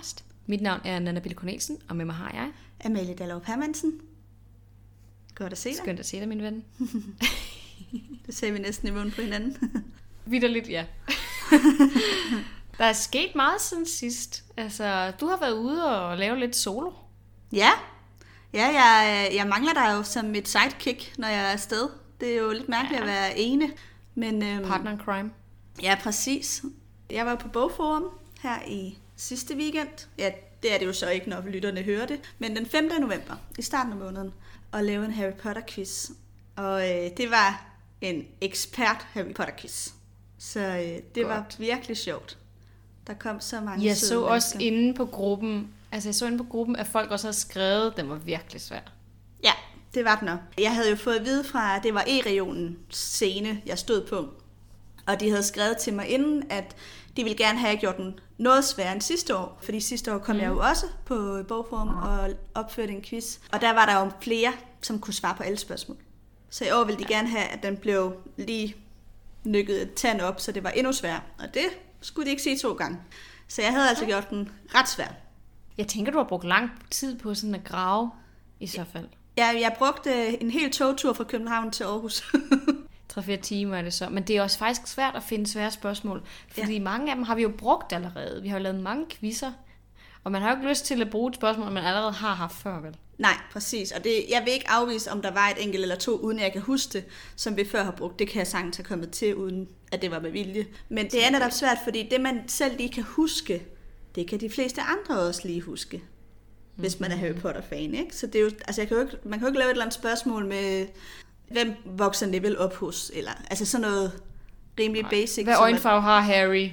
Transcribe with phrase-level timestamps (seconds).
[0.00, 0.24] Podcast.
[0.46, 2.50] Mit navn er Nana Bille Cornelsen, og med mig har jeg.
[2.84, 4.00] Amalie Dallov Hermansen.
[5.34, 5.76] Godt at se dig.
[5.78, 6.64] Skønt at se dig, min ven.
[8.26, 9.56] Det ser vi næsten i munden på hinanden.
[10.26, 10.84] Vitterligt, ja.
[12.78, 14.44] Der er sket meget siden sidst.
[14.56, 16.90] Altså, du har været ude og lave lidt solo.
[17.52, 17.70] ja,
[18.52, 21.88] ja jeg, jeg mangler dig jo som et sidekick, når jeg er afsted.
[22.20, 23.02] Det er jo lidt mærkeligt Ja.
[23.02, 23.70] at være ene.
[24.14, 25.30] Men, øhm, Partner in crime.
[25.82, 26.62] Ja, præcis.
[27.10, 28.04] Jeg var på Bogforum
[28.42, 29.88] her i sidste weekend.
[30.18, 30.30] Ja,
[30.62, 32.20] det er det jo så ikke, når lytterne hører det.
[32.38, 32.84] Men den 5.
[33.00, 34.32] november, i starten af måneden,
[34.72, 36.10] og lave en Harry Potter quiz.
[36.56, 37.64] Og øh, det var
[38.00, 39.88] en ekspert Harry Potter quiz.
[40.38, 41.26] Så øh, det Godt.
[41.26, 42.38] var virkelig sjovt.
[43.06, 44.76] Der kom så mange Jeg så også mennesker.
[44.76, 47.96] inde på gruppen, altså jeg så inde på gruppen, at folk også havde skrevet, at
[47.96, 48.80] den var virkelig svær.
[49.44, 49.52] Ja,
[49.94, 50.38] det var den nok.
[50.58, 54.28] Jeg havde jo fået at vide fra, at det var E-regionen scene, jeg stod på.
[55.06, 56.76] Og de havde skrevet til mig inden, at
[57.16, 59.58] de ville gerne have gjort den noget sværere end sidste år.
[59.62, 60.42] Fordi sidste år kom mm.
[60.42, 63.38] jeg jo også på bogform og opførte en quiz.
[63.52, 64.52] Og der var der jo flere,
[64.82, 65.96] som kunne svare på alle spørgsmål.
[66.50, 68.76] Så i år ville de gerne have, at den blev lige
[69.44, 71.20] nykket et tand op, så det var endnu sværere.
[71.38, 71.66] Og det
[72.00, 72.98] skulle de ikke sige to gange.
[73.48, 75.08] Så jeg havde altså gjort den ret svær.
[75.78, 78.10] Jeg tænker, du har brugt lang tid på sådan at grave,
[78.60, 79.08] i så fald.
[79.36, 82.22] Jeg, jeg brugte en hel togtur fra København til Aarhus.
[83.12, 84.08] 3-4 timer er det så.
[84.08, 86.22] Men det er også faktisk svært at finde svære spørgsmål.
[86.48, 86.80] Fordi ja.
[86.80, 88.42] mange af dem har vi jo brugt allerede.
[88.42, 89.52] Vi har jo lavet mange quizzer.
[90.24, 92.56] Og man har jo ikke lyst til at bruge et spørgsmål, man allerede har haft
[92.56, 92.96] før, vel?
[93.18, 93.92] Nej, præcis.
[93.92, 96.52] Og det, jeg vil ikke afvise, om der var et enkelt eller to, uden jeg
[96.52, 97.04] kan huske det,
[97.36, 98.18] som vi før har brugt.
[98.18, 100.66] Det kan jeg sagtens have kommet til, uden at det var med vilje.
[100.88, 103.62] Men det er netop svært, fordi det, man selv lige kan huske,
[104.14, 106.02] det kan de fleste andre også lige huske.
[106.76, 108.16] Hvis man er Harry Potter-fan, ikke?
[108.16, 109.70] Så det er jo, altså jeg kan jo ikke, man kan jo ikke lave et
[109.70, 110.86] eller andet spørgsmål med,
[111.50, 113.10] hvem vokser Neville op hos?
[113.14, 114.22] Eller, altså sådan noget
[114.80, 115.44] rimelig basic.
[115.44, 116.70] Hvad øjenfarve har Harry?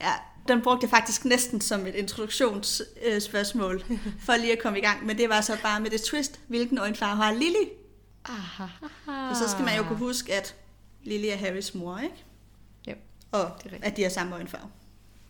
[0.00, 0.12] Ja,
[0.48, 3.84] den brugte jeg faktisk næsten som et introduktionsspørgsmål,
[4.26, 5.06] for lige at komme i gang.
[5.06, 7.68] Men det var så bare med det twist, hvilken øjenfarve har Lily?
[8.24, 8.64] Aha.
[9.30, 10.54] Og så skal man jo kunne huske, at
[11.02, 12.24] Lily er Harrys mor, ikke?
[12.88, 12.92] Jo,
[13.32, 13.84] Og Det er rigtigt.
[13.84, 14.68] at de har samme øjenfarve.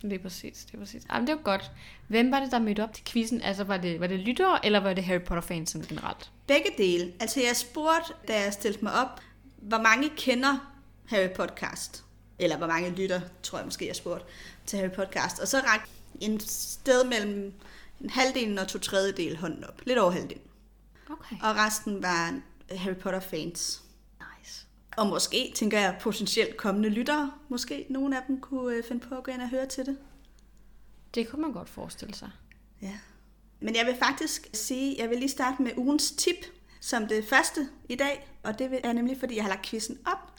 [0.03, 0.65] Det er præcis.
[0.65, 1.03] Det er præcis.
[1.13, 1.71] Jamen, det var godt.
[2.09, 3.43] Hvem var det, der mødte op til quizzen?
[3.43, 6.31] Altså, var det, var det lyttere, eller var det Harry Potter-fans sådan generelt?
[6.47, 7.13] Begge dele.
[7.21, 9.21] Altså jeg spurgte, da jeg stillede mig op,
[9.57, 10.73] hvor mange kender
[11.07, 12.05] Harry Podcast?
[12.39, 14.25] Eller hvor mange lytter, tror jeg måske, jeg spurgte
[14.67, 15.39] til Harry Podcast.
[15.39, 15.91] Og så rakte
[16.21, 17.53] en sted mellem
[18.01, 19.83] en halvdelen og to tredjedel hånden op.
[19.87, 20.43] Lidt over halvdelen.
[21.11, 21.37] Okay.
[21.43, 22.41] Og resten var
[22.77, 23.43] Harry Potter fans.
[23.43, 23.86] Nice.
[24.97, 27.33] Og måske, tænker jeg, potentielt kommende lyttere.
[27.49, 29.99] Måske nogle af dem kunne øh, finde på at gå ind og høre til det.
[31.15, 32.31] Det kunne man godt forestille sig.
[32.83, 32.99] Ja.
[33.61, 36.47] Men jeg vil faktisk sige, jeg vil lige starte med ugens tip,
[36.81, 38.29] som det første i dag.
[38.43, 40.33] Og det er nemlig, fordi jeg har lagt quizzen op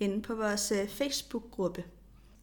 [0.00, 1.84] inde på vores øh, Facebook-gruppe,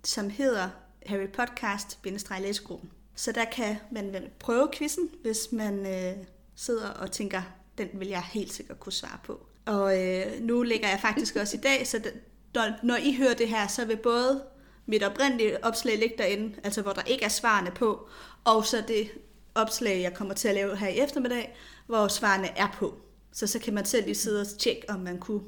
[0.03, 0.69] som hedder
[1.06, 2.91] Harry Podcast-læsegruppen.
[3.16, 6.25] Så der kan man vel prøve quizzen, hvis man øh,
[6.56, 7.41] sidder og tænker,
[7.78, 9.48] den vil jeg helt sikkert kunne svare på.
[9.69, 12.12] Og øh, nu ligger jeg faktisk også i dag, så
[12.53, 14.44] når, når I hører det her, så vil både
[14.85, 18.09] mit oprindelige opslag ligge derinde, altså hvor der ikke er svarene på,
[18.44, 19.12] og så det
[19.56, 21.56] opslag, jeg kommer til at lave her i eftermiddag,
[21.88, 22.97] hvor svarene er på.
[23.31, 25.41] Så så kan man selv lige sidde og tjekke, om man kunne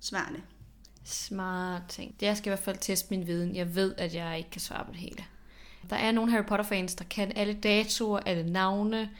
[0.00, 0.42] svarene.
[1.04, 2.14] Smart ting.
[2.20, 3.56] Jeg skal i hvert fald teste min viden.
[3.56, 5.24] Jeg ved, at jeg ikke kan svare på det hele.
[5.90, 9.10] Der er nogle Harry Potter-fans, der kan alle datoer, alle navne,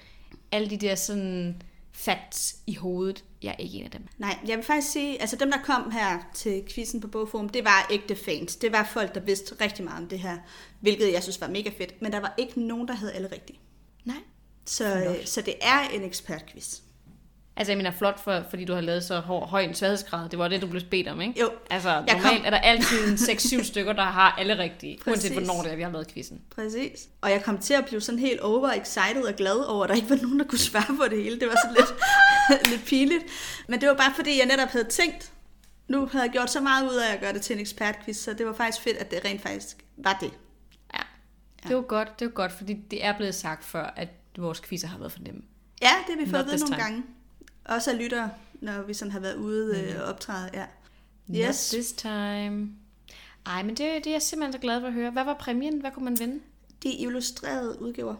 [0.52, 1.62] alle de der sådan
[1.92, 3.24] facts i hovedet.
[3.46, 4.06] Jeg er ikke en af dem.
[4.18, 7.64] Nej, jeg vil faktisk sige, altså dem, der kom her til quizzen på Bogforum, det
[7.64, 8.56] var ægte fans.
[8.56, 10.38] Det var folk, der vidste rigtig meget om det her,
[10.80, 12.02] hvilket jeg synes var mega fedt.
[12.02, 13.58] Men der var ikke nogen, der havde alle rigtige.
[14.04, 14.16] Nej.
[14.66, 15.28] Så, Flot.
[15.28, 16.80] så det er en ekspertquiz.
[17.58, 20.28] Altså, jeg mener flot, for, fordi du har lavet så høj, høj en sværhedsgrad.
[20.28, 21.40] Det var det, du blev bedt om, ikke?
[21.40, 24.98] Jo, Altså, Jeg normalt kom- er der altid en 6-7 stykker, der har alle rigtige.
[25.04, 25.30] Præcis.
[25.30, 26.40] Uanset hvornår det er, vi har lavet quizzen.
[26.54, 27.08] præcis.
[27.20, 30.10] Og jeg kom til at blive sådan helt overexcited og glad over, at der ikke
[30.10, 31.40] var nogen, der kunne svare på det hele.
[31.40, 33.24] Det var sådan lidt, lidt pinligt.
[33.68, 35.32] Men det var bare fordi, jeg netop havde tænkt,
[35.88, 38.32] nu havde jeg gjort så meget ud af at gøre det til en ekspertquiz, så
[38.32, 40.30] det var faktisk fedt, at det rent faktisk var det.
[40.94, 41.00] Ja.
[41.68, 44.88] Det var godt, det var godt, fordi det er blevet sagt før, at vores quizzer
[44.88, 45.40] har været for nemme.
[45.82, 46.82] Ja, det har vi fået at vide nogle time.
[46.82, 47.02] gange.
[47.68, 50.50] Også af lyttere, når vi sådan har været ude øh, og optræde.
[50.54, 50.66] Ja.
[51.30, 51.72] Yes.
[51.72, 52.70] Not this time.
[53.46, 55.10] Ej, men det, det er jeg simpelthen så glad for at høre.
[55.10, 55.80] Hvad var præmien?
[55.80, 56.40] Hvad kunne man vinde?
[56.82, 58.14] De illustrerede udgaver.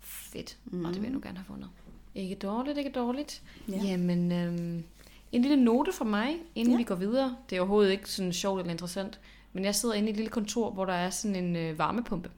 [0.00, 0.56] Fedt.
[0.64, 0.84] Mm.
[0.84, 1.70] Og det vil jeg nu gerne have fundet.
[2.14, 3.42] Ikke dårligt, ikke dårligt.
[3.68, 3.76] Ja.
[3.76, 3.82] Ja.
[3.82, 4.84] Jamen, øhm,
[5.32, 6.78] en lille note fra mig, inden ja.
[6.78, 7.36] vi går videre.
[7.50, 9.20] Det er overhovedet ikke sådan sjovt eller interessant.
[9.52, 12.30] Men jeg sidder inde i et lille kontor, hvor der er sådan en øh, varmepumpe.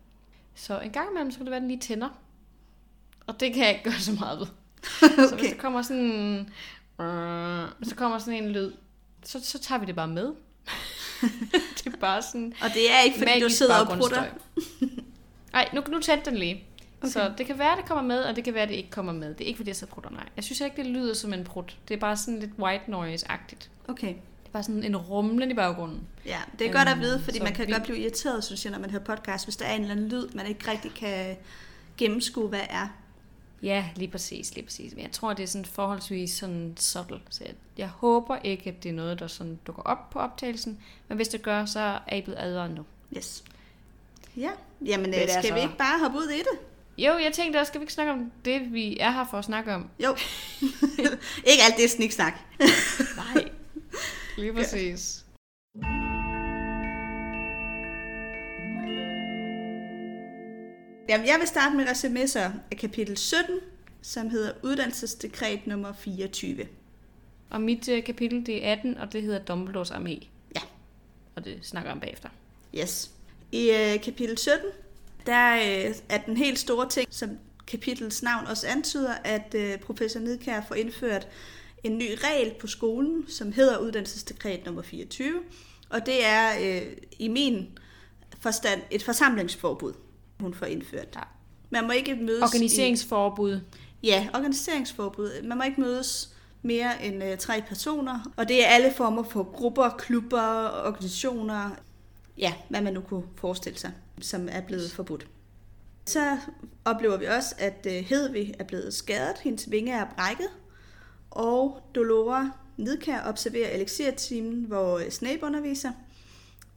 [0.55, 2.09] Så en gang imellem, så kan det være, at den lige tænder.
[3.27, 4.47] Og det kan jeg ikke gøre så meget ved.
[5.01, 5.51] Så hvis okay.
[5.51, 6.41] der kommer sådan,
[7.01, 8.73] øh, så kommer sådan en lyd,
[9.25, 10.27] så, så tager vi det bare med.
[11.85, 14.23] det er bare sådan Og det er ikke, fordi du sidder og prutter.
[15.53, 16.65] Nej, nu, nu tændte den lige.
[17.03, 17.13] Okay.
[17.13, 19.29] Så det kan være, det kommer med, og det kan være, det ikke kommer med.
[19.35, 20.29] Det er ikke, fordi jeg så prutter, nej.
[20.37, 21.77] Jeg synes ikke, det lyder som en prut.
[21.89, 23.69] Det er bare sådan lidt white noise-agtigt.
[23.89, 24.09] Okay.
[24.09, 26.01] Det er bare sådan en rumlen i baggrunden.
[26.27, 28.65] Ja, det er godt at vide, fordi så man kan vi- godt blive irriteret, synes
[28.65, 30.95] jeg, når man hører podcast, hvis der er en eller anden lyd, man ikke rigtig
[30.95, 31.37] kan
[31.97, 32.89] gennemskue, hvad er.
[33.65, 34.95] Ja, lige præcis, lige præcis.
[34.95, 37.21] Men jeg tror, det er sådan forholdsvis sådan subtle.
[37.31, 40.79] Så jeg, jeg håber ikke, at det er noget, der sådan dukker op på optagelsen.
[41.09, 42.85] Men hvis det gør, så er I blevet advaret nu.
[43.17, 43.45] Yes.
[44.37, 44.51] Ja,
[44.85, 46.59] jamen Men øh, skal altså- vi ikke bare hoppe ud i det?
[46.99, 49.45] Jo, jeg tænkte også, skal vi ikke snakke om det, vi er her for at
[49.45, 49.89] snakke om?
[50.05, 50.17] Jo.
[51.51, 52.35] ikke alt det sniksnak.
[53.35, 53.51] Nej.
[54.37, 55.25] Lige præcis.
[61.09, 63.61] Jamen, jeg vil starte med resumé af kapitel 17,
[64.03, 66.67] som hedder Uddannelsesdekret nummer 24.
[67.51, 70.27] Og mit øh, kapitel, det er 18, og det hedder Dumbledores Armé.
[70.57, 70.61] Ja.
[71.35, 72.29] Og det snakker jeg om bagefter.
[72.75, 73.11] Yes.
[73.53, 74.67] I øh, kapitel 17,
[75.27, 77.31] der øh, er den helt store ting, som
[77.67, 81.29] kapitlets navn også antyder, at øh, professor Nidkær får indført
[81.85, 85.41] en ny regel på skolen, som hedder uddannelsesdekret nummer 24.
[85.89, 87.79] Og det er øh, i min
[88.41, 89.93] forstand et forsamlingsforbud,
[90.41, 91.09] hun får indført.
[91.15, 91.21] Ja.
[91.71, 93.61] Man må ikke mødes Organiseringsforbud.
[94.03, 95.43] I, ja, organiseringsforbud.
[95.43, 99.43] Man må ikke mødes mere end øh, tre personer, og det er alle former for
[99.43, 101.71] grupper, klubber, organisationer,
[102.39, 105.27] ja, hvad man nu kunne forestille sig, som er blevet forbudt.
[106.07, 106.39] Så
[106.85, 110.49] oplever vi også, at øh, Hedvig er blevet skadet, hendes vinge er brækket,
[111.31, 115.93] og Dolora Nidkær observerer elixir-timen, hvor øh, Snape underviser.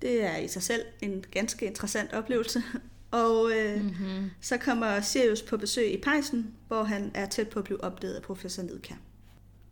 [0.01, 2.63] Det er i sig selv en ganske interessant oplevelse.
[3.11, 4.31] Og øh, mm-hmm.
[4.41, 8.13] så kommer Sirius på besøg i pejsen, hvor han er tæt på at blive opdaget
[8.13, 8.95] af professor Nidkær.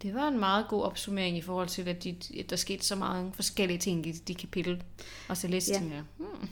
[0.01, 2.15] Det var en meget god opsummering i forhold til, at de,
[2.49, 4.83] der skete så mange forskellige ting i de kapitel.
[5.27, 5.79] Og så læste Ja.
[5.79, 5.93] ja.
[5.95, 6.49] jeg, hmm,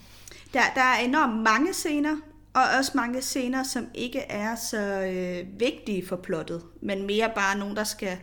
[0.53, 2.18] Der, der er enormt mange scener,
[2.53, 7.57] og også mange scener, som ikke er så øh, vigtige for plottet, men mere bare
[7.57, 8.18] nogen, der skal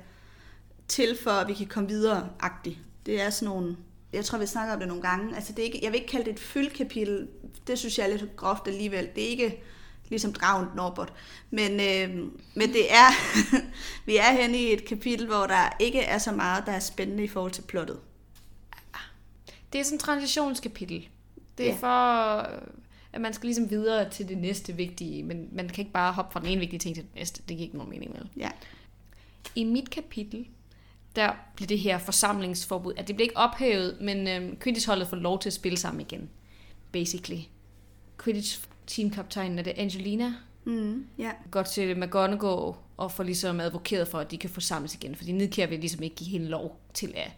[0.88, 2.78] til for, at vi kan komme videre-agtigt.
[3.06, 3.76] Det er sådan nogle...
[4.12, 5.36] Jeg tror, vi snakker om det nogle gange.
[5.36, 7.28] Altså, det er ikke, jeg vil ikke kalde det et fyldkapitel.
[7.66, 9.08] Det synes jeg er lidt groft alligevel.
[9.14, 9.62] Det er ikke
[10.08, 11.12] ligesom Dragen Norbert.
[11.50, 13.06] Men, øh, men det er...
[14.06, 17.24] vi er henne i et kapitel, hvor der ikke er så meget, der er spændende
[17.24, 17.98] i forhold til plottet.
[19.72, 21.08] Det er sådan et transitionskapitel.
[21.58, 21.76] Det er Ja.
[21.80, 22.50] for,
[23.12, 26.32] at man skal ligesom videre til det næste vigtige, men man kan ikke bare hoppe
[26.32, 27.38] fra den ene vigtige ting til den næste.
[27.38, 28.22] Det giver ikke nogen mening med.
[28.36, 28.50] Ja.
[29.54, 30.46] I mit kapitel,
[31.16, 35.38] der bliver det her forsamlingsforbud, at det bliver ikke ophævet, men øh, Quidditch-holdet får lov
[35.38, 36.30] til at spille sammen igen,
[36.92, 37.40] basically.
[38.22, 40.34] Quidditch-teamkaptajnen, er det Angelina,
[40.64, 41.30] Mm, ja.
[41.50, 45.32] går til McGonagall og får ligesom advokeret for, at de kan få samles igen, fordi
[45.32, 47.30] Nidkjær vil ligesom ikke give hende lov til at,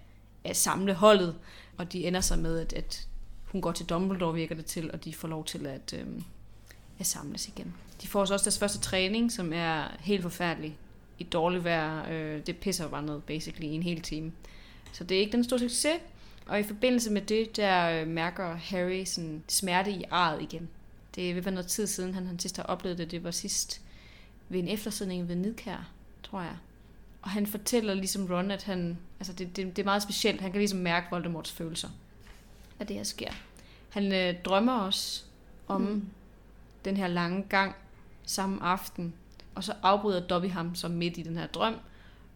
[0.45, 1.37] at samle holdet,
[1.79, 3.09] og de ender så med, at, at
[3.45, 6.25] hun går til Dumbledore, virker det til, og de får lov til at, øhm,
[6.99, 7.75] at samles igen.
[8.03, 10.77] De får så også deres første træning, som er helt forfærdelig.
[11.19, 14.33] I dårligt vejr, øh, det pisser bare ned, basically, i en hel time.
[14.93, 16.01] Så det er ikke den store succes,
[16.47, 20.69] og i forbindelse med det, der øh, mærker Harry sådan smerte i arret igen.
[21.15, 23.11] Det vil være noget tid siden, han, han sidst har oplevet det.
[23.11, 23.81] Det var sidst
[24.49, 25.91] ved en eftersidning ved Nidkær,
[26.23, 26.57] tror jeg.
[27.23, 30.41] Og han fortæller ligesom Ron, at han, altså det, det, det er meget specielt.
[30.41, 31.89] Han kan ligesom mærke Voldemorts følelser,
[32.79, 33.31] at det her sker.
[33.91, 35.23] Han øh, drømmer også
[35.69, 36.07] om mm.
[36.85, 37.75] den her lange gang
[38.25, 39.15] samme aften,
[39.55, 41.75] og så afbryder Dobby ham som midt i den her drøm,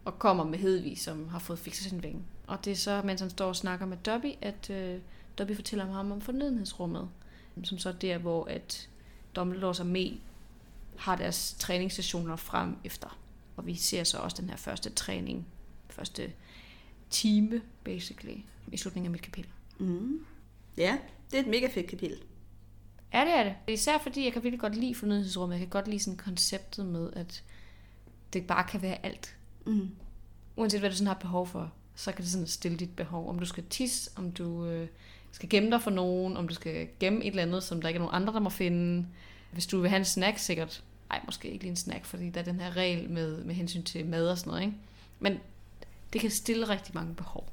[0.05, 2.21] og kommer med Hedvig, som har fået fikset sin vinge.
[2.47, 4.99] Og det er så, mens han står og snakker med Dobby, at øh,
[5.37, 7.09] Dobby fortæller ham om fornødenhedsrummet,
[7.63, 8.89] som så er der, hvor at
[9.35, 10.17] Dumbledores armé
[10.97, 13.19] har deres træningsstationer frem efter.
[13.55, 15.47] Og vi ser så også den her første træning,
[15.89, 16.31] første
[17.09, 18.37] time, basically,
[18.71, 19.51] i slutningen af mit kapitel.
[19.79, 20.25] Mm.
[20.77, 20.97] Ja,
[21.31, 22.17] det er et mega fedt kapitel.
[23.17, 23.55] Ja, det er det.
[23.67, 25.55] Især fordi jeg kan virkelig godt lide fornødelsesrummet.
[25.55, 27.43] Jeg kan godt lide sådan konceptet med, at
[28.33, 29.35] det bare kan være alt.
[29.65, 29.89] Mm.
[30.55, 33.29] Uanset hvad du sådan har behov for, så kan det sådan stille dit behov.
[33.29, 34.87] Om du skal tisse, om du øh,
[35.31, 37.97] skal gemme dig for nogen, om du skal gemme et eller andet, som der ikke
[37.97, 39.07] er nogen andre, der må finde.
[39.51, 40.83] Hvis du vil have en snack, sikkert.
[41.11, 43.83] Ej, måske ikke lige en snack, fordi der er den her regel med, med hensyn
[43.83, 44.63] til mad og sådan noget.
[44.65, 44.77] Ikke?
[45.19, 45.39] Men
[46.13, 47.49] det kan stille rigtig mange behov.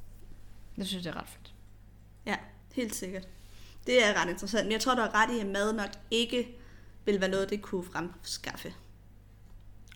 [0.77, 1.55] Det synes jeg, det er ret fedt.
[2.27, 2.37] Ja,
[2.75, 3.29] helt sikkert.
[3.87, 4.65] Det er ret interessant.
[4.67, 6.57] Men jeg tror, du har ret i, at mad nok ikke
[7.05, 8.75] vil være noget, det kunne fremskaffe.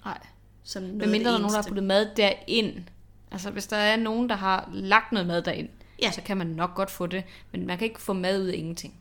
[0.04, 0.18] Nej.
[0.62, 2.84] Som noget Men mindre der er nogen, der har puttet mad derind.
[3.30, 5.68] Altså hvis der er nogen, der har lagt noget mad derind,
[6.02, 6.10] Ja.
[6.12, 7.24] så kan man nok godt få det.
[7.52, 9.00] Men man kan ikke få mad ud af ingenting.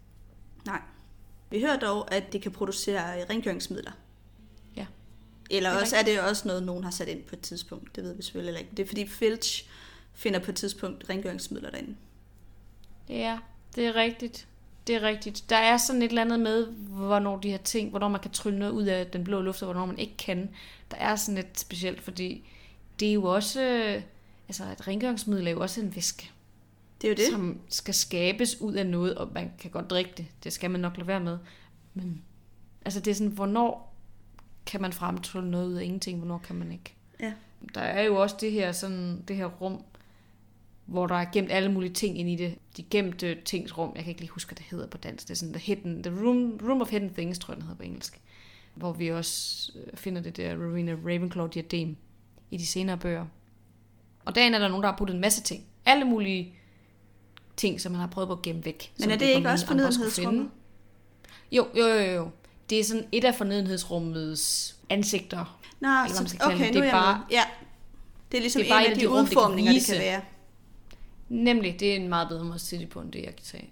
[0.66, 0.82] Nej.
[1.50, 3.92] Vi hører dog, at det kan producere rengøringsmidler.
[4.76, 4.86] Ja.
[5.50, 7.96] Eller Det er også er det også noget, nogen har sat ind på et tidspunkt.
[7.96, 8.72] Det ved vi selvfølgelig ikke.
[8.78, 9.70] Det er fordi Filch
[10.14, 11.96] finder på et tidspunkt rengøringsmidler derinde.
[13.10, 13.40] Ja,
[13.76, 14.48] det er rigtigt.
[14.88, 15.50] Det er rigtigt.
[15.50, 18.60] Der er sådan et eller andet med, hvornår de her ting, hvornår man kan trylle
[18.60, 20.50] noget ud af den blå luft, og hvornår man ikke kan.
[20.92, 22.50] Der er sådan lidt specielt, fordi
[23.00, 23.62] det er jo også,
[24.48, 26.32] altså et rengøringsmiddel er jo også en væske,
[27.02, 27.26] Det er jo det.
[27.32, 30.26] som skal skabes ud af noget, og man kan godt drikke det.
[30.44, 31.38] Det skal man nok lade være med.
[31.94, 32.22] Men
[32.86, 33.96] altså det er sådan, hvornår
[34.66, 36.94] kan man fremtrylle noget ud af ingenting, hvornår kan man ikke.
[37.20, 37.34] Ja.
[37.76, 39.84] Der er jo også det her, sådan, det her rum,
[40.88, 42.56] hvor der er gemt alle mulige ting ind i det.
[42.78, 45.28] De gemte tingsrum, jeg kan ikke lige huske, hvad det hedder på dansk.
[45.28, 47.78] Det er sådan the, hidden, the room, room of Hidden Things, tror jeg, den hedder
[47.78, 48.22] på engelsk.
[48.76, 51.96] Hvor vi også øh, finder det der Rowena Ravenclaw diadem
[52.52, 53.26] i de senere bøger.
[54.26, 55.64] Og dagen er der nogen, der har puttet en masse ting.
[55.86, 56.54] Alle mulige
[57.58, 58.94] ting, som man har prøvet på at gemme væk.
[59.00, 60.50] Men er det for ikke også fornødenhedsrummet?
[61.52, 62.30] Jo, jo, jo, jo.
[62.70, 65.60] Det er sådan et af fornødenhedsrummets ansigter.
[65.80, 66.74] Nå, man skal kalde okay, det.
[66.74, 67.26] Det er bare- med.
[67.32, 67.44] Ja.
[68.32, 70.22] Det er ligesom det er bare en af de det kan udformninger, det kan være.
[71.30, 73.70] Nemlig, det er en meget bedre måde at det på, end det, jeg kan tage.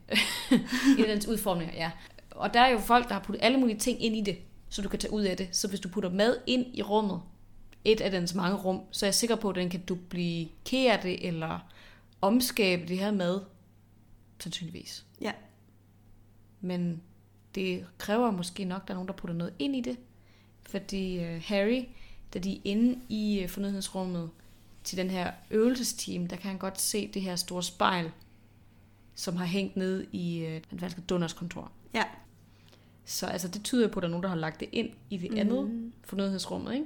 [0.99, 1.91] I dens udformninger, ja.
[2.31, 4.37] Og der er jo folk, der har puttet alle mulige ting ind i det,
[4.69, 5.49] så du kan tage ud af det.
[5.51, 7.21] Så hvis du putter mad ind i rummet,
[7.85, 11.27] et af dens mange rum, så er jeg sikker på, at den kan duplikere det,
[11.27, 11.59] eller
[12.21, 13.41] omskabe det her mad,
[14.39, 15.05] sandsynligvis.
[15.21, 15.31] Ja.
[16.61, 17.01] Men
[17.55, 19.97] det kræver måske nok, at der er nogen, der putter noget ind i det.
[20.63, 21.83] Fordi øh, Harry,
[22.33, 24.29] da de er inde i øh, fornødenhedsrummet
[24.85, 28.11] til den her øvelsesteam, der kan han godt se det her store spejl,
[29.15, 31.71] som har hængt ned i øh, den falske Dunners kontor.
[31.93, 32.03] Ja.
[33.05, 35.17] Så altså, det tyder på, at der er nogen, der har lagt det ind i
[35.17, 35.93] det andet Mm.
[36.03, 36.85] fornødenhedsrummet, ikke?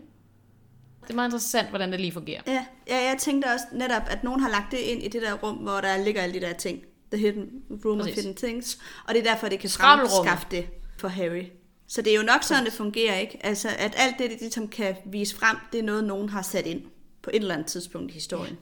[1.03, 2.41] Det er meget interessant, hvordan det lige fungerer.
[2.47, 5.33] Ja, ja, jeg tænkte også netop, at nogen har lagt det ind i det der
[5.33, 6.81] rum, hvor der ligger alle de der ting.
[7.11, 7.49] The hidden
[7.85, 8.13] room Præcis.
[8.13, 8.79] of hidden things.
[9.07, 11.43] Og det er derfor, det kan fremskaffe det for Harry.
[11.87, 13.45] Så det er jo nok sådan, det fungerer, ikke?
[13.45, 16.65] Altså, at alt det, det ligesom kan vise frem, det er noget, nogen har sat
[16.65, 16.81] ind
[17.21, 18.57] på et eller andet tidspunkt i historien.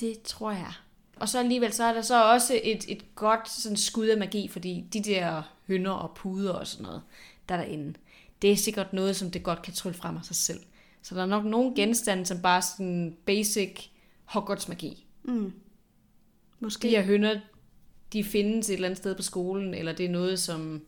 [0.00, 0.72] Det tror jeg.
[1.16, 4.48] Og så alligevel, så er der så også et, et godt sådan skud af magi,
[4.48, 7.02] fordi de der hønder og puder og sådan noget,
[7.48, 7.94] der er derinde,
[8.42, 10.60] det er sikkert noget, som det godt kan trylle frem af sig selv.
[11.02, 13.86] Så der er nok nogle genstande, som bare sådan basic
[14.24, 15.06] Hogwarts magi.
[15.22, 15.52] Mm.
[16.60, 16.82] Måske.
[16.82, 17.40] De her hønder,
[18.12, 20.82] de findes et eller andet sted på skolen, eller det er noget, som,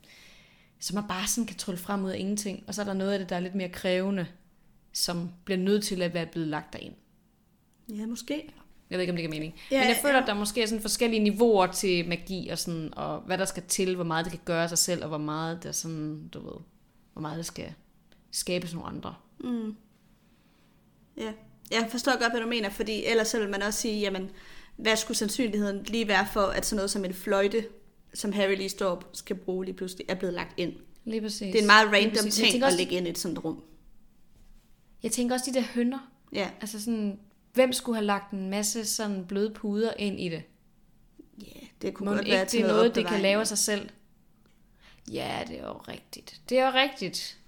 [0.81, 2.65] som man bare sådan kan trylle frem ud af ingenting.
[2.67, 4.27] Og så er der noget af det, der er lidt mere krævende,
[4.93, 6.95] som bliver nødt til at være blevet lagt derind.
[7.89, 8.53] Ja, måske.
[8.91, 9.55] Jeg ved ikke, om det giver mening.
[9.71, 10.21] Ja, Men jeg føler, ja.
[10.21, 13.63] at der måske er sådan forskellige niveauer til magi, og, sådan, og hvad der skal
[13.69, 16.61] til, hvor meget det kan gøre sig selv, og hvor meget der sådan, du ved,
[17.13, 17.73] hvor meget det skal
[18.31, 19.15] skabes nogle andre.
[19.41, 19.77] Mm.
[21.17, 21.33] Ja,
[21.71, 24.31] jeg forstår godt, hvad du mener, fordi ellers så vil man også sige, jamen,
[24.77, 27.67] hvad skulle sandsynligheden lige være for, at sådan noget som en fløjte,
[28.15, 30.73] som Harry lige står op, skal bruge lige pludselig, er blevet lagt ind.
[31.05, 31.39] Lige præcis.
[31.39, 33.63] Det er en meget random ting tænker at også, lægge ind i et sådan rum.
[35.03, 36.11] Jeg tænker også de der hønder.
[36.33, 37.19] Ja, Altså sådan,
[37.53, 40.43] hvem skulle have lagt en masse sådan bløde puder ind i det?
[41.43, 43.47] yeah, det kunne Må godt ikke være det til er noget, det kan lave af
[43.47, 43.91] sig selv?
[45.13, 46.41] Ja, det er jo rigtigt.
[46.49, 47.39] Det er jo rigtigt.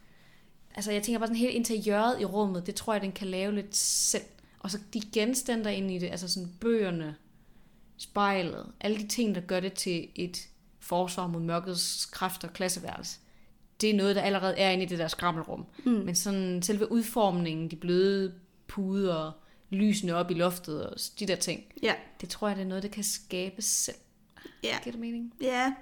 [0.75, 3.55] Altså, jeg tænker bare sådan helt interiøret i rummet, det tror jeg, den kan lave
[3.55, 4.25] lidt selv.
[4.59, 7.17] Og så de genstande der inde i det, altså sådan bøgerne,
[7.97, 10.49] spejlet, alle de ting, der gør det til et
[10.81, 13.19] forsvar mod mørkets kræfter og klasseværelse.
[13.83, 15.67] Det er noget, der allerede er inde i det der skrammelrum.
[15.85, 15.93] Mm.
[15.93, 18.35] Men sådan selve udformningen, de bløde
[18.69, 19.33] puder,
[19.71, 22.83] lysene op i loftet og de der ting, Ja, det tror jeg, det er noget,
[22.83, 23.97] der kan skabes selv.
[24.65, 25.33] ja, Giver det mening?
[25.41, 25.73] ja,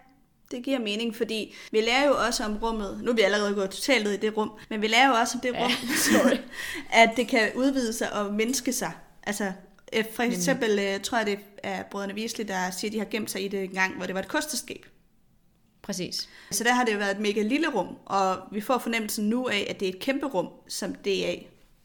[0.50, 3.70] det giver mening, fordi vi lærer jo også om rummet, nu er vi allerede gået
[3.70, 5.70] totalt ud i det rum, men vi lærer jo også om det rum,
[6.12, 6.36] sorry,
[7.02, 8.92] at det kan udvide sig og mindske sig.
[9.22, 9.52] Altså,
[9.92, 13.06] øh, for eksempel, øh, tror jeg, det er brødrene Weasley, der siger, at de har
[13.10, 14.86] gemt sig i det en gang, hvor det var et kosteskab.
[15.90, 16.28] Præcis.
[16.50, 19.48] Så der har det jo været et mega lille rum, og vi får fornemmelsen nu
[19.48, 21.34] af, at det er et kæmpe rum, som DA,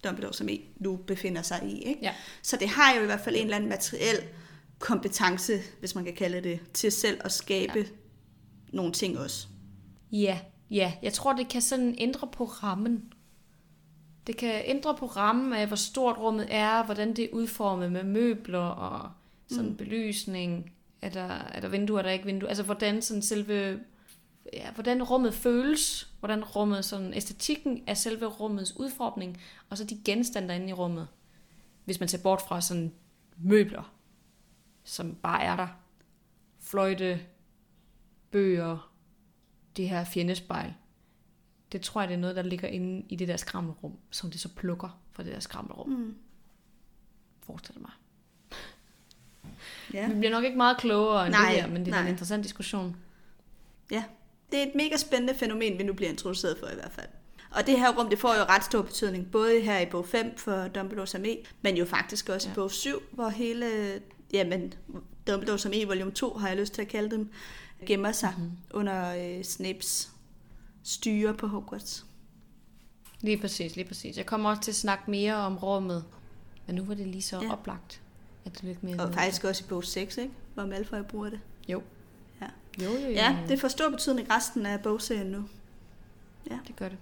[0.03, 1.81] Dumbledore som I, nu befinder sig i.
[1.81, 1.99] Ikke?
[2.01, 2.13] Ja.
[2.41, 4.17] Så det har jo i hvert fald en eller anden materiel
[4.79, 7.85] kompetence, hvis man kan kalde det, til selv at skabe ja.
[8.69, 9.47] nogle ting også.
[10.11, 10.39] Ja,
[10.71, 10.93] ja.
[11.01, 13.13] Jeg tror, det kan sådan ændre på rammen.
[14.27, 18.03] Det kan ændre på rammen af, hvor stort rummet er, hvordan det er udformet med
[18.03, 19.09] møbler og
[19.47, 19.77] sådan mm.
[19.77, 20.71] belysning.
[21.01, 22.49] Er der, er der vinduer, er der ikke vinduer?
[22.49, 23.79] Altså, hvordan sådan selve...
[24.53, 30.01] Ja, hvordan rummet føles, hvordan rummet, sådan æstetikken af selve rummets udformning, og så de
[30.05, 31.07] genstande, der er inde i rummet.
[31.85, 32.93] Hvis man ser bort fra sådan
[33.37, 33.93] møbler,
[34.83, 35.67] som bare er der.
[36.59, 37.19] Fløjte,
[38.31, 38.91] bøger,
[39.77, 40.73] det her fjendespejl.
[41.71, 44.39] Det tror jeg, det er noget, der ligger inde i det der skrammelrum, som det
[44.39, 45.89] så plukker fra det der skrammelrum.
[45.89, 46.15] Mm.
[47.41, 47.91] Forestil mig.
[49.93, 50.07] Ja.
[50.07, 52.43] Vi bliver nok ikke meget klogere end Nej, det her, men det er en interessant
[52.43, 52.95] diskussion.
[53.91, 54.03] ja,
[54.51, 57.07] det er et mega spændende fænomen, vi nu bliver introduceret for i hvert fald.
[57.51, 60.37] Og det her rum, det får jo ret stor betydning, både her i bog 5
[60.37, 62.53] for Dumbledore's Armé, men jo faktisk også ja.
[62.53, 63.65] i bog 7, hvor hele,
[64.33, 64.73] jamen,
[65.29, 67.31] Dumbledore's Armé volume 2, har jeg lyst til at kalde dem,
[67.85, 68.51] gemmer sig mm-hmm.
[68.73, 70.09] under øh, Snapes
[70.83, 72.05] styre på Hogwarts.
[73.21, 74.17] Lige præcis, lige præcis.
[74.17, 76.05] Jeg kommer også til at snakke mere om rummet,
[76.67, 77.51] men nu var det lige så ja.
[77.51, 78.01] oplagt,
[78.45, 80.33] at det lidt mere Og faktisk også i bog 6, ikke?
[80.53, 81.39] hvor Malfoy bruger det.
[81.67, 81.81] Jo.
[82.79, 82.83] Ja.
[82.83, 83.09] Jo, jo, jo.
[83.09, 85.43] Ja, det får stor betydning resten af bogserien nu.
[86.49, 86.57] Ja.
[86.67, 86.97] Det gør det.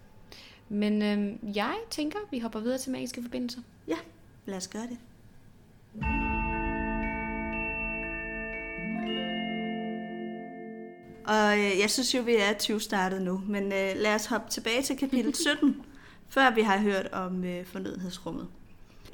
[0.70, 3.62] Men øhm, jeg tænker, vi hopper videre til magiske forbindelser.
[3.88, 3.98] Ja,
[4.46, 4.98] lad os gøre det.
[11.26, 14.50] Og øh, jeg synes jo, vi er 20 startet nu, men øh, lad os hoppe
[14.50, 15.82] tilbage til kapitel 17,
[16.30, 18.48] før vi har hørt om øh, fornødenhedsrummet.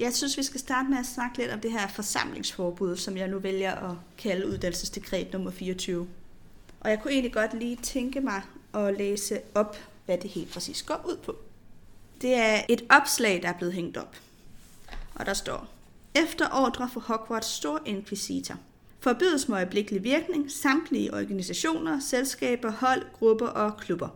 [0.00, 3.28] Jeg synes, vi skal starte med at snakke lidt om det her forsamlingsforbud, som jeg
[3.28, 6.08] nu vælger at kalde uddannelsesdekret nummer 24.
[6.80, 8.42] Og jeg kunne egentlig godt lige tænke mig
[8.74, 11.36] at læse op, hvad det helt præcis går ud på.
[12.20, 14.16] Det er et opslag, der er blevet hængt op.
[15.14, 15.68] Og der står,
[16.14, 18.56] efter ordre for Hogwarts Stor Inquisitor–
[19.00, 24.08] forbydes med øjeblikkelig virkning samtlige organisationer, selskaber, hold, grupper og klubber.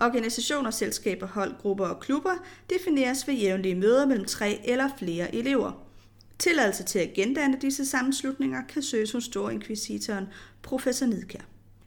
[0.00, 2.34] Organisationer, selskaber, hold, grupper og klubber
[2.70, 5.72] defineres ved jævnlige møder mellem tre eller flere elever.
[6.38, 10.26] Tilladelse til at gendanne disse sammenslutninger kan søges hos Inkvisitoren
[10.62, 11.40] professor Nidkær.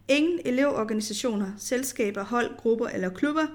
[0.07, 3.45] Ingen elevorganisationer, selskaber, hold, grupper eller klubber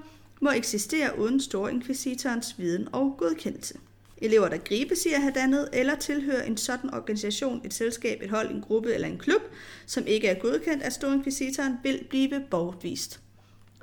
[0.41, 1.41] må eksistere uden
[1.71, 3.77] Inkvisitorens viden og godkendelse.
[4.17, 8.29] Elever, der gribes i at have dannet eller tilhører en sådan organisation, et selskab, et
[8.29, 9.41] hold, en gruppe eller en klub,
[9.85, 13.19] som ikke er godkendt af Storinkvisitoren, vil blive bortvist.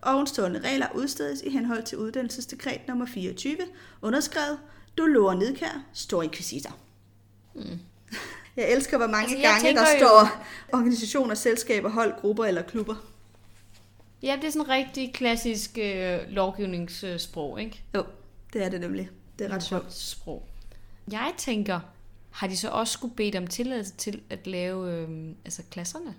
[0.02, 3.56] Ovenstående regler udstedes i henhold til uddannelsesdekret nummer 24,
[4.02, 4.58] underskrevet
[4.98, 6.76] Dolor Nedkær, Storinkvisitor.
[7.54, 7.62] Mm.
[8.58, 9.98] Jeg elsker, hvor mange altså, gange der jo...
[9.98, 12.94] står organisationer, selskaber, hold, grupper eller klubber.
[14.22, 17.82] Ja, det er sådan rigtig klassisk øh, lovgivningssprog, ikke?
[17.94, 18.04] Jo,
[18.52, 19.10] det er det nemlig.
[19.38, 19.92] Det er ret sjovt.
[19.92, 20.48] Sprog.
[21.10, 21.80] Jeg tænker,
[22.30, 26.14] har de så også skulle bede om tilladelse til at lave øh, altså klasserne?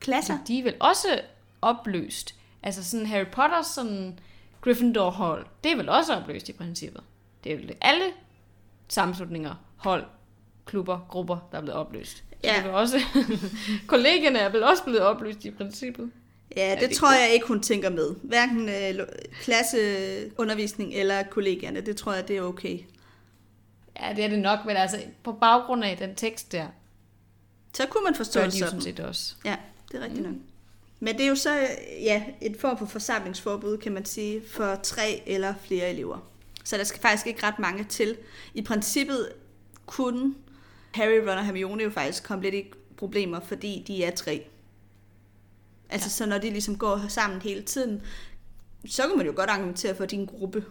[0.00, 0.38] Klasser?
[0.48, 1.20] De er vel også
[1.62, 2.34] opløst.
[2.62, 4.18] Altså sådan Harry Potter, sådan
[4.60, 7.02] Gryffindor-hold, det er vel også opløst i princippet.
[7.44, 8.04] Det er vel alle
[8.88, 10.04] sammenslutninger, hold,
[10.66, 12.24] klubber, grupper, der er blevet opløst.
[12.44, 12.54] Ja.
[12.64, 13.00] Det er også,
[13.86, 16.10] kollegerne er vel også blevet opløst i princippet.
[16.56, 18.14] Ja, det, det tror jeg ikke, hun tænker med.
[18.22, 19.06] Hverken øh,
[19.40, 21.80] klasseundervisning eller kollegaerne.
[21.80, 22.78] Det tror jeg, det er okay.
[24.00, 26.66] Ja, det er det nok, men altså på baggrund af den tekst der,
[27.74, 28.80] så kunne man forstå det sådan.
[28.80, 29.34] set også.
[29.44, 29.56] Ja,
[29.92, 30.32] det er rigtigt mm.
[30.32, 30.40] nok.
[31.00, 31.68] Men det er jo så
[32.02, 36.18] ja, et form for forsamlingsforbud, kan man sige, for tre eller flere elever.
[36.64, 38.16] Så der skal faktisk ikke ret mange til.
[38.54, 39.28] I princippet
[39.86, 40.34] kunne
[40.96, 44.46] Harry, Ron og Hermione jo faktisk komme lidt i problemer, fordi de er tre.
[45.88, 46.10] Altså, ja.
[46.10, 48.02] så når de ligesom går sammen hele tiden,
[48.86, 50.64] så kan man jo godt argumentere for din gruppe.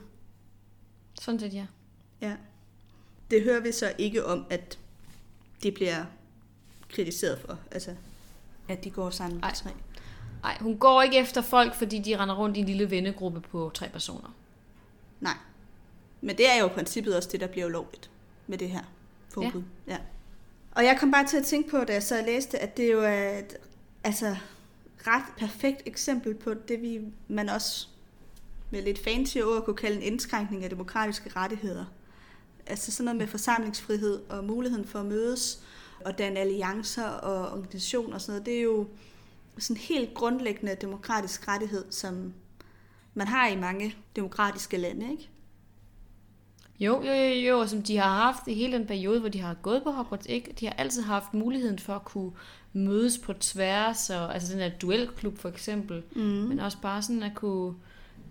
[1.21, 1.65] Sådan set, ja.
[2.21, 2.35] Ja.
[3.31, 4.79] Det hører vi så ikke om, at
[5.63, 6.05] de bliver
[6.89, 7.95] kritiseret for, altså,
[8.67, 9.69] at de går sammen med tre.
[10.41, 13.71] Nej, hun går ikke efter folk, fordi de render rundt i en lille vennegruppe på
[13.73, 14.35] tre personer.
[15.19, 15.37] Nej.
[16.21, 18.09] Men det er jo i princippet også det, der bliver ulovligt
[18.47, 18.83] med det her
[19.29, 19.63] forbud.
[19.87, 19.93] Ja.
[19.93, 19.99] ja.
[20.75, 23.01] Og jeg kom bare til at tænke på, da jeg så læste, at det jo
[23.01, 23.57] er, et
[24.03, 24.35] altså,
[25.07, 27.87] ret perfekt eksempel på det, vi man også
[28.71, 31.85] med lidt fancy ord kunne kalde en indskrænkning af demokratiske rettigheder.
[32.67, 35.63] Altså sådan noget med forsamlingsfrihed og muligheden for at mødes
[36.05, 38.45] og danne alliancer og organisationer og sådan noget.
[38.45, 38.87] Det er jo
[39.57, 42.33] sådan en helt grundlæggende demokratisk rettighed, som
[43.13, 45.29] man har i mange demokratiske lande, ikke?
[46.79, 49.53] Jo, jo, jo, jo, som de har haft i hele den periode, hvor de har
[49.53, 50.53] gået på Hogwarts, ikke?
[50.59, 52.31] De har altid haft muligheden for at kunne
[52.73, 56.21] mødes på tværs, og, altså den der duelklub for eksempel, mm.
[56.21, 57.75] men også bare sådan at kunne,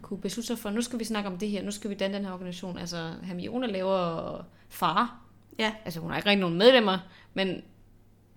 [0.02, 2.16] kunne beslutte sig for, nu skal vi snakke om det her, nu skal vi danne
[2.16, 2.78] den her organisation.
[2.78, 5.20] Altså Hermione laver far.
[5.58, 5.74] Ja.
[5.84, 6.98] Altså hun har ikke rigtig nogen medlemmer,
[7.34, 7.62] men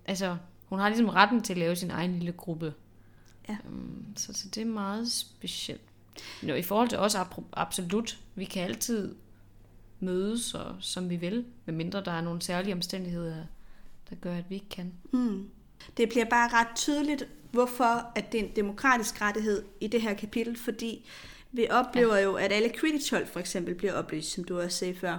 [0.04, 2.74] altså hun har ligesom retten til at lave sin egen lille gruppe.
[3.48, 3.56] Ja.
[3.68, 5.80] Um, så, så det er meget specielt.
[6.42, 7.16] Nå, I forhold til os
[7.52, 9.14] absolut, vi kan altid
[10.00, 13.44] mødes, og, som vi vil, medmindre der er nogle særlige omstændigheder,
[14.10, 14.92] der gør, at vi ikke kan.
[15.12, 15.48] Mm.
[15.96, 20.14] Det bliver bare ret tydeligt, hvorfor at det er en demokratisk rettighed i det her
[20.14, 21.06] kapitel, fordi
[21.52, 22.22] vi oplever ja.
[22.22, 25.18] jo, at alle Quidditch-hold for eksempel bliver oplyst, som du også sagde før.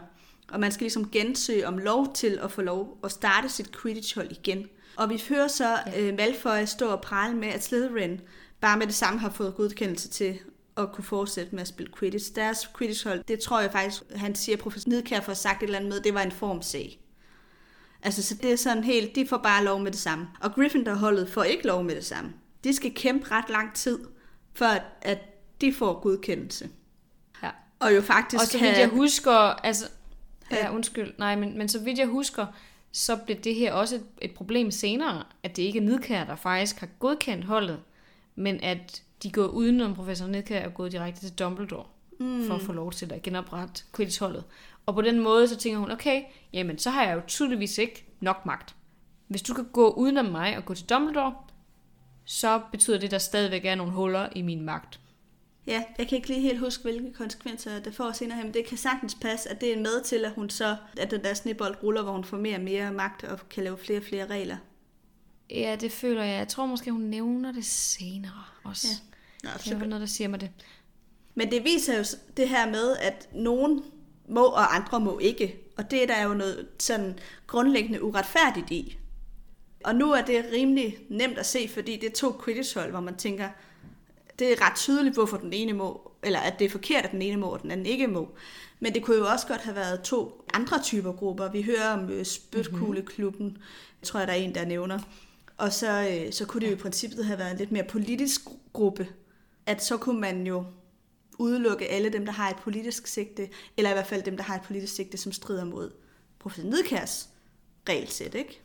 [0.51, 4.31] Og man skal ligesom gensøge om lov til at få lov at starte sit Quidditch-hold
[4.31, 4.67] igen.
[4.97, 6.09] Og vi hører så ja.
[6.09, 8.21] uh, Malfoy stå og prale med, at Slytherin
[8.61, 10.39] bare med det samme har fået godkendelse til
[10.83, 12.35] at kunne fortsætte med at spille Quidditch.
[12.35, 15.89] Deres Quidditch-hold, det tror jeg faktisk, han siger, professor Nidkær får sagt et eller andet
[15.89, 16.99] med, det var en formsag.
[18.01, 20.27] Altså, så det er sådan helt, de får bare lov med det samme.
[20.41, 22.33] Og Gryffindor-holdet får ikke lov med det samme.
[22.63, 23.99] De skal kæmpe ret lang tid,
[24.53, 25.19] for at, at
[25.61, 26.69] de får godkendelse.
[27.43, 27.49] Ja.
[27.79, 29.85] Og jo faktisk Og så vidt jeg husker, altså,
[30.51, 32.45] ja, undskyld, nej, men, men så vidt jeg husker,
[32.91, 36.35] så blev det her også et, et problem senere, at det ikke er Nidkær, der
[36.35, 37.79] faktisk har godkendt holdet,
[38.35, 41.85] men at de går udenom professor Nidkær og gået direkte til Dumbledore,
[42.19, 42.47] mm.
[42.47, 44.43] for at få lov til at genoprette Quidditch-holdet.
[44.85, 48.05] Og på den måde, så tænker hun, okay, jamen så har jeg jo tydeligvis ikke
[48.19, 48.75] nok magt.
[49.27, 51.35] Hvis du kan gå udenom mig og gå til Dumbledore,
[52.25, 54.99] så betyder det, at der stadigvæk er nogle huller i min magt.
[55.67, 58.77] Ja, jeg kan ikke lige helt huske, hvilke konsekvenser det får senere, men det kan
[58.77, 62.01] sagtens passe, at det er med til, at hun så, at den der snibbold ruller,
[62.03, 64.57] hvor hun får mere og mere magt og kan lave flere og flere regler.
[65.49, 66.37] Ja, det føler jeg.
[66.37, 68.87] Jeg tror måske, hun nævner det senere også.
[68.87, 69.08] Ja.
[69.43, 70.49] Nå, det er noget, der siger mig det.
[71.35, 72.03] Men det viser jo
[72.37, 73.83] det her med, at nogen
[74.27, 75.55] må, og andre må ikke.
[75.77, 78.97] Og det er der jo noget sådan grundlæggende uretfærdigt i.
[79.83, 83.15] Og nu er det rimelig nemt at se, fordi det er to Quidditch-hold, hvor man
[83.15, 83.49] tænker,
[84.39, 87.21] det er ret tydeligt, hvorfor den ene må, eller at det er forkert, at den
[87.21, 88.35] ene må, og den anden ikke må.
[88.79, 91.51] Men det kunne jo også godt have været to andre typer grupper.
[91.51, 93.63] Vi hører om øh, Spytkugleklubben, mm-hmm.
[94.03, 94.99] tror jeg, der er en, der nævner.
[95.57, 98.41] Og så, øh, så kunne det jo i princippet have været en lidt mere politisk
[98.73, 99.07] gruppe.
[99.69, 100.65] At så kunne man jo
[101.39, 104.55] udelukke alle dem, der har et politisk sigte, eller i hvert fald dem, der har
[104.55, 105.91] et politisk sigte, som strider mod
[106.39, 107.29] professor Nidkærs
[107.89, 108.61] regelsæt, ikke?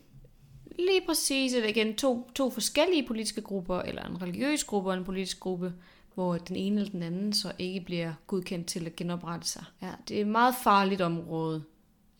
[0.79, 5.05] Lige præcis, det igen to, to forskellige politiske grupper, eller en religiøs gruppe og en
[5.05, 5.73] politisk gruppe,
[6.15, 9.65] hvor den ene eller den anden så ikke bliver godkendt til at genoprette sig.
[9.83, 11.65] Ja, det er et meget farligt område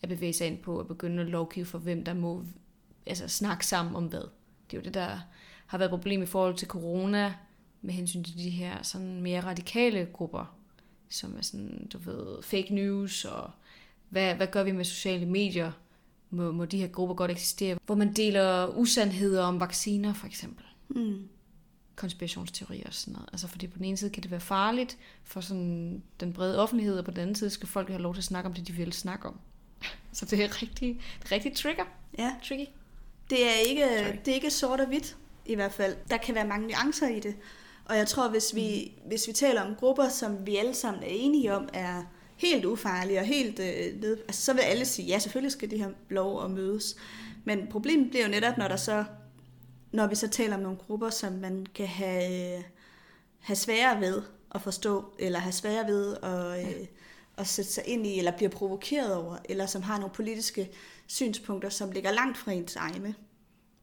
[0.01, 2.43] at bevæge sig ind på, at begynde at lovgive for, hvem der må
[3.05, 4.23] altså, snakke sammen om hvad.
[4.71, 5.19] Det er jo det, der
[5.65, 7.33] har været et problem i forhold til corona,
[7.85, 10.55] med hensyn til de her sådan mere radikale grupper,
[11.09, 13.51] som er sådan, du ved, fake news, og
[14.09, 15.71] hvad, hvad gør vi med sociale medier?
[16.29, 17.77] Må, må de her grupper godt eksistere?
[17.85, 20.65] Hvor man deler usandheder om vacciner, for eksempel.
[20.89, 21.27] Mm.
[21.95, 23.29] Konspirationsteorier og sådan noget.
[23.31, 26.97] Altså, fordi på den ene side kan det være farligt for sådan den brede offentlighed,
[26.97, 28.73] og på den anden side skal folk have lov til at snakke om det, de
[28.73, 29.39] vil snakke om.
[30.13, 31.83] Så det er rigtig, det er rigtig trigger.
[32.17, 32.35] Ja.
[32.43, 32.65] Tricky.
[33.29, 33.85] Det er ikke,
[34.25, 35.95] det er ikke sort og hvidt, i hvert fald.
[36.09, 37.35] Der kan være mange nuancer i det.
[37.85, 41.09] Og jeg tror, hvis vi, hvis vi taler om grupper, som vi alle sammen er
[41.09, 42.03] enige om, er
[42.35, 45.79] helt ufarlige og helt øh, ned, altså, så vil alle sige, ja, selvfølgelig skal de
[45.79, 46.95] have lov at mødes.
[47.43, 49.03] Men problemet bliver jo netop, når der så
[49.95, 52.63] når vi så taler om nogle grupper, som man kan have,
[53.39, 54.21] have sværere ved
[54.55, 56.87] at forstå, eller have sværere ved at, øh,
[57.37, 60.69] at sætte sig ind i, eller bliver provokeret over, eller som har nogle politiske
[61.07, 63.15] synspunkter, som ligger langt fra ens egne,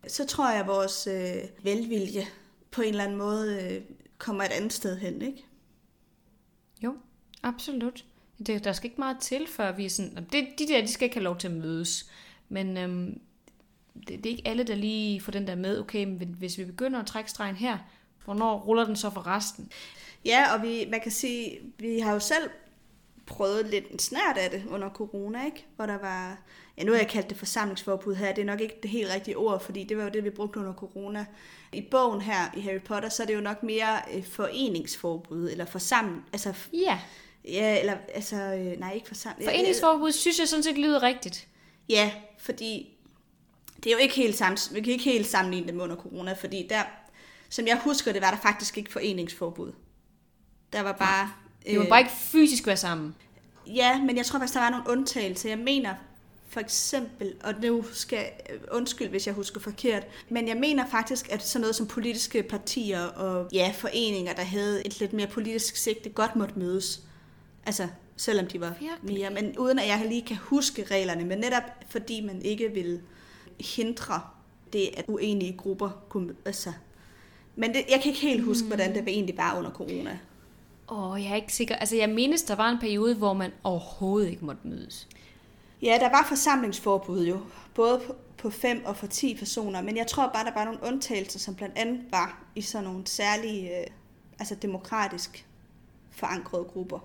[0.07, 2.27] så tror jeg, at vores øh, velvilje
[2.73, 3.83] på en eller anden måde øh,
[4.19, 5.45] kommer et andet sted hen, ikke?
[6.83, 6.97] Jo,
[7.43, 8.05] absolut.
[8.47, 10.27] Det, der skal ikke meget til, før vi er sådan...
[10.33, 12.11] Det, de der, de skal ikke have lov til at mødes.
[12.49, 13.21] Men øhm,
[13.95, 16.65] det, det er ikke alle, der lige får den der med, okay, men hvis vi
[16.65, 17.79] begynder at trække stregen her,
[18.25, 19.71] hvornår ruller den så for resten?
[20.25, 22.51] Ja, og vi, man kan sige, vi har jo selv
[23.27, 25.67] prøvet lidt en snært af det under corona, ikke?
[25.77, 26.39] Hvor der var,
[26.79, 29.37] ja nu har jeg kaldt det forsamlingsforbud her, det er nok ikke det helt rigtige
[29.37, 31.27] ord, fordi det var jo det, vi brugte under corona.
[31.73, 33.99] I bogen her i Harry Potter, så er det jo nok mere
[34.31, 36.55] foreningsforbud, eller forsamling, altså...
[36.73, 36.99] Ja.
[37.45, 39.51] Ja, eller altså, øh, nej, ikke forsamling.
[39.51, 41.49] Foreningsforbud synes jeg sådan set lyder rigtigt.
[41.89, 42.99] Ja, fordi
[43.77, 46.33] det er jo ikke helt sammen, vi kan ikke helt sammenligne det med under corona,
[46.33, 46.83] fordi der,
[47.49, 49.73] som jeg husker det, var der faktisk ikke foreningsforbud.
[50.73, 51.33] Der var bare...
[51.67, 53.15] Det må øh, bare ikke fysisk være sammen.
[53.67, 55.49] Ja, men jeg tror faktisk, der var nogle undtagelser.
[55.49, 55.95] Jeg mener
[56.53, 58.25] for eksempel, og nu skal
[58.73, 63.01] undskyld, hvis jeg husker forkert, men jeg mener faktisk, at sådan noget som politiske partier
[63.01, 67.03] og ja, foreninger, der havde et lidt mere politisk sigte, godt måtte mødes.
[67.67, 69.15] Altså, selvom de var Virkelig?
[69.15, 73.01] mere, men uden at jeg lige kan huske reglerne, men netop fordi man ikke vil
[73.61, 74.21] hindre
[74.73, 76.35] det, at uenige grupper kunne...
[76.45, 76.73] Altså,
[77.57, 78.69] men det, jeg kan ikke helt huske, mm.
[78.69, 80.19] hvordan det egentlig var under corona.
[80.89, 81.77] Åh, oh, jeg er ikke sikker.
[81.77, 85.09] Altså, jeg mindes, der var en periode, hvor man overhovedet ikke måtte mødes.
[85.83, 87.41] Ja, der var forsamlingsforbud jo,
[87.75, 88.01] både
[88.39, 91.55] på 5 og for 10 personer, men jeg tror bare, der var nogle undtagelser, som
[91.55, 93.87] blandt andet var i sådan nogle særlige, øh,
[94.39, 95.47] altså demokratisk
[96.11, 96.99] forankrede grupper.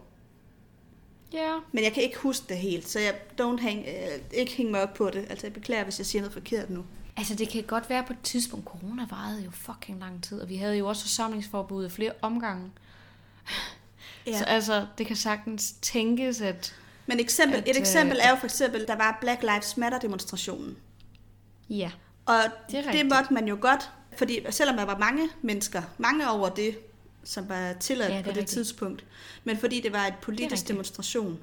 [1.33, 1.53] Ja.
[1.71, 4.83] Men jeg kan ikke huske det helt, så jeg don't hang, øh, ikke hænge mig
[4.83, 5.25] op på det.
[5.29, 6.85] Altså jeg beklager, hvis jeg siger noget forkert nu.
[7.17, 10.49] Altså det kan godt være på et tidspunkt, corona varede jo fucking lang tid, og
[10.49, 12.71] vi havde jo også forsamlingsforbud i flere omgange.
[14.27, 14.37] Ja.
[14.37, 16.75] Så altså, det kan sagtens tænkes, at...
[17.07, 20.77] Men eksempel, at, et eksempel er jo for eksempel, der var Black Lives Matter demonstrationen.
[21.69, 21.91] Ja,
[22.25, 22.35] Og
[22.71, 26.77] det, det måtte man jo godt, fordi selvom der var mange mennesker, mange over det,
[27.23, 28.47] som var tilladt ja, på det rigtigt.
[28.47, 29.05] tidspunkt,
[29.43, 31.39] men fordi det var et politisk demonstration.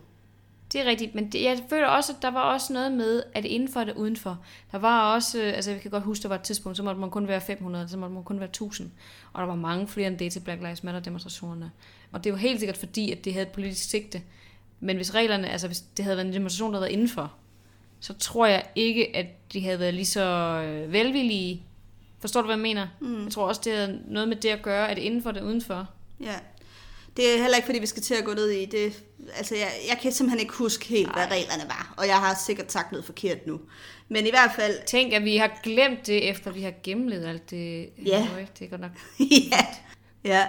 [0.73, 3.45] Det er rigtigt, men det, jeg føler også, at der var også noget med, at
[3.45, 6.77] indenfor og udenfor, der var også, altså jeg kan godt huske, der var et tidspunkt,
[6.77, 8.91] så måtte man kun være 500, så måtte man kun være 1000,
[9.33, 11.71] og der var mange flere end det til Black Lives Matter demonstrationerne.
[12.13, 14.23] Og det var helt sikkert fordi, at det havde et politisk sigte.
[14.85, 17.33] Men hvis reglerne, altså hvis det havde været en demonstration, der havde været indenfor,
[18.01, 20.23] så tror jeg ikke, at de havde været lige så
[20.67, 21.63] øh, velvillige.
[22.21, 22.89] Forstår du, hvad jeg mener?
[23.01, 23.25] Mm.
[23.25, 25.89] Jeg tror også, det har noget med det at gøre, at det indenfor det udenfor.
[26.21, 26.35] Ja.
[27.17, 29.03] Det er heller ikke, fordi vi skal til at gå ned i det.
[29.37, 31.95] Altså, jeg, jeg kan simpelthen ikke huske helt, hvad reglerne var.
[31.97, 33.61] Og jeg har sikkert sagt noget forkert nu.
[34.09, 34.87] Men i hvert fald...
[34.87, 37.89] Tænk, at vi har glemt det, efter vi har gennemlevet alt det.
[38.07, 38.27] Ja.
[38.35, 38.91] Øj, Det er godt nok.
[39.53, 39.67] ja.
[40.25, 40.49] ja.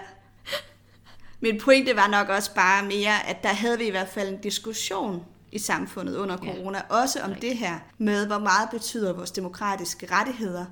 [1.46, 4.42] Min pointe var nok også bare mere, at der havde vi i hvert fald en
[4.42, 6.54] diskussion i samfundet under Ja.
[6.54, 10.66] corona, også om det her med, hvor meget betyder vores demokratiske rettigheder,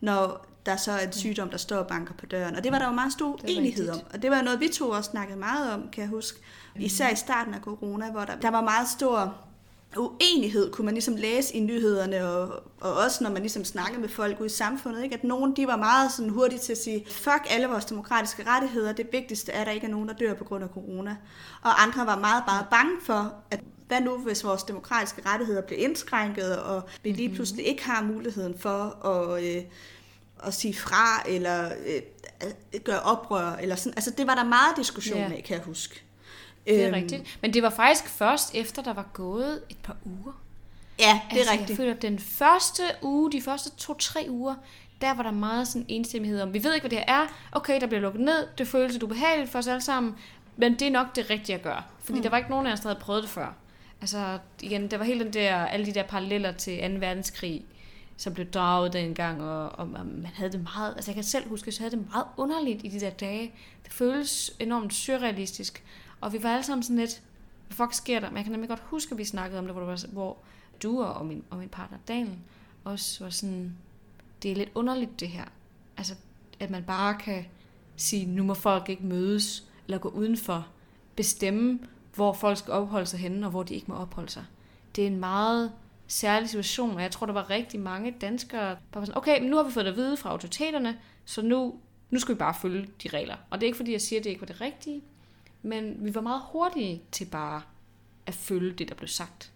[0.00, 2.56] når der så er en sygdom, der står og banker på døren.
[2.56, 3.98] Og det var der jo meget stor enighed om.
[4.12, 6.38] Og det var noget, vi to også snakkede meget om, kan jeg huske.
[6.76, 9.34] Især i starten af corona, hvor der, der var meget stor
[9.96, 14.08] uenighed, kunne man ligesom læse i nyhederne, og, og også når man ligesom snakkede med
[14.08, 15.14] folk ude i samfundet, ikke?
[15.14, 18.92] at nogen de var meget sådan hurtige til at sige, fuck alle vores demokratiske rettigheder,
[18.92, 21.16] det vigtigste er, at der ikke er nogen, der dør på grund af corona.
[21.62, 25.80] Og andre var meget, meget bange for, at hvad nu, hvis vores demokratiske rettigheder bliver
[25.80, 29.62] indskrænket, og vi lige pludselig ikke har muligheden for at, øh,
[30.44, 33.92] at sige fra, eller øh, gøre oprør, eller sådan.
[33.96, 36.02] Altså, det var der meget diskussion af, kan jeg huske.
[36.66, 37.38] Det er Øhm, rigtigt.
[37.42, 40.32] Men det var faktisk først efter, der var gået et par uger.
[40.98, 41.68] Ja, det er altså, rigtigt.
[41.70, 44.54] Jeg føler, at den første uge, de første to-tre uger,
[45.00, 47.26] der var der meget sådan enstemmighed om, vi ved ikke, hvad det her er.
[47.52, 48.46] Okay, der bliver lukket ned.
[48.58, 50.14] Det føles lidt ubehageligt for os alle sammen.
[50.56, 51.82] Men det er nok det rigtige at gøre.
[52.04, 52.22] Fordi mm.
[52.22, 53.54] der var ikke nogen af os, der havde prøvet det før.
[54.00, 56.86] Altså, igen, der var hele den der, alle de der paralleller til 2.
[56.98, 57.64] verdenskrig,
[58.16, 61.68] som blev draget dengang, og, og man havde det meget, altså jeg kan selv huske,
[61.68, 63.52] at jeg havde det meget underligt i de der dage.
[63.84, 65.82] Det føles enormt surrealistisk,
[66.20, 67.22] og vi var alle sammen sådan lidt,
[67.66, 68.28] hvad fuck sker der?
[68.28, 70.38] Men jeg kan nemlig godt huske, at vi snakkede om det, hvor, det var, hvor
[70.82, 72.38] du og min, og min partner Daniel
[72.84, 73.76] også var sådan,
[74.42, 75.44] det er lidt underligt det her.
[75.96, 76.14] Altså,
[76.60, 77.44] at man bare kan
[77.96, 80.66] sige, nu må folk ikke mødes, eller gå udenfor,
[81.16, 81.78] bestemme,
[82.14, 84.44] hvor folk skal opholde sig henne, og hvor de ikke må opholde sig.
[84.96, 85.72] Det er en meget
[86.06, 89.50] særlig situation, og jeg tror, der var rigtig mange danskere, der var sådan, okay, men
[89.50, 91.74] nu har vi fået det at vide fra autoriteterne, så nu,
[92.10, 93.36] nu skal vi bare følge de regler.
[93.50, 95.02] Og det er ikke, fordi jeg siger, at det ikke var det rigtige,
[95.62, 97.62] men vi var meget hurtige til bare
[98.26, 99.52] at følge det, der blev sagt.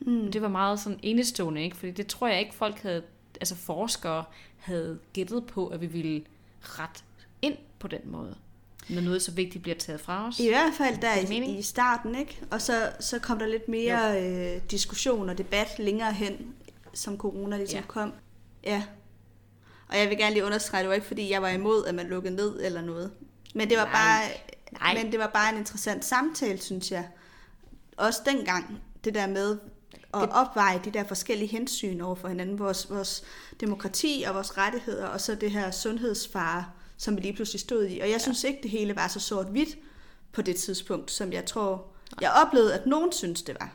[0.00, 0.32] Mm.
[0.32, 1.76] Det var meget sådan enestående, ikke?
[1.76, 3.02] Fordi det tror jeg ikke, folk havde,
[3.34, 4.24] altså forskere
[4.56, 6.22] havde gættet på, at vi ville
[6.60, 7.04] ret
[7.42, 8.36] ind på den måde.
[8.88, 10.40] Når noget så vigtigt bliver taget fra os.
[10.40, 11.52] I hvert fald der mening?
[11.52, 12.40] i, i starten, ikke?
[12.50, 16.54] Og så, så kom der lidt mere øh, diskussion og debat længere hen,
[16.94, 17.86] som corona ligesom ja.
[17.86, 18.12] kom.
[18.64, 18.82] Ja.
[19.88, 22.06] Og jeg vil gerne lige understrege, det var ikke fordi, jeg var imod, at man
[22.06, 23.10] lukkede ned eller noget.
[23.54, 23.92] Men det var, Nej.
[23.92, 24.22] bare,
[24.72, 24.94] Nej.
[24.94, 27.08] Men det var bare en interessant samtale, synes jeg.
[27.96, 29.58] Også dengang, det der med
[30.14, 32.58] at opveje de der forskellige hensyn over for hinanden.
[32.58, 33.22] Vores, vores
[33.60, 36.64] demokrati og vores rettigheder, og så det her sundhedsfare,
[36.96, 38.00] som vi lige pludselig stod i.
[38.00, 39.78] Og jeg synes ikke, det hele var så sort-hvidt
[40.32, 41.86] på det tidspunkt, som jeg tror,
[42.20, 43.72] jeg oplevede, at nogen synes, det var.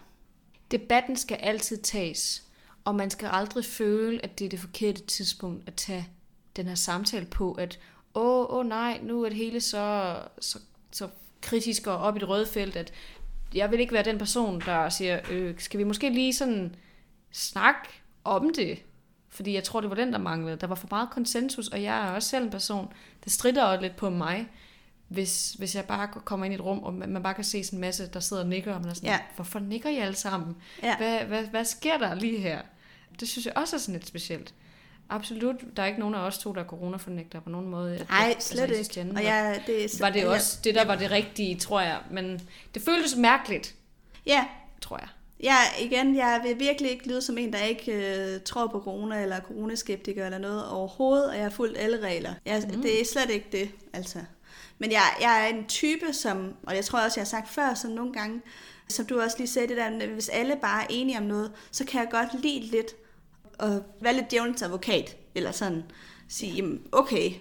[0.71, 2.43] Debatten skal altid tages,
[2.85, 6.09] og man skal aldrig føle, at det er det forkerte tidspunkt at tage
[6.55, 7.79] den her samtale på, at
[8.15, 10.59] åh, åh nej, nu er det hele så, så,
[10.95, 11.07] så
[11.41, 12.93] kritisk og op i det røde felt, at
[13.53, 16.75] jeg vil ikke være den person, der siger, øh, skal vi måske lige sådan
[17.31, 17.89] snakke
[18.23, 18.79] om det?
[19.29, 20.57] Fordi jeg tror, det var den, der manglede.
[20.57, 23.81] Der var for meget konsensus, og jeg er også selv en person, der strider også
[23.81, 24.47] lidt på mig,
[25.07, 27.63] hvis, hvis jeg bare kommer ind i et rum, og man man bare kan se
[27.63, 29.19] sådan en masse, der sidder og nikker, og man er sådan, Ja.
[29.35, 30.55] hvorfor nikker I alle sammen?
[30.83, 30.97] Ja.
[30.97, 32.61] Hvad, hvad, hvad sker der lige her?
[33.19, 34.53] Det synes jeg også er sådan lidt specielt.
[35.09, 38.05] Absolut, der er ikke nogen af os to, der er coronafornægter på nogen måde.
[38.09, 39.11] Nej, Altså, slet i ikke.
[39.15, 41.99] Og jeg, det er, var det også det, der var det rigtige, tror jeg.
[42.11, 43.75] Men det føltes mærkeligt,
[44.25, 44.45] Ja,
[44.81, 45.07] tror jeg.
[45.43, 49.21] Ja, igen, jeg vil virkelig ikke lyde som en, der ikke øh, tror på corona
[49.21, 52.33] eller coronaskeptiker eller noget overhovedet, og jeg har fulgt alle regler.
[52.45, 52.81] Jeg, mm.
[52.81, 54.19] Det er slet ikke det, altså.
[54.77, 57.73] Men jeg, jeg er en type, som, og jeg tror også, jeg har sagt før,
[57.73, 58.41] som nogle gange,
[58.89, 61.85] som du også lige sagde det der, hvis alle bare er enige om noget, så
[61.85, 62.95] kan jeg godt lide lidt
[63.59, 65.83] at være lidt djævelens advokat, eller sådan
[66.27, 67.31] sige, jamen, okay,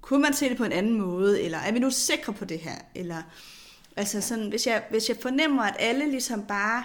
[0.00, 2.58] kunne man se det på en anden måde, eller er vi nu sikre på det
[2.58, 3.22] her, eller
[3.96, 6.84] altså sådan, hvis jeg, hvis jeg fornemmer, at alle ligesom bare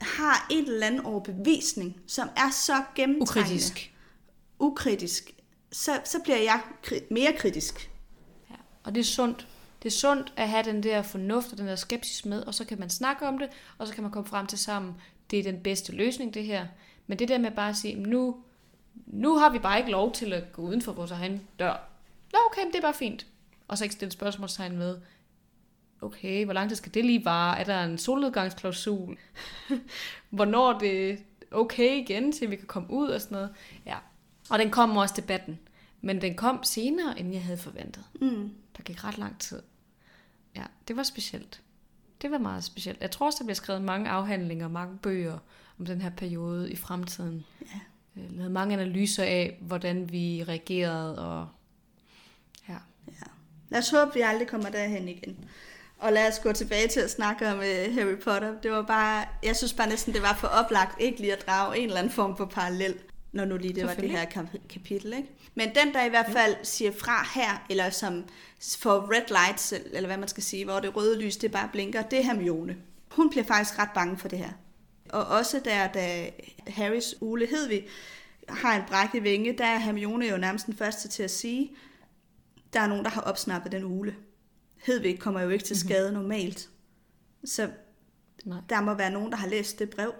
[0.00, 3.94] har en eller anden overbevisning, som er så gennemtrængende, Ukritisk.
[4.58, 5.32] ukritisk
[5.72, 6.60] så, så bliver jeg
[7.10, 7.90] mere kritisk.
[8.50, 8.54] Ja.
[8.84, 9.48] Og det er sundt.
[9.82, 12.64] Det er sundt at have den der fornuft og den der skepsis med, og så
[12.64, 14.94] kan man snakke om det, og så kan man komme frem til sammen,
[15.30, 16.66] det er den bedste løsning, det her.
[17.06, 18.36] Men det der med bare at sige, nu,
[19.06, 21.88] nu har vi bare ikke lov til at gå uden for vores egen dør.
[22.32, 23.26] Nå, okay, men det er bare fint.
[23.68, 25.00] Og så ikke stille spørgsmålstegn med,
[26.00, 27.60] okay, hvor lang tid skal det lige vare?
[27.60, 29.18] Er der en solnedgangsklausul?
[30.30, 31.18] Hvornår er det
[31.50, 33.54] okay igen, til vi kan komme ud og sådan noget?
[33.86, 33.96] Ja.
[34.50, 35.58] Og den kom også debatten.
[36.00, 38.04] Men den kom senere, end jeg havde forventet.
[38.20, 38.54] Mm.
[38.76, 39.62] Der gik ret lang tid.
[40.56, 41.62] Ja, det var specielt.
[42.22, 43.00] Det var meget specielt.
[43.00, 45.38] Jeg tror også, der bliver skrevet mange afhandlinger, mange bøger
[45.82, 47.44] om den her periode i fremtiden.
[47.60, 47.80] Ja.
[48.16, 51.48] Jeg lavede mange analyser af, hvordan vi reagerede, og
[52.68, 52.76] ja.
[53.08, 53.26] Ja.
[53.68, 55.44] Lad os håbe, vi aldrig kommer derhen igen.
[55.98, 58.60] Og lad os gå tilbage til at snakke om uh, Harry Potter.
[58.60, 61.78] Det var bare, jeg synes bare næsten, det var for oplagt ikke lige at drage
[61.78, 62.94] en eller anden form for parallel,
[63.32, 65.12] når nu lige det var det her kap- kapitel.
[65.12, 65.28] Ikke?
[65.54, 68.24] Men den, der i hvert fald siger fra her, eller som
[68.78, 72.02] får red lights, eller hvad man skal sige, hvor det røde lys, det bare blinker,
[72.02, 72.76] det er Hermione.
[73.10, 74.50] Hun bliver faktisk ret bange for det her.
[75.12, 76.30] Og også der, da
[76.66, 77.86] Harrys Ule Hedvig
[78.48, 81.72] har en brækket vinge, der er Hermione jo nærmest den første til at sige,
[82.72, 84.14] der er nogen, der har opsnappet den ule.
[84.86, 86.22] Hedvig kommer jo ikke til skade mm-hmm.
[86.22, 86.68] normalt.
[87.44, 87.70] Så
[88.44, 88.58] Nej.
[88.68, 90.14] der må være nogen, der har læst det brev.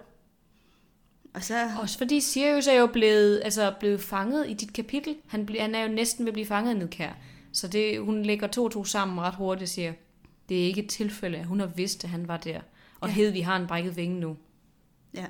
[1.33, 1.69] Og så...
[1.81, 5.15] Også fordi Sirius er jo blevet, altså blevet fanget i dit kapitel.
[5.27, 7.17] Han, ble, han er jo næsten ved at blive fanget af Nedkær.
[7.53, 9.93] Så det, hun lægger to to sammen ret hurtigt og siger,
[10.49, 12.61] det er ikke et tilfælde, at hun har vidst, at han var der.
[12.99, 13.15] Og ja.
[13.15, 14.37] Hedvig har en brækket vinge nu.
[15.13, 15.25] Ja,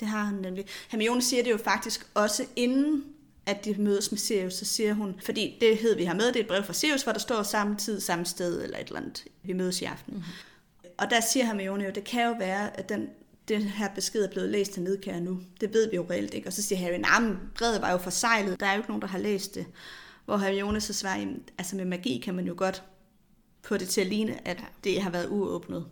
[0.00, 0.66] det har han nemlig.
[0.88, 3.04] Hermione siger det jo faktisk også inden,
[3.46, 6.36] at de mødes med Sirius, så siger hun, fordi det hed vi har med, det
[6.36, 9.00] er et brev fra Sirius, hvor der står samme tid, samme sted, eller et eller
[9.00, 10.14] andet, vi mødes i aften.
[10.14, 10.32] Mm-hmm.
[10.98, 13.08] Og der siger Hermione jo, det kan jo være, at den,
[13.48, 15.40] den her besked er blevet læst til nedkære nu.
[15.60, 16.48] Det ved vi jo reelt ikke.
[16.48, 19.02] Og så siger Harry, nej, men brevet var jo forsejlet, der er jo ikke nogen,
[19.02, 19.66] der har læst det.
[20.24, 22.82] Hvor Hermione så svarer, jamen, altså med magi kan man jo godt
[23.64, 25.86] få det til at ligne, at det har været uåbnet.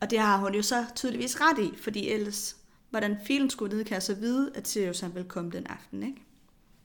[0.00, 2.56] Og det har hun jo så tydeligvis ret i, fordi ellers,
[3.00, 6.18] hvordan filen skulle nedkære så vide, at Sirius han vil komme den aften, ikke?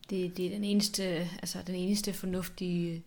[0.09, 3.03] Det, det er den eneste, altså den eneste fornuftige,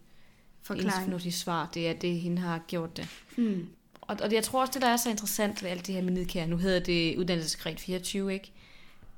[0.62, 0.84] Forklaring.
[0.84, 3.08] eneste fornuftige svar, det er, at det hende har gjort det.
[3.36, 3.68] Mm.
[4.00, 6.12] Og, og jeg tror også, det der er så interessant ved alt det her med
[6.12, 8.52] nedkær, nu hedder det uddannelsessekret 24, ikke?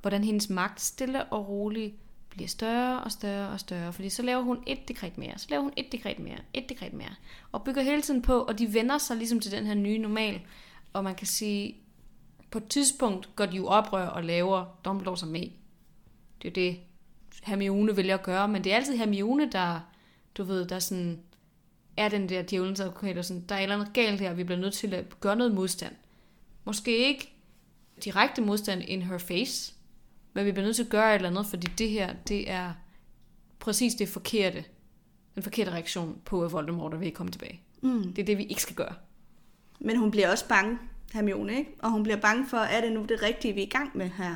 [0.01, 1.95] Hvordan hendes magt stille og roligt
[2.29, 3.93] bliver større og større og større.
[3.93, 6.93] Fordi så laver hun et dekret mere, så laver hun et dekret mere, et dekret
[6.93, 7.15] mere.
[7.51, 10.41] Og bygger hele tiden på, og de vender sig ligesom til den her nye normal.
[10.93, 11.75] Og man kan sige,
[12.51, 15.49] på et tidspunkt går de jo oprør og laver Dumbledore som med.
[16.41, 16.79] Det er det,
[17.43, 19.79] Hermione vælger at gøre, men det er altid Hermione, der,
[20.37, 21.19] du ved, der sådan,
[21.97, 24.43] er den der djævelens advokat, og sådan, der er et eller andet galt her, vi
[24.43, 25.95] bliver nødt til at gøre noget modstand.
[26.63, 27.33] Måske ikke
[28.03, 29.73] direkte modstand in her face,
[30.33, 32.73] men vi bliver nødt til at gøre et eller andet, fordi det her, det er
[33.59, 34.63] præcis det forkerte,
[35.35, 37.61] den forkerte reaktion på, at Voldemort er ved at komme tilbage.
[37.81, 38.13] Mm.
[38.13, 38.93] Det er det, vi ikke skal gøre.
[39.79, 40.77] Men hun bliver også bange,
[41.13, 41.75] Hermione, ikke?
[41.79, 44.09] Og hun bliver bange for, er det nu det rigtige, vi er i gang med
[44.17, 44.35] her?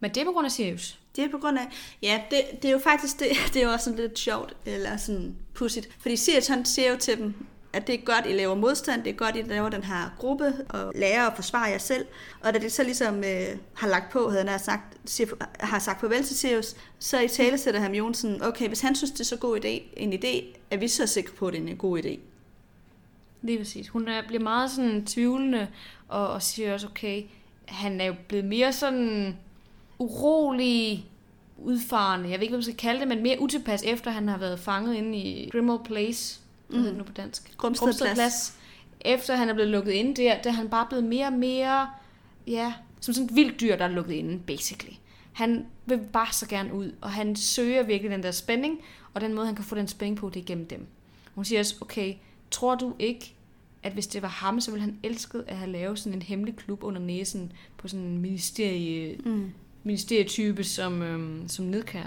[0.00, 0.98] Men det er på grund af Sirius.
[1.16, 1.68] Det er på grund af,
[2.02, 4.96] ja, det, det er jo faktisk, det, det er jo også sådan lidt sjovt, eller
[4.96, 5.88] sådan pudsigt.
[6.00, 7.34] Fordi Sirius, han siger jo til dem,
[7.72, 10.54] at det er godt, I laver modstand, det er godt, I laver den her gruppe,
[10.68, 12.06] og lærer at forsvare jer selv.
[12.40, 15.28] Og da det så ligesom øh, har lagt på, havde han sagt, siger,
[15.60, 19.10] har sagt farvel til Sirius, så i tale sætter ham Jonsen, okay, hvis han synes,
[19.10, 21.66] det er så god idé, en idé, er vi så sikre på, at det er
[21.66, 22.18] en god idé.
[23.42, 23.88] Lige præcis.
[23.88, 25.68] Hun er, bliver meget sådan tvivlende,
[26.08, 27.22] og, og siger også, okay,
[27.64, 29.36] han er jo blevet mere sådan
[29.98, 31.06] urolig,
[31.58, 34.38] udfarende, jeg ved ikke, hvad man skal kalde det, men mere utilpas, efter han har
[34.38, 36.82] været fanget inde i Grimmauld Place, hvad mm.
[36.82, 37.56] hedder det nu på dansk?
[37.56, 38.58] Grumsted Plads.
[39.00, 41.90] Efter han er blevet lukket inde der, der er han bare blevet mere og mere,
[42.46, 44.94] ja, som sådan et vildt dyr, der er lukket inde, basically.
[45.32, 48.80] Han vil bare så gerne ud, og han søger virkelig den der spænding,
[49.14, 50.86] og den måde, han kan få den spænding på, det er gennem dem.
[51.34, 52.14] Hun siger også, okay,
[52.50, 53.34] tror du ikke,
[53.82, 56.56] at hvis det var ham, så ville han elske at have lavet sådan en hemmelig
[56.56, 59.50] klub under næsen på sådan en ministerie, Mm.
[59.84, 62.06] ministerietype som, øhm, som nedkær.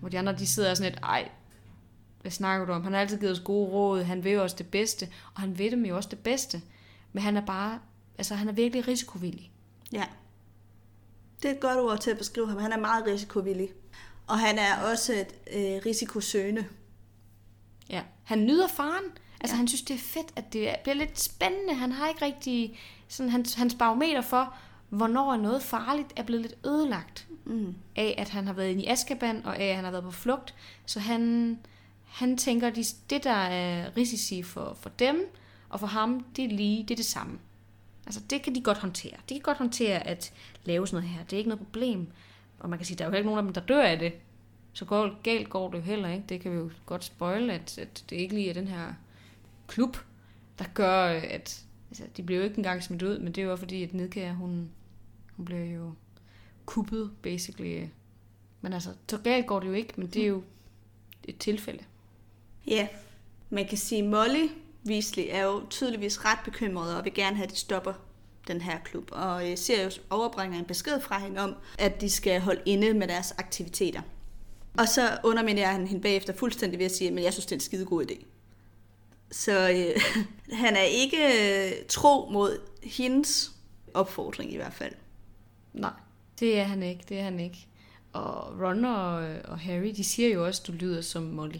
[0.00, 1.28] Hvor de andre, de sidder sådan lidt, ej,
[2.22, 2.82] hvad snakker du om?
[2.84, 5.70] Han har altid givet os gode råd, han vil også det bedste, og han ved
[5.70, 6.62] dem jo også det bedste.
[7.12, 7.78] Men han er bare,
[8.18, 9.50] altså han er virkelig risikovillig.
[9.92, 10.04] Ja.
[11.42, 12.58] Det er et godt ord til at beskrive ham.
[12.58, 13.68] Han er meget risikovillig.
[14.26, 16.64] Og han er også et øh, risikosøgende.
[17.90, 18.02] Ja.
[18.24, 19.04] Han nyder faren.
[19.40, 19.58] Altså Ja.
[19.58, 21.74] han synes, det er fedt, at det bliver lidt spændende.
[21.74, 24.54] Han har ikke rigtig, sådan hans, hans barometer for,
[24.88, 27.74] hvornår er noget farligt, er blevet lidt ødelagt Mm.
[27.96, 30.10] af, at han har været inde i Azkaban, og af, at han har været på
[30.10, 30.54] flugt.
[30.86, 31.58] Så han,
[32.06, 35.34] han tænker, de, det der er risici for, for dem,
[35.68, 37.38] og for ham, det er lige, det er det samme.
[38.06, 39.12] Altså det kan de godt håndtere.
[39.28, 40.32] De kan godt håndtere at
[40.64, 41.24] lave sådan noget her.
[41.24, 42.08] Det er ikke noget problem.
[42.60, 44.12] Og man kan sige, der er jo ikke nogen af dem, der dør af det.
[44.72, 46.24] Så galt går det jo heller ikke.
[46.28, 48.92] Det kan vi jo godt spoile, at, at det ikke lige er den her
[49.66, 49.96] klub,
[50.58, 53.82] der gør, at altså, de blev jo ikke engang smidt ud, men det var fordi,
[53.82, 54.70] at Nedkær, hun,
[55.36, 55.92] hun blev jo
[56.66, 57.86] kuppet, basically.
[58.60, 60.42] Men altså, så galt går det jo ikke, men det er jo
[61.24, 61.84] et tilfælde.
[62.66, 62.88] Ja,
[63.50, 64.48] man kan sige, Molly
[64.86, 67.92] Weasley er jo tydeligvis ret bekymret og vil gerne have, at de stopper
[68.48, 69.08] den her klub.
[69.12, 73.08] Og øh, Sirius overbringer en besked fra hende om, at de skal holde inde med
[73.08, 74.00] deres aktiviteter.
[74.78, 77.56] Og så underminerer han hende bagefter fuldstændig ved at sige, men jeg synes, det er
[77.56, 78.24] en skide god idé.
[79.30, 80.02] Så øh,
[80.62, 83.52] han er ikke øh, tro mod hendes
[83.94, 84.92] opfordring i hvert fald.
[85.72, 85.92] Nej,
[86.40, 87.66] det er han ikke, det er han ikke.
[88.12, 89.14] Og Ron og,
[89.44, 91.58] og Harry, de siger jo også, at du lyder som Molly.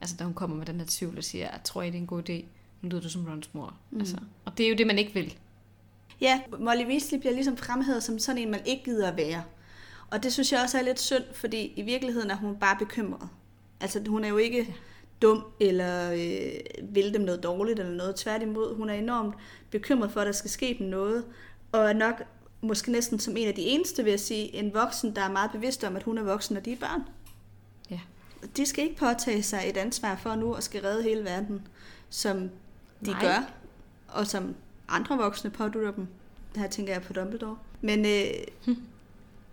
[0.00, 2.06] Altså, da hun kommer med den her tvivl og siger, jeg tror, det er en
[2.06, 2.44] god idé.
[2.82, 3.74] Nu lyder du som Rons mor.
[3.90, 4.00] Mm.
[4.00, 5.36] Altså, og det er jo det, man ikke vil.
[6.20, 9.42] Ja, Molly Weasley bliver ligesom fremhævet som sådan en, man ikke gider at være.
[10.10, 13.28] Og det synes jeg også er lidt synd, fordi i virkeligheden er hun bare bekymret.
[13.80, 14.72] Altså, hun er jo ikke ja.
[15.22, 18.16] Dum, eller øh, vil dem noget dårligt, eller noget.
[18.16, 19.34] Tværtimod, hun er enormt
[19.70, 21.24] bekymret for, at der skal ske dem noget.
[21.72, 22.22] Og er nok
[22.60, 25.50] måske næsten som en af de eneste, vil jeg sige, en voksen, der er meget
[25.50, 27.02] bevidst om, at hun er voksen, og de er børn.
[27.90, 28.00] Ja.
[28.56, 31.68] De skal ikke påtage sig et ansvar for nu at skal redde hele verden,
[32.10, 32.50] som
[33.04, 33.20] de Nej.
[33.20, 33.52] gør,
[34.08, 34.54] og som
[34.88, 36.06] andre voksne pådutter dem.
[36.56, 37.58] Her tænker jeg på Dumbledore.
[37.80, 38.74] Men øh,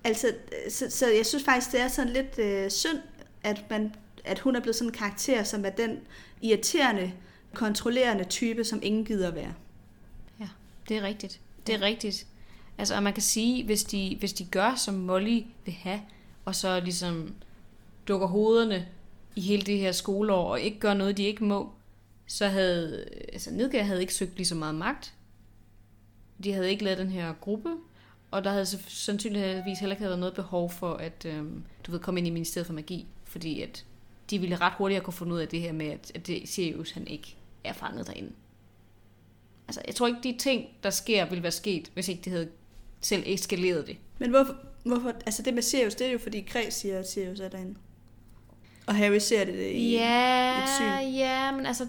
[0.03, 0.27] altså,
[0.69, 2.99] så, så jeg synes faktisk, det er sådan lidt øh, synd,
[3.43, 3.95] at, man,
[4.25, 5.99] at hun er blevet sådan en karakter, som er den
[6.41, 7.13] irriterende,
[7.53, 9.53] kontrollerende type, som ingen gider være.
[10.39, 10.47] Ja,
[10.89, 11.39] det er rigtigt.
[11.67, 12.27] Det er rigtigt.
[12.77, 16.01] Altså, og man kan sige, hvis de, hvis de gør, som Molly vil have,
[16.45, 17.35] og så ligesom
[18.07, 18.87] dukker hovederne
[19.35, 21.71] i hele det her skoleår, og ikke gør noget, de ikke må,
[22.27, 25.13] så havde, altså Nedgær havde ikke søgt lige så meget magt.
[26.43, 27.69] De havde ikke lavet den her gruppe,
[28.31, 31.99] og der havde så sandsynligvis heller ikke været noget behov for at, øhm, du ved,
[31.99, 33.85] komme ind i Ministeriet for Magi, fordi at
[34.29, 37.07] de ville ret hurtigt kunne finde ud af det her med, at, det Sirius han
[37.07, 38.31] ikke er fanget derinde.
[39.67, 42.49] Altså, jeg tror ikke, de ting, der sker, ville være sket, hvis ikke de havde
[43.01, 43.97] selv eskaleret det.
[44.19, 44.55] Men hvorfor,
[44.85, 47.75] hvorfor altså det med Sirius, det er jo fordi Kreds siger, at Sirius er derinde.
[48.87, 51.13] Og Harry ser det i ja, et syn.
[51.13, 51.87] ja, men altså,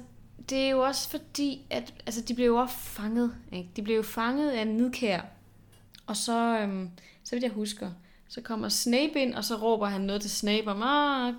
[0.50, 3.34] det er jo også fordi, at altså, de blev jo også fanget.
[3.52, 3.68] Ikke?
[3.76, 5.20] De blev jo fanget af en nidkær.
[6.06, 6.90] Og så, øhm,
[7.24, 7.90] så vidt jeg husker,
[8.28, 11.34] så kommer Snape ind, og så råber han noget til Snape om, ah,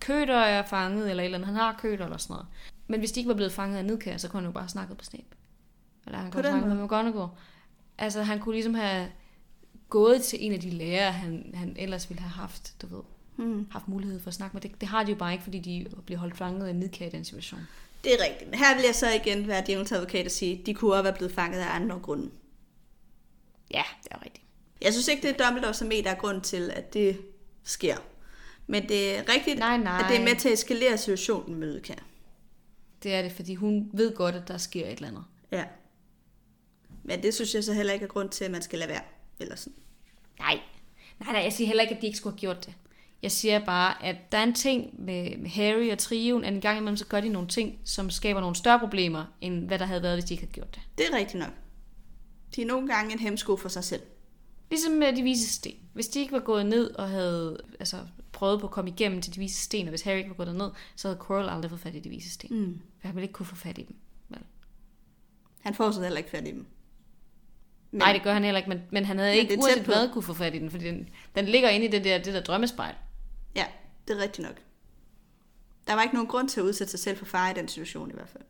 [0.00, 1.46] køder er fanget, eller eller andet.
[1.46, 2.46] Han har køder, eller sådan noget.
[2.86, 4.94] Men hvis de ikke var blevet fanget af nidkær, så kunne han jo bare snakke
[4.94, 5.24] på Snape.
[6.06, 6.84] Eller han kunne snakke med.
[6.84, 7.28] McGonagall.
[7.98, 9.08] Altså, han kunne ligesom have
[9.88, 13.02] gået til en af de lærere, han, han ellers ville have haft, du ved,
[13.36, 13.66] Hmm.
[13.70, 14.60] haft mulighed for at snakke med.
[14.62, 17.10] Det, det har de jo bare ikke, fordi de bliver holdt fanget af nidkær i
[17.10, 17.60] den situation.
[18.04, 18.50] Det er rigtigt.
[18.50, 21.02] Men her vil jeg så igen være djævelens advokat og sige, at de kunne også
[21.02, 22.30] være blevet fanget af andre grunde.
[23.74, 24.44] Ja, det er rigtigt.
[24.82, 27.20] Jeg synes ikke, det er Dumbledore som er, der er grund til, at det
[27.64, 27.96] sker.
[28.70, 30.00] Men det er rigtigt, Nej, nej.
[30.00, 31.94] at det er med til at eskalere situationen med Udkær.
[33.02, 35.24] Det er det, fordi hun ved godt, at der sker et eller andet.
[35.52, 35.64] Ja.
[37.02, 39.02] Men det synes jeg så heller ikke er grund til, at man skal lade være.
[39.40, 39.78] Eller sådan.
[40.38, 40.60] Nej.
[41.20, 42.74] Nej, nej, jeg siger heller ikke, at de ikke skulle have gjort det.
[43.22, 46.60] Jeg siger bare, at der er en ting med, med Harry og trioen, at en
[46.60, 49.84] gang imellem så gør de nogle ting, som skaber nogle større problemer, end hvad der
[49.84, 50.82] havde været, hvis de ikke havde gjort det.
[50.98, 51.52] Det er rigtigt nok.
[52.56, 54.02] De er nogle gange en hemsko for sig selv.
[54.70, 55.76] Ligesom med de vise sten.
[55.92, 57.96] Hvis de ikke var gået ned og havde altså,
[58.38, 60.56] prøvet på at komme igennem til de vise sten, og hvis Harry ikke var gået
[60.56, 62.60] ned, så havde Quirrell aldrig fået fat i de vise sten.
[62.60, 62.80] Mm.
[63.00, 63.96] For han ville ikke kunne få fat i dem.
[64.28, 64.40] Vel?
[65.60, 66.66] Han får så heller ikke fat i dem.
[67.90, 70.12] Men, Nej, det gør han heller ikke, men, men han havde Men ikke uanset hvad
[70.12, 72.40] kunne få fat i den, fordi den, den ligger inde i det der, det der
[72.40, 72.94] drømmespejl.
[73.56, 73.64] Ja,
[74.08, 74.56] det er rigtigt nok.
[75.86, 78.10] Der var ikke nogen grund til at udsætte sig selv for fare i den situation
[78.10, 78.44] i hvert fald.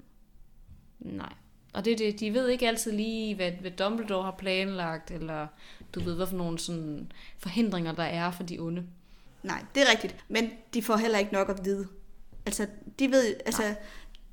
[0.99, 1.33] Nej.
[1.73, 5.47] Og det det, de ved ikke altid lige, hvad, hvad Dumbledore har planlagt, eller
[5.95, 8.87] du ved, hvad for nogle sådan forhindringer der er for de onde.
[9.43, 10.17] Nej, det er rigtigt.
[10.29, 11.89] Men de får heller ikke nok at vide.
[12.47, 12.67] Altså,
[12.99, 13.75] de ved, altså,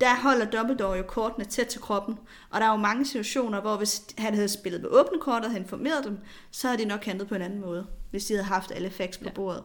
[0.01, 2.15] der holder Dumbledore jo kortene tæt til kroppen.
[2.49, 5.49] Og der er jo mange situationer, hvor hvis han havde spillet med åbne kort og
[5.49, 6.17] havde informeret dem,
[6.51, 9.17] så havde de nok handlet på en anden måde, hvis de havde haft alle facts
[9.17, 9.31] på Ja.
[9.31, 9.63] bordet.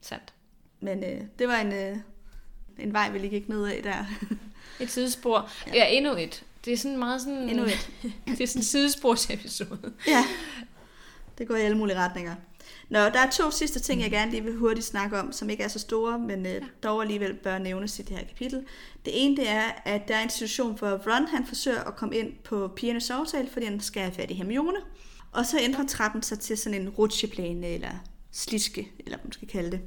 [0.00, 0.32] Sandt.
[0.80, 1.96] Men øh, det var en, øh,
[2.78, 4.04] en vej, vi lige gik ned af der.
[4.80, 5.50] Et sidespor.
[5.66, 6.44] Ja, ja endnu et.
[6.64, 7.48] Det er sådan meget sådan...
[7.48, 7.90] Endnu et.
[8.26, 9.92] det er sådan en sidesporsepisode.
[10.06, 10.24] ja,
[11.38, 12.34] det går i alle mulige retninger.
[12.88, 15.62] Nå, der er to sidste ting, jeg gerne lige vil hurtigt snakke om, som ikke
[15.62, 18.66] er så store, men øh, dog alligevel bør nævnes i det her kapitel.
[19.04, 22.16] Det ene, det er, at der er en situation, hvor Ron han forsøger at komme
[22.16, 24.78] ind på pigernes sovesal, fordi han skal have fat i Hermione.
[25.32, 27.90] Og så ændrer trappen sig til sådan en rutsjeplæne, eller
[28.32, 29.80] sliske, eller hvad man skal kalde det,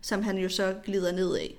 [0.00, 1.58] som han jo så glider ned af.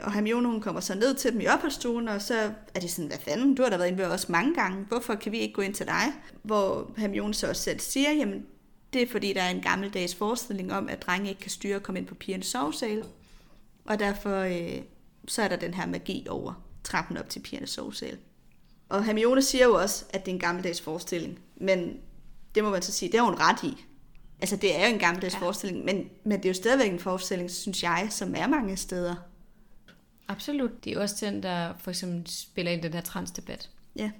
[0.00, 3.08] Og Hermione hun kommer så ned til dem i opholdsstuen, og så er de sådan,
[3.08, 5.54] hvad fanden, du har da været inde ved os mange gange, hvorfor kan vi ikke
[5.54, 6.04] gå ind til dig?
[6.42, 8.46] Hvor Hermione så også selv siger, jamen
[8.92, 11.82] det er fordi, der er en gammeldags forestilling om, at drenge ikke kan styre at
[11.82, 13.04] komme ind på pigernes sovesal.
[13.84, 14.82] Og derfor øh,
[15.28, 18.18] så er der den her magi over trappen op til pigernes sovesal.
[18.88, 21.38] Og Hermione siger jo også, at det er en gammeldags forestilling.
[21.56, 22.00] Men
[22.54, 23.84] det må man så sige, det har hun ret i.
[24.40, 25.40] Altså det er jo en gammeldags ja.
[25.40, 29.14] Forestilling, men, men det er jo stadigvæk en forestilling, synes jeg, som er mange steder.
[30.28, 30.84] Absolut.
[30.84, 33.70] Det er jo også den, der for eksempel spiller ind i den her transdebat.
[33.96, 34.10] Ja.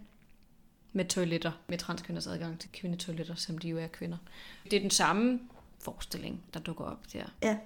[0.92, 1.52] Med toiletter.
[1.68, 4.16] Med transkvinders adgang til kvindetoiletter, som de jo er kvinder.
[4.64, 5.40] Det er den samme
[5.78, 7.24] forestilling, der dukker op der.
[7.42, 7.56] Ja.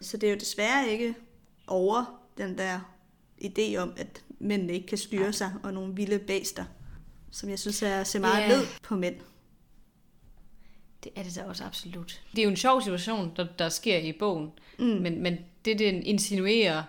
[0.00, 1.14] Så det er jo desværre ikke
[1.66, 2.80] over den der
[3.44, 5.32] idé om, at mændene ikke kan styre ja.
[5.32, 6.64] sig, og nogle vilde bæster,
[7.30, 8.48] som jeg synes er ser meget Ja.
[8.48, 9.16] ned på mænd.
[11.04, 12.22] Det er det da også absolut.
[12.32, 14.84] Det er jo en sjov situation, der, der sker i bogen, mm.
[14.84, 16.82] men, men det, den insinuerer,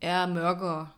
[0.00, 0.88] er mørkere,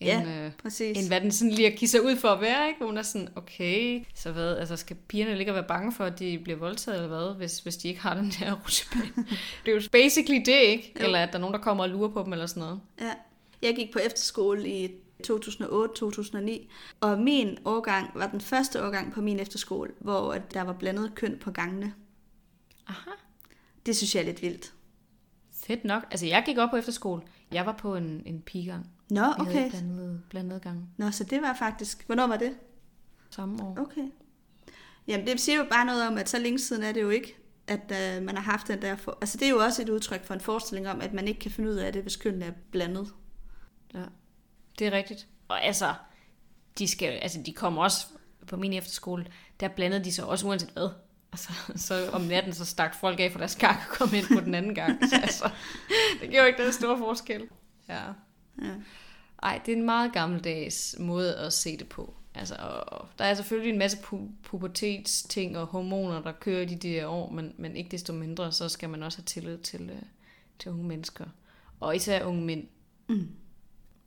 [0.00, 0.98] end, Ja, øh, præcis.
[0.98, 2.66] end hvad den sådan lige kisser ud for at være.
[2.68, 2.78] Ikke?
[2.78, 6.04] Hvor hun er sådan, okay, så hvad, altså skal pigerne ligge og være bange for,
[6.04, 9.26] at de bliver voldtaget eller hvad, hvis, hvis de ikke har den der rutsjebane?
[9.66, 10.92] det er jo basically det, ikke?
[11.00, 11.04] Jo.
[11.04, 12.80] Eller at der er nogen, der kommer og lurer på dem eller sådan noget.
[13.00, 13.12] Ja.
[13.62, 14.88] Jeg gik på efterskole i
[15.26, 16.50] 2008-2009,
[17.00, 21.14] og min årgang var den første årgang på min efterskole, hvor at der var blandet
[21.14, 21.92] køn på gangene.
[22.88, 23.10] Aha.
[23.86, 24.72] Det synes jeg er lidt vildt.
[25.62, 26.02] Fedt nok.
[26.10, 27.22] Altså, jeg gik op på efterskole.
[27.52, 28.90] Jeg var på en, en pigegang.
[29.10, 29.52] Nå, Vi okay.
[29.52, 32.06] havde blandet, blandet gang Nå, så det var faktisk...
[32.06, 32.56] Hvornår var det?
[33.30, 33.78] samme år.
[33.78, 34.08] Okay.
[35.06, 37.36] Jamen, det siger jo bare noget om, at så længe siden er det jo ikke,
[37.66, 38.96] at uh, man har haft den der...
[38.96, 39.18] For...
[39.20, 41.50] Altså, det er jo også et udtryk for en forestilling om, at man ikke kan
[41.50, 43.12] finde ud af det, hvis kønnene er blandet.
[43.94, 44.04] Ja,
[44.78, 45.26] det er rigtigt.
[45.48, 45.94] Og altså,
[46.78, 48.06] de, skal, altså, de kommer også
[48.46, 49.26] på min efterskole,
[49.60, 50.88] der blandede de sig også uanset hvad.
[51.32, 51.52] Altså,
[51.86, 54.54] så om natten, så stak folk af for deres gang og kom ind på den
[54.54, 55.08] anden gang.
[55.08, 55.50] Så, altså,
[56.20, 57.48] det gjorde ikke den store forskel.
[57.88, 58.02] Ja.
[58.62, 58.74] Ja.
[59.42, 62.14] Ej, det er en meget gammeldags måde at se det på.
[62.34, 62.54] Altså,
[62.86, 67.06] og der er selvfølgelig en masse pu- pubertetsting og hormoner, der kører i de der
[67.06, 70.02] år, men, men ikke desto mindre, så skal man også have tillid til, øh,
[70.58, 71.24] til unge mennesker.
[71.80, 72.66] Og især unge mænd.
[73.08, 73.28] Mm.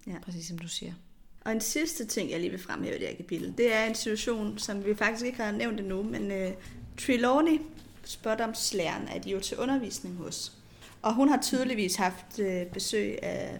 [0.08, 0.20] Ja.
[0.22, 0.93] Præcis som du siger.
[1.45, 3.95] Og en sidste ting, jeg lige vil fremhæve i det her kapitel, det er en
[3.95, 6.54] situation, som vi faktisk ikke har nævnt endnu, men uh,
[6.97, 7.62] Trelawney,
[8.04, 10.58] spådomslæren, er de jo til undervisning hos.
[11.02, 13.60] Og hun har tydeligvis haft uh, besøg af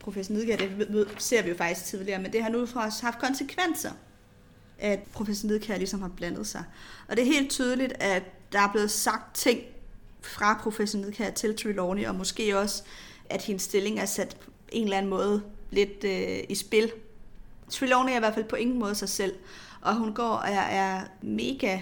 [0.00, 3.90] professor Nidgaard, det ser vi jo faktisk tidligere, men det har nu også haft konsekvenser,
[4.78, 6.64] at professor Nidgaard ligesom har blandet sig.
[7.08, 8.22] Og det er helt tydeligt, at
[8.52, 9.60] der er blevet sagt ting
[10.20, 12.82] fra professor Nidgaard til Trelawney, og måske også,
[13.30, 16.92] at hendes stilling er sat på en eller anden måde lidt øh, i spil.
[17.70, 19.34] Trelawney er i hvert fald på ingen måde sig selv,
[19.80, 21.80] og hun går og er, er mega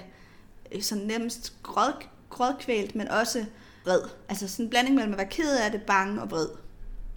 [0.73, 1.93] øh, sådan nemmest gråd,
[2.31, 3.45] grådkvælt, men også
[3.85, 4.01] vred.
[4.29, 6.49] Altså sådan en blanding mellem at være ked af det, bange og vred,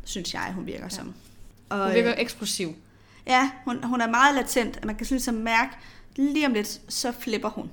[0.04, 0.90] synes jeg, hun virker ja.
[0.90, 1.14] som.
[1.70, 2.76] Og, Hun virker eksplosiv.
[3.28, 4.86] Ja, hun, hun er meget latent.
[4.86, 5.72] Man kan sådan ligesom mærke,
[6.16, 7.72] lige om lidt, så flipper hun.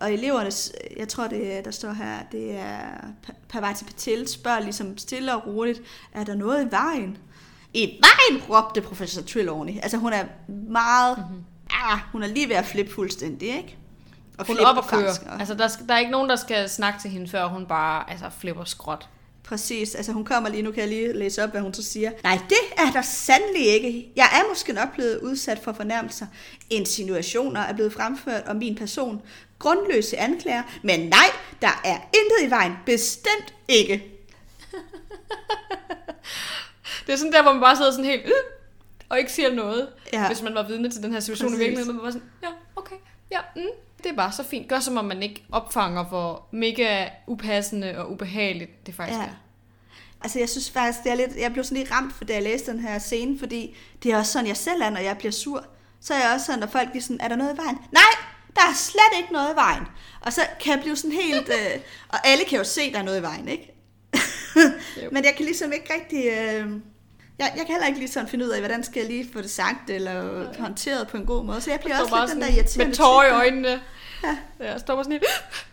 [0.00, 2.80] Og elevernes, jeg tror, det, er- der står her, det er
[3.26, 5.80] Pa- Parvati Patel spørger ligesom stille og roligt,
[6.12, 7.18] er der noget i vejen?
[7.74, 9.72] I vejen, råbte professor Trelawney.
[9.82, 10.24] Altså hun er
[10.70, 11.44] meget, mm-hmm.
[11.70, 13.76] ah, hun er lige ved at flippe fuldstændig, ikke?
[14.38, 14.84] Og Hun er op og
[15.28, 18.10] og- Altså, der, der er ikke nogen, der skal snakke til hende, før hun bare
[18.10, 19.08] altså, flipper skråt.
[19.44, 22.10] Præcis, altså hun kommer lige, nu kan jeg lige læse op, hvad hun så siger.
[22.22, 24.12] Nej, det er der sandelig ikke.
[24.16, 26.26] Jeg er måske nok blevet udsat for fornærmelser.
[26.70, 29.22] Insinuationer er blevet fremført om min person.
[29.58, 30.62] Grundløse anklager.
[30.82, 31.26] Men nej,
[31.62, 32.72] der er intet i vejen.
[32.86, 34.04] Bestemt ikke.
[37.06, 38.22] Det er sådan der, hvor man bare sidder sådan helt...
[38.24, 38.30] Øh,
[39.08, 40.26] og ikke siger noget, Ja.
[40.26, 41.60] hvis man var vidne til den her situation Præcis.
[41.60, 41.96] i virkeligheden.
[41.96, 42.96] Man var sådan, ja, okay,
[43.30, 43.62] ja, mm,
[44.04, 44.68] det er bare så fint.
[44.68, 49.24] Gør som om man ikke opfanger, hvor mega upassende og ubehageligt det faktisk Ja.
[49.24, 49.40] er.
[50.22, 52.42] Altså jeg synes faktisk, det er lidt, jeg blev sådan lige ramt, for da jeg
[52.42, 55.32] læste den her scene, fordi det er også sådan, jeg selv er, når jeg bliver
[55.32, 55.64] sur.
[56.00, 57.76] Så er jeg også sådan, når folk bliver sådan, er der noget i vejen?
[57.92, 58.12] Nej,
[58.54, 59.82] der er slet ikke noget i vejen.
[60.20, 63.02] Og så kan jeg blive sådan helt, øh, og alle kan jo se, der er
[63.02, 63.74] noget i vejen, ikke?
[65.12, 66.70] Men jeg kan ligesom ikke rigtig, øh,
[67.38, 69.40] jeg, jeg kan heller ikke lige sådan finde ud af, hvordan skal jeg lige få
[69.40, 71.60] det sagt, eller håndteret på en god måde.
[71.60, 73.68] Så jeg bliver Jeg også lidt den der irriterende med tårer i øjnene.
[74.24, 74.36] Ja.
[74.60, 74.70] Ja.
[74.70, 75.24] Jeg står bare sådan helt,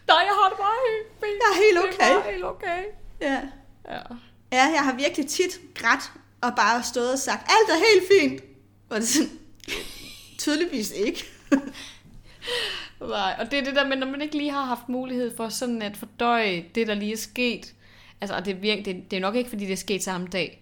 [0.08, 1.40] nej, jeg har det bare helt fint.
[1.42, 2.12] Jeg er helt Det okay.
[2.12, 2.84] er bare helt okay.
[3.22, 3.42] Ja.
[3.90, 4.02] Ja.
[4.52, 8.42] Ja, jeg har virkelig tit grædt og bare stået og sagt, alt er helt fint.
[8.90, 9.40] Og det er sådan,
[10.38, 11.26] tydeligvis ikke.
[13.02, 15.50] Nej, og det er det der med, når man ikke lige har haft mulighed for
[15.50, 17.74] sådan at fordøje det, der lige er sket.
[18.22, 20.28] Altså, og det, er virke, det, det er nok ikke, fordi det er sket samme
[20.28, 20.61] dag.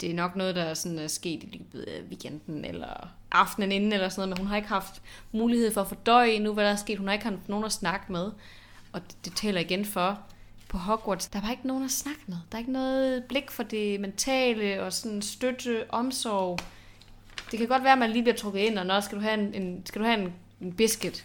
[0.00, 3.72] Det er nok noget, der er, sådan, er sket i løbet af weekenden, eller aftenen
[3.72, 6.64] inden, eller sådan noget, men hun har ikke haft mulighed for at fordøje endnu, hvad
[6.64, 6.98] der er sket.
[6.98, 8.30] Hun har ikke haft nogen at snakke med.
[8.92, 10.20] Og det, det taler igen for,
[10.68, 12.36] på Hogwarts, der var ikke nogen at snakke med.
[12.52, 16.58] Der er ikke noget blik for det mentale, og sådan støtte, omsorg.
[17.50, 19.34] Det kan godt være, at man lige bliver trukket ind, og når skal du have
[19.34, 21.24] en, en, skal du have en, en biscuit,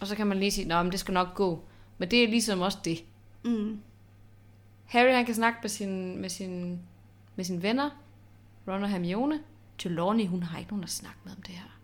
[0.00, 1.64] og så kan man lige sige, at det skal nok gå.
[1.98, 3.04] Men det er ligesom også det.
[3.42, 3.80] Mm.
[4.84, 6.80] Harry han kan snakke med, sin, med, sin,
[7.36, 7.90] med sine venner,
[8.68, 9.40] Ron og Hermione.
[9.78, 11.78] Trelawney, hun har ikke nogen at snakke med om det her.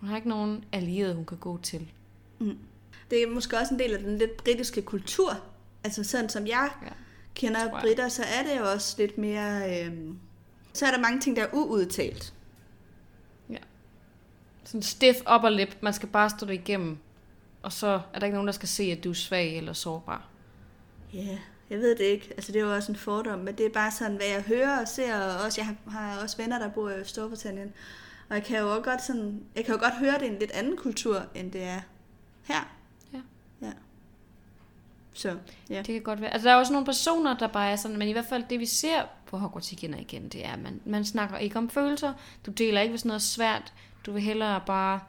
[0.00, 1.92] Hun har ikke nogen allierede, hun kan gå til.
[3.10, 5.30] Det er måske også en del af den lidt britiske kultur.
[5.84, 6.88] Altså sådan som jeg Ja.
[7.34, 7.76] kender jeg.
[7.80, 9.80] britter, så er det jo også lidt mere...
[9.86, 10.18] Øhm,
[10.72, 12.34] så er der mange ting, der er uudtalt.
[14.64, 15.76] Sådan stiff upper lip.
[15.80, 16.98] Man skal bare stå det igennem.
[17.62, 20.28] Og så er der ikke nogen, der skal se, at du er svag eller sårbar.
[21.14, 21.38] Ja, yeah.
[21.70, 22.28] Jeg ved det ikke.
[22.30, 24.80] Altså, det er jo også en fordom, men det er bare sådan, hvad jeg hører
[24.80, 27.72] og ser, og også, jeg har, har også venner, der bor i Storbritannien.
[28.28, 30.38] Og jeg kan jo også godt sådan, jeg kan jo godt høre, det er en
[30.38, 31.80] lidt anden kultur, end det er
[32.42, 32.74] her.
[33.12, 33.20] Ja.
[33.62, 33.72] Ja.
[35.12, 35.36] Så,
[35.70, 35.76] ja.
[35.76, 36.32] Det kan godt være.
[36.32, 38.60] Altså, der er også nogle personer, der bare er sådan, men i hvert fald det,
[38.60, 41.70] vi ser på Hogwarts igen og igen, det er, at man, man snakker ikke om
[41.70, 42.12] følelser.
[42.46, 43.72] Du deler ikke, hvis noget er svært.
[44.06, 45.00] Du vil hellere bare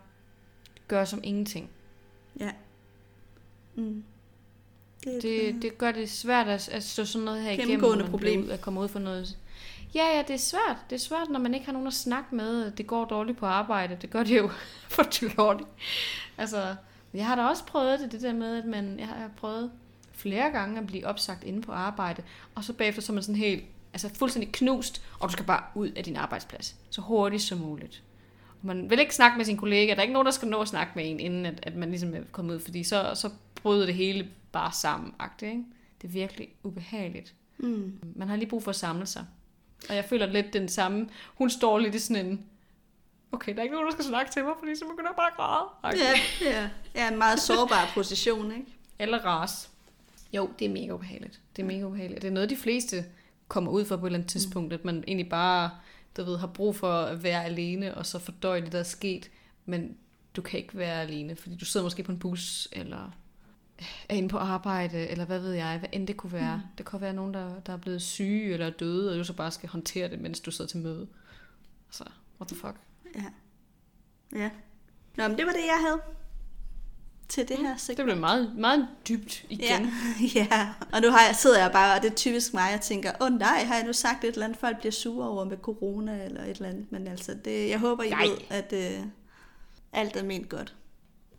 [0.87, 1.69] gøre som ingenting.
[2.39, 2.51] Ja.
[3.75, 4.03] Mm.
[5.05, 7.67] Det, Det, det gør det svært at, at stå sådan noget her igennem.
[7.67, 8.43] Gennemgående problem.
[8.43, 9.37] Ud, at komme ud for noget.
[9.95, 10.77] Ja, ja, det er svært.
[10.89, 12.71] Det er svært, når man ikke har nogen at snakke med.
[12.71, 13.97] Det går dårligt på arbejde.
[14.01, 14.49] Det gør det jo
[14.95, 15.03] for
[15.37, 15.69] dårligt.
[16.37, 16.75] Altså,
[17.13, 19.71] jeg har da også prøvet det, det der med, at man, jeg har prøvet
[20.13, 22.23] flere gange at blive opsagt inde på arbejde,
[22.55, 25.63] og så bagefter så er man sådan helt, altså fuldstændig knust, og du skal bare
[25.75, 28.03] ud af din arbejdsplads, så hurtigt som muligt.
[28.61, 30.61] Og man vil ikke snakke med sin kollega, der er ikke nogen, der skal nå
[30.61, 33.29] at snakke med en, inden at, at man ligesom er kommet ud, fordi så, så
[33.61, 35.63] bryder det hele bare sammen, ikke?
[36.01, 37.33] Det er virkelig ubehageligt.
[37.57, 37.99] Mm.
[38.15, 39.25] Man har lige brug for at samle sig.
[39.89, 41.09] Og jeg føler lidt den samme.
[41.35, 42.45] Hun står lidt i sådan en,
[43.31, 45.27] okay, der er ikke nogen, der skal snakke til mig, fordi så begynder jeg bare
[45.27, 46.03] at græde.
[46.03, 46.19] Ja,
[46.51, 46.69] ja.
[46.95, 48.65] ja, en meget sårbar position, ikke?
[48.99, 49.69] Eller ras.
[50.33, 51.41] Jo, det er mega ubehageligt.
[51.55, 52.21] Det er mega ubehageligt.
[52.21, 53.05] Det er noget, de fleste
[53.47, 55.69] kommer ud for på et eller andet tidspunkt, at man egentlig bare,
[56.17, 59.31] du ved, har brug for at være alene, og så fordøje det, der er sket,
[59.65, 59.97] men
[60.35, 63.11] du kan ikke være alene, fordi du sidder måske på en bus, eller
[64.09, 66.57] er inde på arbejde, eller hvad ved jeg, hvad end det kunne være.
[66.57, 66.63] Mm.
[66.77, 69.51] Det kan være nogen, der, der er blevet syge eller døde, og du så bare
[69.51, 71.07] skal håndtere det, mens du sidder til møde.
[71.91, 72.03] Så,
[72.41, 72.75] what the fuck?
[73.15, 73.23] Ja.
[74.39, 74.49] Ja.
[75.17, 76.01] Nå, men det var det, jeg havde
[77.27, 77.97] til det her segment.
[77.97, 79.91] Det blev meget, meget dybt igen.
[80.19, 80.73] Ja, ja.
[80.93, 83.27] og nu har jeg, sidder jeg bare, og det er typisk mig, jeg tænker, åh
[83.27, 86.25] oh, nej, har jeg nu sagt et eller andet, folk bliver sure over med corona
[86.25, 88.25] eller et eller andet, men altså, det, jeg håber, I Nej.
[88.25, 89.05] ved, at øh,
[89.93, 90.75] alt er ment godt.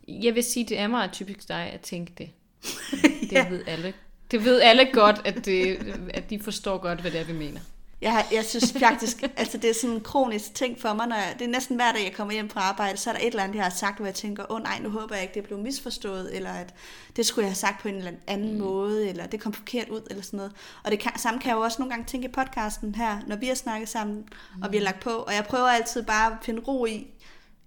[0.07, 2.29] Jeg vil sige, det er meget typisk dig at tænke det.
[3.21, 3.49] Det ja.
[3.49, 3.93] ved alle.
[4.31, 5.77] Det ved alle godt, at, det,
[6.13, 7.59] at de forstår godt, hvad det er, vi mener.
[8.01, 11.35] Jeg, jeg synes faktisk, altså det er sådan en kronisk ting for mig, når jeg,
[11.39, 13.43] det er næsten hver dag, jeg kommer hjem fra arbejde, så er der et eller
[13.43, 15.43] andet, jeg har sagt, hvor jeg tænker, åh oh, nej, nu håber jeg ikke, det
[15.43, 16.73] blev misforstået, eller at
[17.15, 18.59] det skulle jeg have sagt på en eller anden mm.
[18.59, 20.51] måde, eller det kom forkert ud, eller sådan noget.
[20.83, 23.35] Og det kan, samme kan jeg jo også nogle gange tænke i podcasten her, når
[23.35, 24.17] vi har snakket sammen,
[24.55, 24.61] mm.
[24.61, 27.07] og vi har lagt på, og jeg prøver altid bare at finde ro i,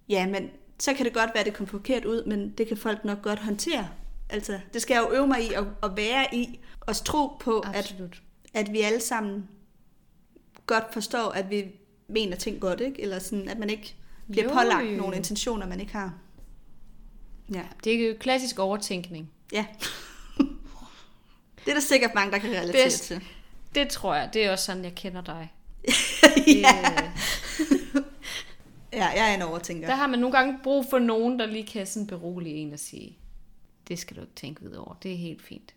[0.09, 0.49] ja, men
[0.81, 3.21] så kan det godt være, at det kom forkert ud, men det kan folk nok
[3.21, 3.89] godt håndtere.
[4.29, 7.59] Altså, det skal jeg jo øve mig i at, at være i, og tro på,
[7.59, 8.21] at, Absolut.
[8.53, 9.47] at vi alle sammen
[10.67, 11.65] godt forstår, at vi
[12.07, 13.01] mener ting godt, ikke?
[13.01, 13.95] Eller sådan, at man ikke
[14.31, 16.13] bliver Jo, pålagt nogle intentioner, man ikke har.
[17.53, 17.63] Ja.
[17.83, 19.31] Det er jo klassisk overtænkning.
[19.53, 19.65] Ja.
[21.65, 23.03] det er der sikkert mange, der kan relatere Bedst.
[23.03, 23.23] til.
[23.75, 24.29] Det tror jeg.
[24.33, 25.53] Det er også sådan, jeg kender dig.
[26.63, 27.03] ja.
[27.59, 27.80] Øh,
[28.93, 29.87] ja, jeg er en overtænker.
[29.87, 32.79] der har man nogle gange brug for nogen, der lige kan sådan berolige en og
[32.79, 33.17] sige,
[33.87, 34.93] det skal du ikke tænke videre over.
[35.03, 35.73] Det er helt fint.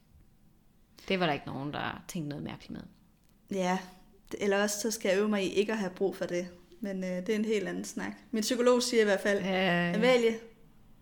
[1.09, 2.83] Det var der ikke nogen, der tænkte noget mærkeligt med.
[3.59, 3.79] Ja,
[4.41, 6.49] eller også så skal jeg øve mig i ikke at have brug for det.
[6.81, 8.13] Men øh, det er en helt anden snak.
[8.31, 10.39] Min psykolog siger i hvert fald, Ja, Amalie,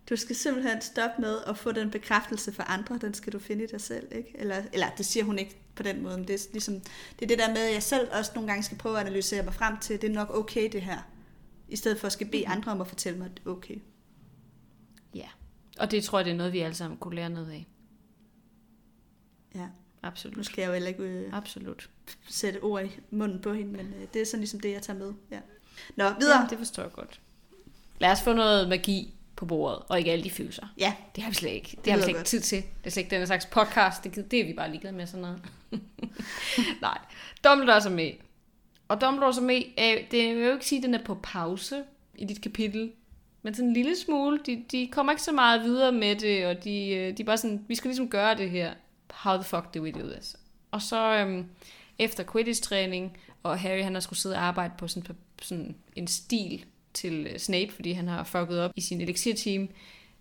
[0.09, 3.63] du skal simpelthen stoppe med at få den bekræftelse fra andre, den skal du finde
[3.63, 4.35] i dig selv, ikke?
[4.35, 6.79] Eller, eller det siger hun ikke på den måde, men det er, ligesom,
[7.19, 9.43] det er det der med, at jeg selv også nogle gange skal prøve at analysere
[9.43, 11.07] mig frem til, det er nok okay det her,
[11.67, 13.75] i stedet for at skal bede andre om at fortælle mig, at okay.
[15.15, 15.27] ja.
[15.79, 17.67] Og det tror jeg, det er noget, vi alle sammen kunne lære noget af.
[19.55, 19.67] Ja,
[20.03, 20.37] Absolut.
[20.37, 21.89] nu skal jeg jo heller ikke øh, Absolut.
[22.29, 24.99] sætte ord i munden på hende, men øh, det er sådan ligesom det, jeg tager
[24.99, 25.13] med.
[25.31, 25.39] Ja.
[25.95, 26.41] Nå, videre.
[26.41, 27.21] Ja, det forstår jeg godt.
[27.99, 30.67] Lad os få noget magi på bordet, og ikke alle de følelser.
[30.77, 31.69] Ja, Det har vi slet ikke.
[31.75, 32.27] Det, Det har vi slet ikke godt.
[32.27, 32.57] tid til.
[32.61, 34.03] Det er slet ikke den slags podcast.
[34.03, 35.41] Det, det er vi bare ligeglade med sådan noget.
[36.81, 36.97] Nej.
[37.43, 38.11] Dumbledore er med.
[38.87, 39.55] Og Dumbledore er med.
[39.55, 41.83] Øh, det jeg vil jo ikke sige, at den er på pause
[42.15, 42.91] i dit kapitel.
[43.41, 44.39] Men sådan en lille smule.
[44.45, 47.37] De, de kommer ikke så meget videre med det, og de, øh, de er bare
[47.37, 48.73] sådan, vi skal ligesom gøre det her.
[49.11, 50.35] How the fuck do we do this?
[50.71, 51.45] Og så øhm,
[51.99, 56.65] efter Quidditch-træning, og Harry han har skulle sidde og arbejde på sådan, sådan en stil
[56.93, 59.69] til øh, Snape, fordi han har fucket op i sin elixir-team,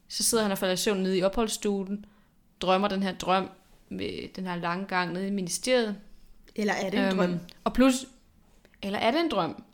[0.08, 2.04] så sidder han og falder i søvn nede i opholdsstuen,
[2.60, 3.48] drømmer den her drøm
[3.88, 5.96] med den her lange gang nede i ministeriet.
[6.54, 7.38] eller er det en drøm?
[7.64, 8.06] Og plus,
[8.83, 9.64] eller er det en drøm?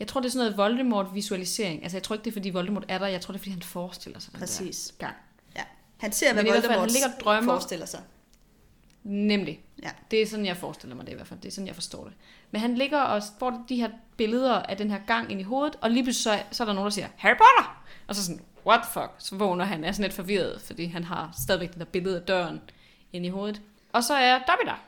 [0.00, 1.82] Jeg tror, det er sådan noget Voldemort-visualisering.
[1.82, 3.06] Altså, jeg tror ikke, det er, fordi Voldemort er der.
[3.06, 4.94] Jeg tror, det er, fordi han forestiller sig den Præcis.
[5.00, 5.16] der gang.
[5.56, 5.62] Ja.
[5.96, 7.52] Han ser, hvad Men fald, Voldemort han ligger og drømmer.
[7.52, 8.00] forestiller sig.
[9.04, 9.60] Nemlig.
[9.82, 9.90] Ja.
[10.10, 11.40] Det er sådan, jeg forestiller mig det i hvert fald.
[11.40, 12.12] Det er sådan, jeg forstår det.
[12.50, 15.76] Men han ligger og får de her billeder af den her gang ind i hovedet,
[15.80, 17.82] og lige pludselig så, så er der nogen, der siger, Harry Potter!
[18.06, 19.10] Og så sådan, what the fuck?
[19.18, 22.22] Så vågner han, er sådan lidt forvirret, fordi han har stadigvæk det der billede af
[22.22, 22.60] døren
[23.12, 23.60] ind i hovedet.
[23.92, 24.82] Og så er Dobby der.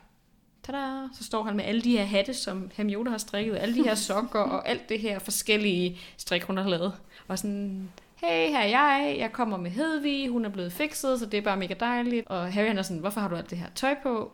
[0.70, 1.08] Tada!
[1.12, 3.94] Så står han med alle de her hatte, som Hermione har strikket, alle de her
[4.08, 6.92] sokker og alt det her forskellige strik, hun har lavet.
[7.28, 11.26] Og sådan, hey, her er jeg, jeg kommer med Hedvig, hun er blevet fikset, så
[11.26, 12.28] det er bare mega dejligt.
[12.28, 14.32] Og Harry han er sådan, hvorfor har du alt det her tøj på?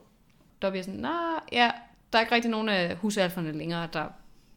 [0.62, 1.70] Dobby er sådan, nej, ja,
[2.12, 4.04] der er ikke rigtig nogen af husalferne længere, der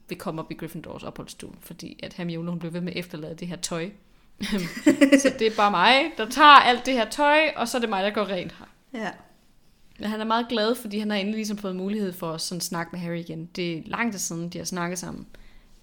[0.09, 3.36] vil komme op i Gryffindors opholdsstue, fordi at Hermione hun blev ved med at efterlade
[3.36, 3.89] det her tøj.
[5.21, 7.89] så det er bare mig, der tager alt det her tøj, og så er det
[7.89, 8.65] mig, der går rent her.
[9.01, 9.11] Ja.
[9.99, 12.61] Men han er meget glad, fordi han har endelig ligesom fået mulighed for at sådan
[12.61, 13.45] snakke med Harry igen.
[13.45, 15.27] Det er lang tid siden, de har snakket sammen.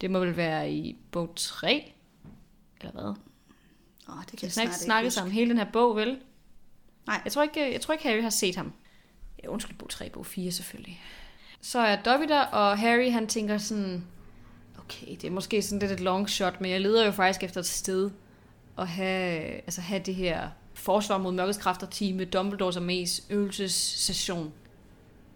[0.00, 1.92] Det må vel være i bog 3?
[2.80, 3.14] Eller hvad?
[4.08, 6.18] Åh, det De kan har jeg snart ikke snakket sammen hele den her bog, vel?
[7.06, 7.20] Nej.
[7.24, 8.72] Jeg tror ikke, jeg tror ikke Harry har set ham.
[9.42, 11.00] Ja, undskyld, bog 3, bog 4 selvfølgelig.
[11.60, 14.04] Så er Dobby der, og Harry han tænker sådan,
[14.78, 17.60] okay, det er måske sådan lidt et long shot, men jeg leder jo faktisk efter
[17.60, 18.10] et sted
[18.78, 20.48] at have, altså have det her
[20.86, 24.52] forsvar mod mørkets kræfter med Dumbledores armés øvelsessession.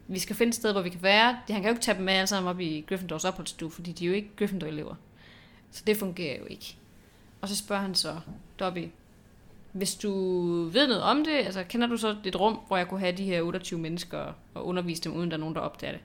[0.09, 1.33] Vi skal finde et sted, hvor vi kan være.
[1.33, 4.05] Han kan jo ikke tage dem med alle sammen op i Gryffindors opholdsstue, fordi de
[4.05, 4.95] er jo ikke Gryffindor-elever.
[5.71, 6.77] Så det fungerer jo ikke.
[7.41, 8.21] Og så spørger han så
[8.61, 8.89] Dobby,
[9.73, 10.11] hvis du
[10.65, 13.25] ved noget om det, altså kender du så et rum, hvor jeg kunne have de
[13.25, 16.01] her 28 mennesker og undervise dem, uden der er nogen, der opdager det?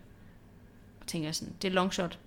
[1.02, 2.20] Og tænker jeg sådan, det er long shot.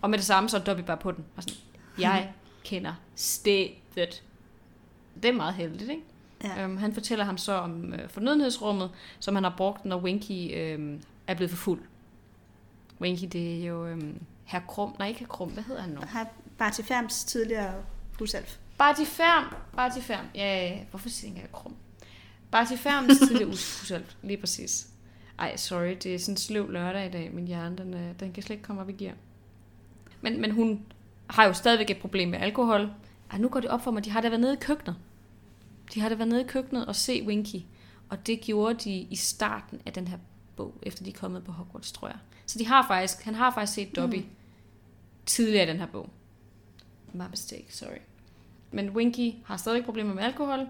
[0.00, 1.24] Og med det samme, så er Dobby bare på den.
[1.36, 1.56] Og sådan,
[2.04, 2.32] jeg
[2.64, 4.22] kender stedet.
[5.22, 6.02] Det er meget heldigt, ikke?
[6.44, 6.62] Ja.
[6.64, 11.00] Øhm, han fortæller ham så om øh, fornødenhedsrummet, som han har brugt, når Winky øh,
[11.26, 11.80] er blevet for fuld.
[13.00, 14.02] Winky, det er jo øh,
[14.44, 14.94] herr Krum.
[14.98, 15.50] Nej, ikke herr Krum.
[15.50, 16.00] Hvad hedder han nu?
[16.00, 16.28] Har
[16.58, 17.74] Barty Ferms tidligere
[18.18, 18.58] husalf.
[18.78, 19.54] Barty Ferm.
[19.76, 20.24] Barty Ferm.
[20.34, 20.78] Ja, ja, ja.
[20.90, 21.74] hvorfor siger jeg krum?
[22.50, 24.04] Barty Ferms tidligere usalg.
[24.22, 24.88] Lige præcis.
[25.38, 27.30] Ej, sorry, det er sådan en sløv lørdag i dag.
[27.34, 29.14] Min hjerne, den, øh, den kan slet ikke komme op i gear.
[30.20, 30.82] Men, men hun
[31.30, 32.90] har jo stadigvæk et problem med alkohol.
[33.30, 34.96] Ej, nu går det op for mig, de har da været nede i køkkenet.
[35.94, 37.60] De har da været nede i køkkenet og se Winky.
[38.08, 40.18] Og det gjorde de i starten af den her
[40.56, 42.18] bog, efter de er kommet på Hogwarts, tror jeg.
[42.46, 44.26] Så de har faktisk, han har faktisk set Dobby mm.
[45.26, 46.10] tidligere i den her bog.
[47.12, 47.98] My mistake, sorry.
[48.70, 50.68] Men Winky har stadig problemer med alkohol,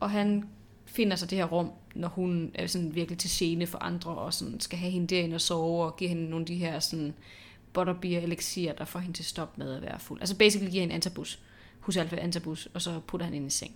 [0.00, 0.48] og han
[0.84, 4.34] finder sig det her rum, når hun er sådan virkelig til gene for andre, og
[4.34, 7.14] sådan skal have hende derinde og sove, og give hende nogle af de her sådan
[7.72, 10.20] butterbeer elixir, der får hende til at stoppe med at være fuld.
[10.20, 11.42] Altså basically giver hende antabus,
[11.80, 13.74] husalfe antabus, og så putter han hende i seng.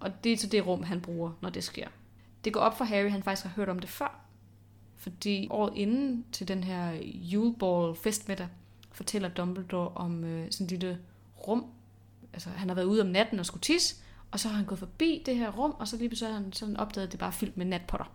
[0.00, 1.88] Og det er så det rum, han bruger, når det sker.
[2.44, 4.20] Det går op for Harry, han faktisk har hørt om det før.
[4.96, 8.48] Fordi året inden til den her juleball festmiddag,
[8.92, 10.98] fortæller Dumbledore om øh, sådan et lille
[11.48, 11.66] rum.
[12.32, 13.96] Altså, han har været ude om natten og skulle tisse,
[14.30, 16.52] og så har han gået forbi det her rum, og så lige pludselig har han
[16.52, 18.12] sådan opdaget, at det bare er fyldt med natpotter.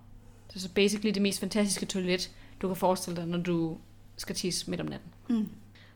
[0.50, 3.78] Så så basically det mest fantastiske toilet, du kan forestille dig, når du
[4.18, 5.10] skal tisse midt om natten.
[5.30, 5.50] Mm.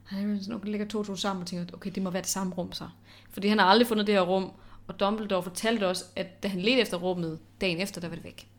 [0.03, 2.53] Han sådan, okay, lægger to to sammen og tænker, okay, det må være det samme
[2.53, 2.89] rum så.
[3.29, 4.51] Fordi han har aldrig fundet det her rum,
[4.87, 8.23] og Dumbledore fortalte også, at da han ledte efter rummet dagen efter, der var det
[8.23, 8.49] væk.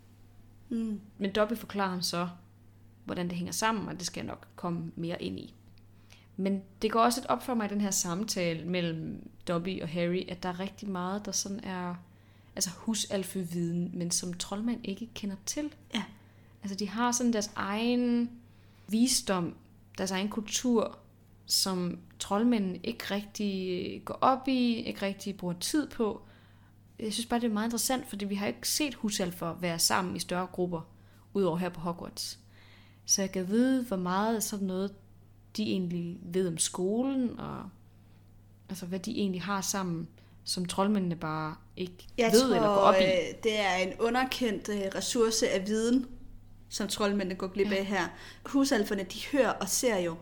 [0.68, 1.00] Mm.
[1.18, 2.28] Men Dobby forklarer ham så,
[3.04, 5.54] hvordan det hænger sammen, og det skal jeg nok komme mere ind i.
[6.36, 9.88] Men det går også lidt op for mig i den her samtale mellem Dobby og
[9.88, 11.94] Harry, at der er rigtig meget, der sådan er
[12.56, 15.72] altså husalfeviden, men som troldmænd ikke kender til.
[15.94, 16.04] Ja.
[16.62, 18.30] Altså de har sådan deres egen
[18.88, 19.54] visdom,
[19.98, 20.98] deres egen kultur,
[21.46, 26.22] som troldmændene ikke rigtig går op i, ikke rigtig bruger tid på.
[26.98, 30.16] Jeg synes bare, det er meget interessant, fordi vi har ikke set husalfer være sammen
[30.16, 30.80] i større grupper,
[31.34, 32.38] udover her på Hogwarts.
[33.06, 34.94] Så jeg kan vide, hvor meget sådan noget,
[35.56, 37.70] de egentlig ved om skolen, og
[38.68, 40.08] altså hvad de egentlig har sammen,
[40.44, 43.04] som troldmændene bare ikke Jeg ved tror, eller går op i.
[43.04, 46.06] øh, det er en underkendt øh, ressource af viden,
[46.68, 48.08] som troldmændene går glip af her.
[48.46, 50.16] Husalferne, de hører og ser jo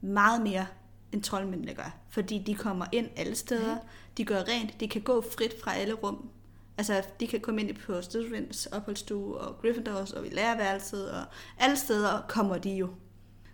[0.00, 0.66] meget mere,
[1.12, 1.96] end troldmændene gør.
[2.08, 3.76] Fordi de kommer ind alle steder,
[4.16, 6.30] de gør rent, de kan gå frit fra alle rum.
[6.78, 11.24] Altså, de kan komme ind på Slytherins opholdsstue, og Gryffindors, og i lærerværelset, og
[11.58, 12.88] alle steder kommer de jo.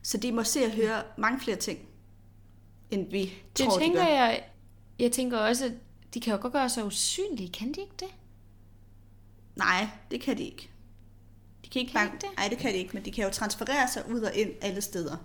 [0.02, 1.78] Så de må se og høre mange flere ting,
[2.90, 4.12] end vi Det tror, tænker de gør.
[4.14, 4.44] jeg,
[4.98, 5.72] jeg tænker også, at
[6.14, 8.08] de kan jo godt gøre sig usynlige, kan de ikke det?
[9.56, 10.70] Nej, det kan de ikke.
[11.64, 12.14] De kan ikke Kan de bare...
[12.14, 12.36] ikke det?
[12.36, 14.80] Nej, det kan de ikke, men de kan jo transferere sig ud og ind alle
[14.80, 15.16] steder.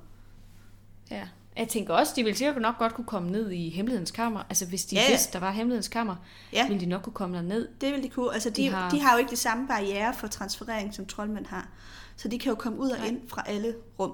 [1.12, 1.28] Ja.
[1.60, 4.40] Jeg tænker også, de ville sikkert nok godt kunne komme ned i hemmelighedens kammer.
[4.50, 6.16] Altså hvis de Ja, ja, vidste, der var hemmelighedens kammer,
[6.54, 6.68] Ja.
[6.68, 7.68] ville de nok kunne komme derned.
[7.82, 8.34] Det vil de kunne.
[8.34, 11.46] Altså, de, De har- de har jo ikke de samme barriere for transferering, som troldmænd
[11.46, 11.68] har.
[12.16, 14.12] Så de kan jo komme ud og ind fra alle rum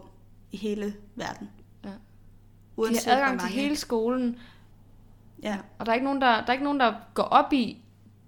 [0.51, 1.49] i hele verden.
[1.85, 1.89] Ja.
[2.77, 4.37] Uanset de har adgang til hele skolen,
[5.43, 5.57] Ja.
[5.79, 7.81] og der er, ikke nogen, der, der er ikke nogen, der går op i,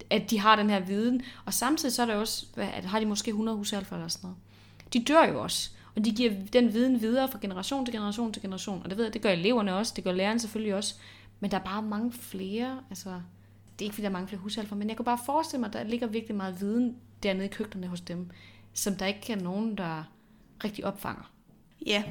[0.10, 1.22] at de har den her viden.
[1.46, 4.38] Og samtidig så er der også, at har de måske 100 husalfer eller sådan noget.
[4.94, 8.42] De dør jo også, og de giver den viden videre fra generation til generation til
[8.42, 8.82] generation.
[8.84, 10.96] Og det ved jeg, det gør eleverne også, det gør lærerne selvfølgelig også.
[11.40, 13.22] Men der er bare mange flere, altså...
[13.80, 15.68] Det er ikke, fordi der er mange flere husalfer, men jeg kan bare forestille mig,
[15.68, 18.30] at der ligger virkelig meget viden dernede i køkkenerne hos dem,
[18.74, 20.04] som der ikke er nogen, der
[20.64, 21.32] rigtig opfanger.
[21.86, 22.04] Ja,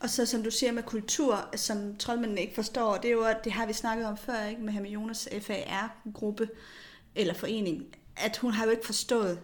[0.00, 3.44] og så som du siger med kultur, som troldmændene ikke forstår, det er jo, at
[3.44, 6.48] det har vi snakket om før, ikke med Hermiones FAR-gruppe
[7.14, 7.84] eller forening,
[8.16, 9.40] at hun har jo ikke forstået,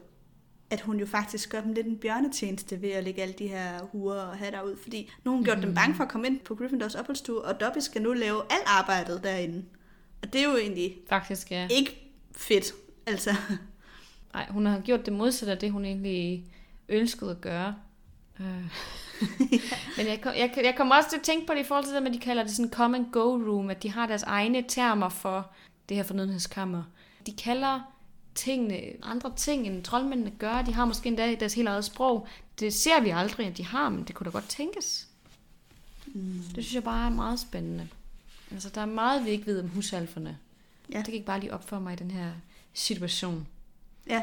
[0.72, 3.80] at hun jo faktisk gør dem lidt en bjørnetjeneste ved at lægge alle de her
[3.92, 5.64] huer og hatter ud, fordi nu har hun gjort mm.
[5.64, 8.66] dem bange for at komme ind på Gryffindors opholdsstue, og Dobby skal nu lave alt
[8.66, 9.64] arbejdet derinde.
[10.22, 11.68] Og det er jo egentlig Faktisk, ja.
[11.70, 12.72] ikke fedt,
[13.06, 13.30] altså.
[14.34, 16.44] Nej, hun har gjort det modsatte af det, hun egentlig
[16.88, 17.74] ønskede at gøre.
[18.40, 18.46] Øh.
[19.96, 21.94] Men jeg, kom, jeg, jeg kommer også til at tænke på det i forhold til
[21.94, 24.64] det, at de kalder det sådan come and go room, at de har deres egne
[24.68, 25.50] termer for
[25.88, 26.82] det her fornødenhedskammer.
[27.26, 27.91] De kalder
[28.34, 30.62] tingene andre ting, end troldmændene gør.
[30.62, 32.26] De har måske endda deres helt eget sprog.
[32.60, 35.08] Det ser vi aldrig, at de har, men det kunne da godt tænkes.
[36.06, 36.42] Mm.
[36.54, 37.88] Det synes jeg bare er meget spændende.
[38.52, 40.38] Altså, der er meget, vi ikke ved om husalferne.
[40.92, 40.96] Ja.
[40.96, 42.32] Det kan ikke bare lige opføre mig i den her
[42.72, 43.46] situation.
[44.06, 44.22] Ja,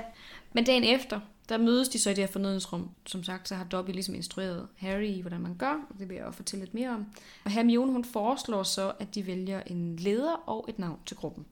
[0.54, 2.90] Men dagen efter, der mødes de så i det her fornødensrum.
[3.06, 5.74] Som sagt, så har Dobby ligesom instrueret Harry i, hvordan man gør.
[5.90, 7.06] og Det vil jeg også fortælle lidt mere om.
[7.46, 11.46] Og Hermione, hun foreslår så, at de vælger en leder og et navn til gruppen.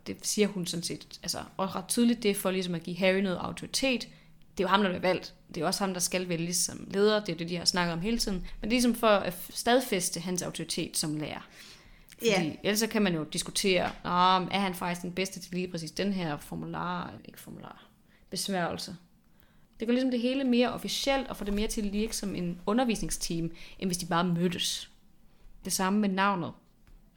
[0.00, 2.82] Og det siger hun sådan set, altså også ret tydeligt, det er for ligesom at
[2.82, 4.08] give Harry noget autoritet.
[4.58, 5.34] Det er jo ham, der bliver valgt.
[5.54, 7.24] Det er også ham, der skal vælges som leder.
[7.24, 8.38] Det er det, de har snakket om hele tiden.
[8.38, 11.48] Men det er ligesom for at stadfæste hans autoritet som lærer.
[12.08, 12.42] Fordi Ja.
[12.42, 12.54] yeah.
[12.62, 15.90] ellers så kan man jo diskutere, om er han faktisk den bedste til lige præcis
[15.90, 17.86] den her formular, ikke formular,
[18.30, 18.96] besværgelse.
[19.80, 22.34] Det gør ligesom det hele mere officielt, og får det mere til at virke som
[22.34, 24.90] en undervisningsteam, end hvis de bare mødtes.
[25.64, 26.52] Det samme med navnet,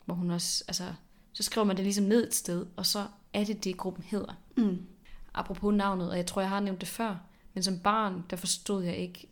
[0.05, 0.93] hvor hun også, altså,
[1.33, 4.33] så skriver man det ligesom ned et sted, og så er det det, gruppen hedder.
[4.55, 4.85] Mm.
[5.33, 7.15] Apropos navnet, og jeg tror, jeg har nævnt det før,
[7.53, 9.27] men som barn, der forstod jeg ikke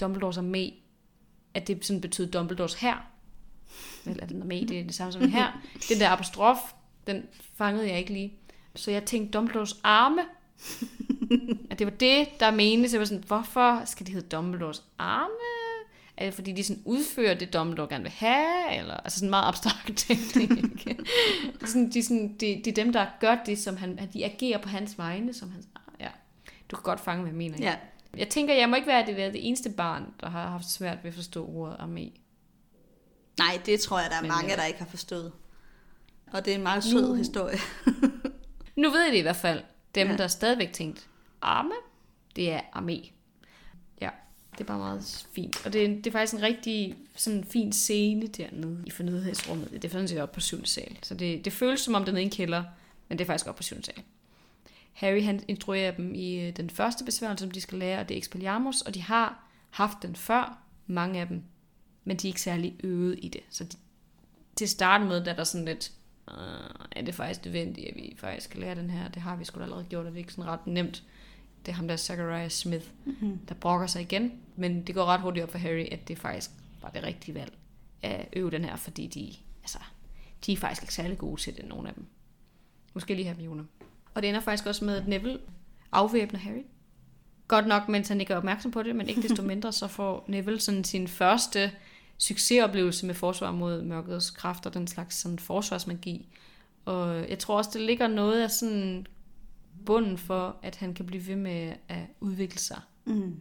[0.00, 0.74] Dumbledores armé,
[1.54, 2.96] at det sådan betød Dumbledores her.
[4.06, 5.60] Eller den armé, det er det samme som her.
[5.88, 6.58] Den der apostrof,
[7.06, 8.34] den fangede jeg ikke lige.
[8.74, 10.22] Så jeg tænkte Dumbledores arme.
[11.70, 12.92] At det var det, der menes.
[12.92, 15.59] Jeg var sådan, hvorfor skal de hedde Dumbledores arme?
[16.20, 18.76] Er det fordi, de sådan udfører det, Dumbledore gerne vil have?
[18.78, 20.96] Eller, altså sådan meget abstrakt ikke?
[21.66, 24.68] sådan, de, sådan, det, det er dem, der gør det, som han, de agerer på
[24.68, 25.34] hans vegne.
[25.34, 25.66] Som hans,
[26.00, 26.08] ja.
[26.70, 27.54] Du kan godt fange, hvad jeg mener.
[27.54, 27.66] ikke?
[27.68, 27.76] ja.
[28.16, 30.98] Jeg tænker, jeg må ikke være det, være det eneste barn, der har haft svært
[31.02, 32.20] ved at forstå ordet armé.
[33.38, 35.32] Nej, det tror jeg, der er Men, mange, øh, der ikke har forstået.
[36.32, 37.58] Og det er en meget sød Nu- historie.
[38.76, 39.62] Nu ved jeg det i hvert fald.
[39.94, 40.12] Dem, Ja.
[40.12, 40.16] ja.
[40.18, 41.06] der stadigvæk tænkt,
[41.42, 41.74] arme,
[42.36, 43.10] det er armé.
[44.52, 45.66] Det er bare meget fint.
[45.66, 49.68] Og det, er- det er faktisk en rigtig sådan fin scene dernede i fornødenhedsrummet.
[49.72, 50.64] Det er sådan set op på 7.
[50.66, 50.96] sal.
[51.02, 52.64] Så det, det føles som om, det er nede i en kælder,
[53.08, 53.82] men det er faktisk op på 7.
[53.82, 53.94] sal.
[54.92, 58.14] Harry han instruerer dem i øh, den første besværgelse, som de skal lære, og det
[58.14, 61.42] er Expelliarmus, og de har haft den før, mange af dem,
[62.04, 63.40] men de er ikke særlig øvet i det.
[63.50, 63.76] Så de,
[64.56, 65.92] til at starte med, der er der sådan lidt,
[66.28, 66.34] uh,
[66.92, 69.08] er det faktisk nødvendigt, at vi faktisk skal lære den her?
[69.08, 71.02] Det har vi sgu da allerede gjort, og det er ikke sådan ret nemt.
[71.66, 73.38] Det er ham der, Zachariah Smith, Mm-hmm.
[73.48, 74.32] der brokker sig igen.
[74.56, 76.50] Men det går ret hurtigt op for Harry, at det faktisk
[76.82, 77.52] var det rigtige valg
[78.02, 79.32] at øve den her, fordi de,
[79.62, 79.78] altså,
[80.46, 82.06] de er faktisk ikke særlig gode til det, nogle af dem.
[82.94, 83.64] Måske lige Hermione.
[84.14, 85.38] Og det ender faktisk også med, at Neville
[85.92, 86.62] afvæbner Harry.
[87.48, 90.24] Godt nok, mens han ikke er opmærksom på det, men ikke desto mindre, så får
[90.28, 91.72] Neville sådan sin første
[92.18, 96.28] succesoplevelse med forsvar mod mørkets kræfter, den slags sådan forsvarsmagi.
[96.84, 99.06] Og jeg tror også, det ligger noget af sådan
[99.86, 102.80] bunden for, at han kan blive ved med at udvikle sig.
[103.04, 103.40] Mm.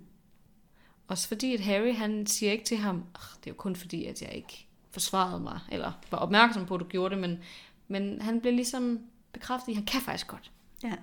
[1.08, 3.04] Også fordi, at Harry, han siger ikke til ham, "Ugh,
[3.40, 6.80] det er jo kun fordi, at jeg ikke forsvarede mig, eller var opmærksom på, at
[6.80, 7.40] du gjorde det, men,
[7.88, 9.00] men han bliver ligesom
[9.34, 10.52] bekræftet i, at han kan faktisk godt.
[10.84, 10.94] Ja.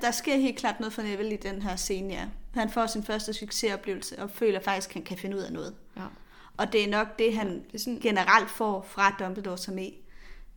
[0.00, 2.28] Der sker helt klart noget for Neville i den her scene, ja.
[2.54, 5.74] Han får sin første succesoplevelse og føler faktisk, at han kan finde ud af noget.
[5.96, 6.06] Ja.
[6.56, 9.94] Og det er nok det, han Det er sådan, generelt får fra Dumbledore som i.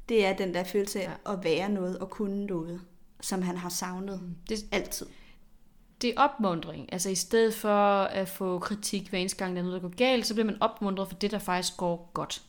[0.10, 1.34] Det er den der følelse af Ja.
[1.34, 2.82] at være noget og kunne noget,
[3.22, 5.06] som han har savnet det, altid.
[6.02, 6.94] det er opmundring.
[6.94, 9.96] Altså i stedet for at få kritik hver eneste gang, der er noget, der går
[9.96, 12.44] galt, så bliver man opmuntret for det, der faktisk går godt.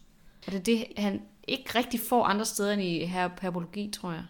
[0.46, 4.12] Og det er det, han ikke rigtig får andre steder end i her herbologi, tror
[4.12, 4.24] jeg.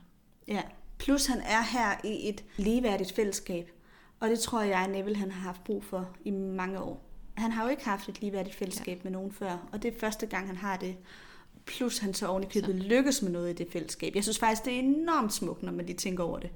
[0.49, 0.63] Ja.
[0.99, 3.71] Plus han er her i et ligeværdigt fællesskab.
[4.21, 7.05] Og det tror jeg, Neville han har haft brug for i mange år.
[7.37, 9.01] Han har jo ikke haft et ligeværdigt fællesskab ja.
[9.05, 10.97] med nogen før, og det er første gang, han har det.
[11.69, 14.15] Plus han så oven i købet lykkes med noget i det fællesskab.
[14.15, 16.51] Jeg synes faktisk, det er enormt smukt, når man lige tænker over det.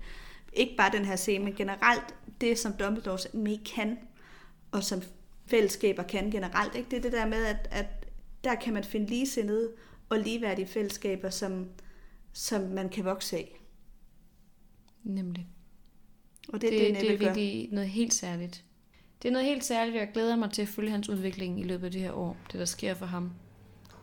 [0.52, 3.98] Ikke bare den her scene, men generelt det, som Dumbledore med kan,
[4.70, 5.02] og som
[5.46, 6.74] fællesskaber kan generelt.
[6.74, 6.90] Ikke?
[6.90, 7.86] Det er det der med, at, at
[8.44, 9.70] der kan man finde ligesindede
[10.08, 11.66] og ligeværdige fællesskaber, som,
[12.32, 13.60] som man kan vokse af.
[15.02, 15.48] Nemlig.
[16.48, 17.24] Og det er det, det, det, er gør.
[17.24, 18.64] virkelig noget helt særligt.
[19.22, 21.62] Det er noget helt særligt, og jeg glæder mig til at følge hans udvikling i
[21.62, 23.32] løbet af det her år, det der sker for ham.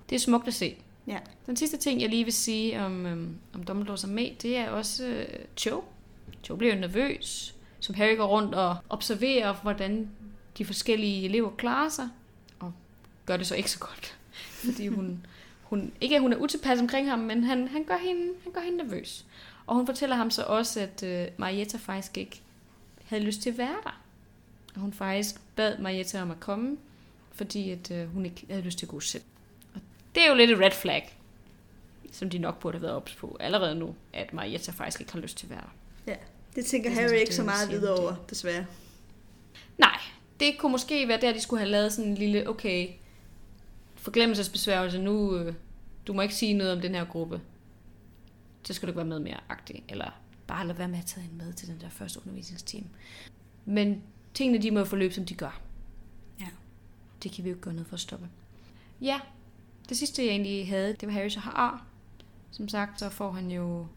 [0.09, 0.77] Det er smukt at se.
[1.09, 1.19] Ja.
[1.45, 4.69] Den sidste ting, jeg lige vil sige om, øhm, om Dumbledore som med, det er
[4.69, 5.25] også øh,
[5.57, 5.83] Cho.
[6.43, 10.09] Cho bliver jo nervøs, som Harry går rundt og observerer, hvordan
[10.57, 12.09] de forskellige elever klarer sig,
[12.59, 12.73] og
[13.25, 14.17] gør det så ikke så godt,
[14.65, 15.25] fordi hun,
[15.63, 18.61] hun ikke at hun er utilpas omkring ham, men han, han, gør hende, han gør
[18.61, 19.25] hende nervøs.
[19.65, 22.41] Og hun fortæller ham så også, at øh, Marietta faktisk ikke
[23.05, 24.01] havde lyst til at være der.
[24.75, 26.77] Og hun faktisk bad Marietta om at komme,
[27.31, 29.23] fordi at, øh, hun ikke havde lyst til at gå selv.
[30.15, 31.17] Det er jo lidt et red flag,
[32.11, 35.19] som de nok burde have været ops på allerede nu, at Marietta faktisk ikke har
[35.19, 35.61] lyst til at være
[36.05, 36.11] der.
[36.11, 36.17] Ja,
[36.55, 38.65] det tænker Det Harry sådan, ikke så meget videre det- over, desværre.
[39.77, 39.99] Nej,
[40.39, 42.87] det kunne måske være der, de skulle have lavet sådan en lille, okay,
[43.95, 45.53] forglemmelsesbesværgelse, nu, øh,
[46.07, 47.41] du må ikke sige noget om den her gruppe.
[48.63, 50.11] Så skal du ikke være med mere agtig, eller
[50.47, 52.83] bare lade være med at tage hende med til den der første undervisningsteam.
[53.65, 54.03] Men
[54.33, 55.61] tingene, de må forløbe, som de gør.
[56.39, 56.47] Ja.
[57.23, 58.27] Det kan vi jo ikke gøre noget for at stoppe.
[59.01, 59.19] Ja,
[59.89, 61.85] det sidste, jeg egentlig havde, det var Harry så har.
[62.51, 63.87] Som sagt, så får han jo...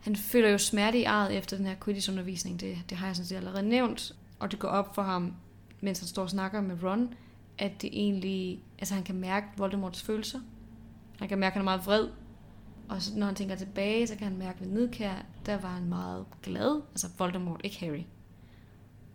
[0.00, 2.60] Han føler jo smerte i arret efter den her Quidditch-undervisning.
[2.60, 4.14] Det, det har jeg sådan set allerede nævnt.
[4.38, 5.34] Og det går op for ham,
[5.80, 7.14] mens han står og snakker med Ron,
[7.58, 8.62] at det egentlig...
[8.78, 10.40] Altså, han kan mærke Voldemorts følelser.
[11.18, 12.08] Han kan mærke, at han er meget vred.
[12.88, 15.14] Og så, når han tænker tilbage, så kan han mærke ved nedkær,
[15.46, 16.82] der var han meget glad.
[16.90, 18.02] Altså Voldemort, ikke Harry.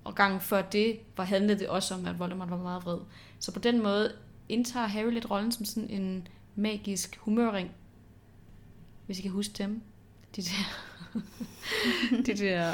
[0.04, 3.00] Og gangen før det, var handlede det også om, at Voldemort var meget vred.
[3.40, 4.14] Så på den måde
[4.50, 7.72] indtager Harry lidt rollen som sådan en magisk humørring.
[9.06, 9.82] Hvis I kan huske dem.
[10.36, 10.92] De der,
[12.26, 12.74] de der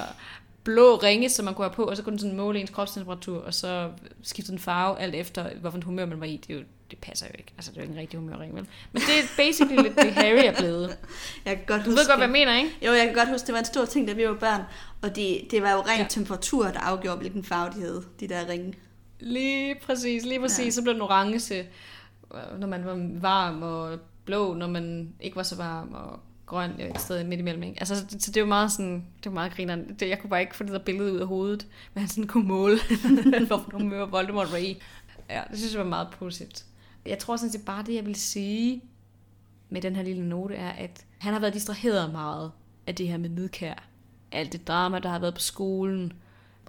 [0.64, 3.38] blå ringe, som man kunne have på, og så kunne den sådan måle ens kropstemperatur,
[3.38, 3.92] og så
[4.22, 6.38] skifte den farve alt efter, hvilken humør man var i.
[6.38, 7.54] Det, er jo, det passer jo ikke.
[7.58, 8.68] Altså, det er jo ikke en rigtig humørring, vel?
[8.92, 10.98] Men det er basically lidt det, Harry er blevet.
[11.46, 12.70] Jeg kan godt Du ved godt, hvad jeg mener, ikke?
[12.86, 14.62] Jo, jeg kan godt huske, det var en stor ting, da vi var børn.
[15.02, 16.08] Og det, det var jo rent ja.
[16.10, 18.74] temperatur, der afgjorde, hvilken farve de havde, de der ringe.
[19.22, 20.66] Lige præcis, lige præcis.
[20.66, 20.72] Ja.
[20.72, 25.44] Så blev den orange, øh, når man var varm, og blå, når man ikke var
[25.44, 27.64] så varm, og grøn øh, et sted midt imellem.
[27.64, 27.80] Ikke?
[27.80, 29.96] Altså, så, så det er jo meget sådan, det er meget grineren.
[30.00, 32.28] Det, jeg kunne bare ikke få det der billede ud af hovedet, men han sådan
[32.28, 32.78] kunne måle,
[33.48, 34.82] hvor humør Voldemort var i.
[35.30, 36.66] Ja, det synes jeg var meget positivt.
[37.06, 38.82] Jeg tror sådan set bare, det jeg vil sige
[39.70, 42.52] med den her lille note, er, at han har været distraheret meget
[42.88, 43.88] af det her med nidkær.
[44.32, 46.14] Alt det drama, der har været på skolen.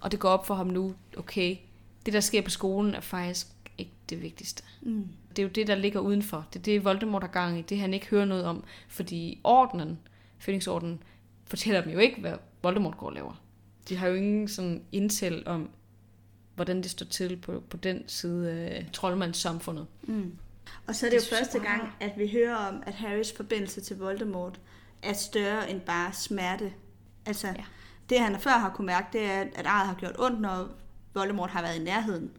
[0.00, 1.56] Og det går op for ham nu, okay,
[2.06, 3.46] det der sker på skolen er faktisk
[3.78, 4.62] ikke det vigtigste.
[4.82, 5.08] Mm.
[5.30, 6.46] Det er jo det, der ligger udenfor.
[6.52, 7.62] Det er det, Voldemort har gang i.
[7.62, 8.64] Det han ikke hører noget om.
[8.88, 9.98] Fordi ordenen,
[10.40, 11.02] Phoenix-ordenen,
[11.46, 13.40] fortæller dem jo ikke, hvad Voldemort går og laver.
[13.88, 15.70] De har jo ingen sådan intel om,
[16.54, 19.86] hvordan det står til på, på den side af troldmandssamfundet.
[20.02, 20.32] Mm.
[20.86, 23.32] Og så er det, Det jo første jeg- gang, at vi hører om, at Harrys
[23.36, 24.60] forbindelse til Voldemort
[25.02, 26.72] er større end bare smerte.
[27.26, 27.64] Altså, ja.
[28.10, 30.68] det han før har kunne mærke, det er, at arret har gjort ondt, når
[31.14, 32.30] Voldemort har været i nærheden.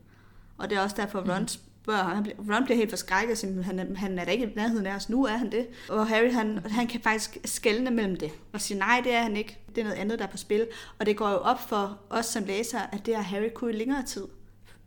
[0.58, 3.80] Og det er også derfor, Ron spørger, han bliver, Ron bliver helt forskrækket, siger, han,
[3.80, 5.68] er- han er da ikke i nærheden af os, nu er han det.
[5.90, 9.38] Og Harry, han, han kan faktisk skelne mellem det, og sige, nej, det er han
[9.38, 10.68] ikke, det er noget andet, der er på spil.
[11.00, 13.76] Og det går jo op for os som læsere, at det har Harry kunne i
[13.76, 14.28] længere tid.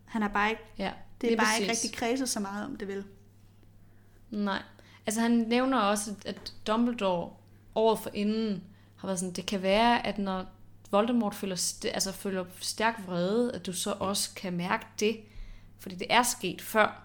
[0.05, 1.61] Han har bare ikke, Ja, det er lige bare præcis.
[1.61, 3.05] ikke rigtig kredset så meget om det, vel?
[4.31, 4.63] Nej.
[5.07, 7.31] Altså han nævner også, at- at Dumbledore
[7.75, 8.63] året for inden
[8.97, 10.45] har været sådan, det kan være, at når
[10.91, 11.55] Voldemort føler,
[11.95, 15.21] altså føler stærk vrede, at du så også kan mærke det.
[15.81, 17.03] Fordi det er sket før.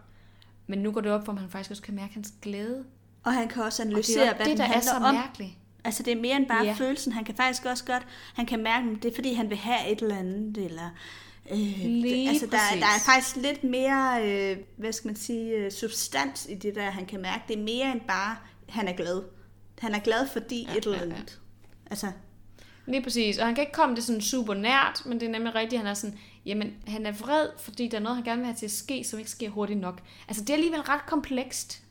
[0.67, 2.85] Men nu går det op for, at han faktisk også kan mærke hans glæde.
[3.23, 5.13] Og han kan også Og det analysere, er hvad det, der er så om.
[5.15, 5.51] mærkeligt.
[5.83, 6.69] Altså det er mere end bare Ja.
[6.69, 6.73] ja.
[6.73, 7.11] følelsen.
[7.11, 9.91] Han kan faktisk også godt, han kan mærke, at det er fordi, han vil have
[9.91, 10.89] et eller andet, eller...
[11.51, 15.51] Øh, Lige altså der, er- der er faktisk lidt mere, øh, hvad skal man sige,
[15.51, 17.43] øh, substans i det der, han kan mærke.
[17.47, 18.37] Det er mere end bare,
[18.69, 19.21] han er glad.
[19.79, 21.11] Han er glad, fordi Ja, ja, et eller ja, ja.
[21.13, 21.39] andet.
[21.91, 22.11] Altså,
[22.85, 23.37] Lige præcis.
[23.37, 25.87] Og han kan ikke komme det sådan super nært, men det er nemlig rigtigt, han
[25.89, 28.65] er sådan, jamen han er vred, fordi der er noget, han gerne vil have til
[28.65, 30.01] at ske, som ikke sker hurtigt nok.
[30.27, 31.83] Altså det er alligevel ret komplekst.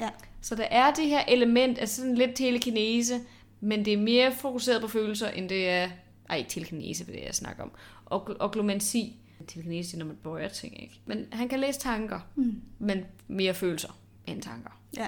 [0.00, 0.08] ja.
[0.42, 3.20] Så der er det her element af sådan lidt telekinese,
[3.60, 5.88] men det er mere fokuseret på følelser, end det er...
[6.30, 7.70] Ej, ikke telekinese, det er det, jeg snakker om.
[8.06, 9.16] Og oglomansi.
[9.48, 11.00] Telekinese, det er, når man bøjer ting, ikke?
[11.06, 12.60] Men han kan læse tanker, Mm.
[12.78, 14.70] men mere følelser end tanker.
[14.96, 15.06] ja.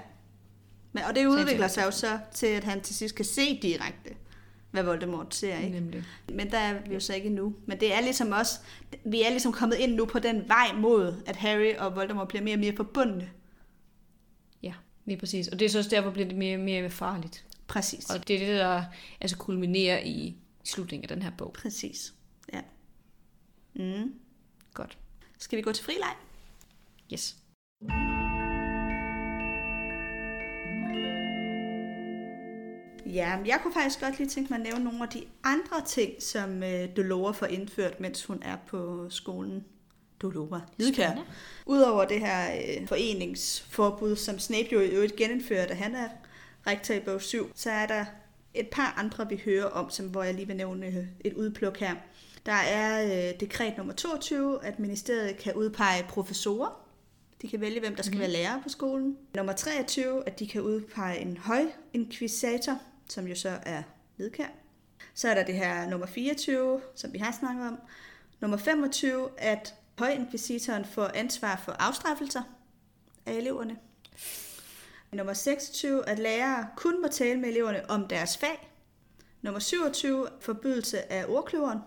[0.93, 4.11] Men, og det udvikler sig jo så til, at han til sidst kan se direkte,
[4.71, 5.81] hvad Voldemort ser, ikke?
[5.81, 6.05] Nemlig.
[6.33, 7.55] Men der er vi jo så ikke endnu.
[7.67, 8.61] Men det er ligesom også,
[9.05, 12.43] vi er ligesom kommet ind nu på den vej mod, at Harry og Voldemort bliver
[12.43, 13.31] mere og mere forbundne.
[14.63, 15.49] Ja, lige præcis.
[15.49, 17.45] Og det er så også derfor, bliver det mere og mere farligt.
[17.67, 18.11] Præcis.
[18.11, 18.85] Og det er det, der
[19.21, 21.53] altså kulminerer i slutningen af den her bog.
[21.53, 22.15] Præcis.
[22.53, 22.61] Ja.
[23.75, 24.15] Mm.
[24.75, 24.99] Godt.
[25.39, 26.15] Skal vi gå til frileg?
[27.13, 27.37] Yes.
[33.15, 35.83] Ja, men jeg kunne faktisk godt lige tænke mig at nævne nogle af de andre
[35.87, 39.65] ting, som øh, Dolores får indført, mens hun er på skolen.
[40.23, 40.63] Dolores.
[40.79, 41.11] Lidkær.
[41.67, 46.09] Udover det her øh, foreningsforbud, som Snape jo i øvrigt genindførte, da han er
[46.67, 48.05] rektor i bog 7, så er der
[48.55, 51.77] et par andre, vi hører om, som, hvor jeg lige vil nævne øh, et udpluk
[51.79, 51.95] her.
[52.47, 56.81] Der er øh, dekret nummer 22, at ministeriet kan udpege professorer.
[57.43, 58.21] De kan vælge, hvem der skal Mhm.
[58.21, 59.17] være lærer på skolen.
[59.37, 62.79] Nummer 23, at de kan udpege en højinkvisator,
[63.13, 63.83] som jo så er
[64.19, 64.49] nedkær.
[65.15, 67.79] Så er der det her nummer 24, som vi har snakket om.
[68.41, 72.43] Nummer 25, at højinkvisitoren får ansvar for afstraffelser
[73.27, 73.77] af eleverne.
[75.13, 78.71] Nummer 26, at lærere kun må tale med eleverne om deres fag.
[79.43, 81.79] Nummer 27, forbydelse af ordkløveren.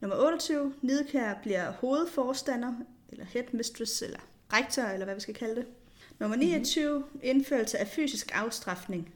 [0.00, 2.72] Nummer 28, Nidkær bliver hovedforstander,
[3.08, 4.20] eller headmistress, eller
[4.52, 5.66] rektor, eller hvad vi skal kalde det.
[6.18, 7.20] Nummer 29, mm-hmm.
[7.22, 9.14] indførelse af fysisk afstraffning.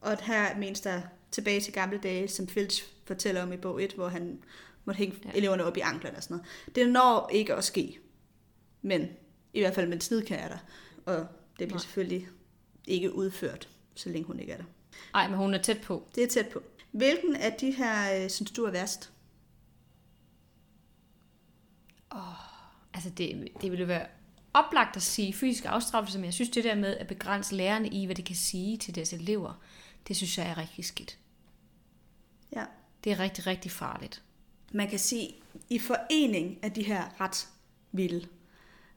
[0.00, 3.92] Og her menes der tilbage til gamle dage, som Filch fortæller om i bog 1,
[3.92, 4.42] hvor han
[4.84, 5.30] måtte hænge ja.
[5.34, 6.74] eleverne op i anklerne og sådan noget.
[6.74, 7.98] Det når ikke at ske.
[8.82, 9.08] Men
[9.52, 10.58] i hvert fald med snidkær er der.
[11.06, 11.16] Og
[11.58, 11.78] det bliver Nej.
[11.78, 12.28] selvfølgelig
[12.86, 14.64] ikke udført, så længe hun ikke er der.
[15.12, 16.08] Nej, men hun er tæt på.
[16.14, 16.62] Det er tæt på.
[16.90, 19.12] Hvilken af de her øh, synes du er værst?
[22.10, 22.20] Oh,
[22.94, 24.06] altså det, det ville være
[24.54, 28.04] oplagt at sige fysisk afstraffelse, men jeg synes det der med at begrænse lærerne i,
[28.04, 29.62] hvad de kan sige til deres elever,
[30.08, 31.18] det synes jeg er rigtig skidt.
[32.56, 32.64] Ja.
[33.04, 34.22] Det er rigtig, rigtig farligt.
[34.72, 35.34] Man kan sige,
[35.70, 37.48] i forening af de her ret
[37.92, 38.26] vilde.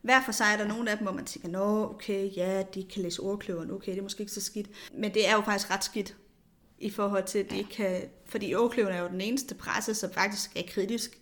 [0.01, 2.83] Hver for sig er der nogle af dem, hvor man tænker, nå, okay, ja, de
[2.83, 4.67] kan læse ordkløveren, okay, det er måske ikke så skidt.
[4.93, 6.15] Men det er jo faktisk ret skidt
[6.79, 8.01] i forhold til, at de ikke kan...
[8.25, 11.19] Fordi ordkløveren er jo den eneste presse, som faktisk er kritisk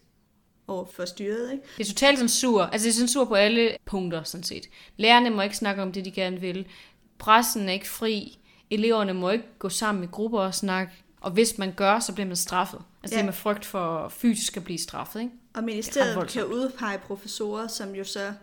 [0.68, 1.52] over for styret.
[1.52, 1.64] Ikke?
[1.78, 2.62] Det er totalt censur.
[2.62, 4.70] Altså det er censur på alle punkter, sådan set.
[4.98, 6.68] Lærerne må ikke snakke om det, de gerne vil.
[7.18, 8.39] Pressen er ikke fri.
[8.72, 10.94] Eleverne må ikke gå sammen i grupper og snakke.
[11.22, 12.82] Og hvis man gør, så bliver man straffet.
[13.04, 13.18] Altså ja.
[13.18, 15.20] det er med frygt for fysisk at blive straffet.
[15.20, 15.32] Ikke?
[15.54, 18.34] Og ministeriet kan udpege professorer, som jo så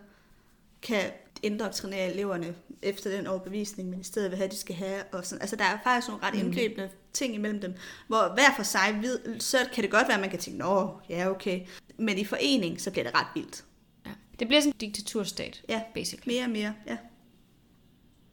[0.81, 1.11] kan
[1.43, 5.03] indoktrinere eleverne efter den overbevisning, ministeriet vil have, de skal have.
[5.11, 5.41] Og sådan.
[5.41, 6.91] Altså, der er faktisk nogle ret indgribende mm.
[7.13, 7.73] ting imellem dem,
[8.07, 10.99] hvor hver for sig, ved, så kan det godt være, at man kan tænke, nå,
[11.09, 11.61] ja, okay.
[11.97, 13.63] Men i forening, så bliver det ret vildt.
[14.05, 14.11] Ja.
[14.39, 16.33] Det bliver sådan en diktaturstat, ja, basically.
[16.33, 16.97] mere og mere, ja.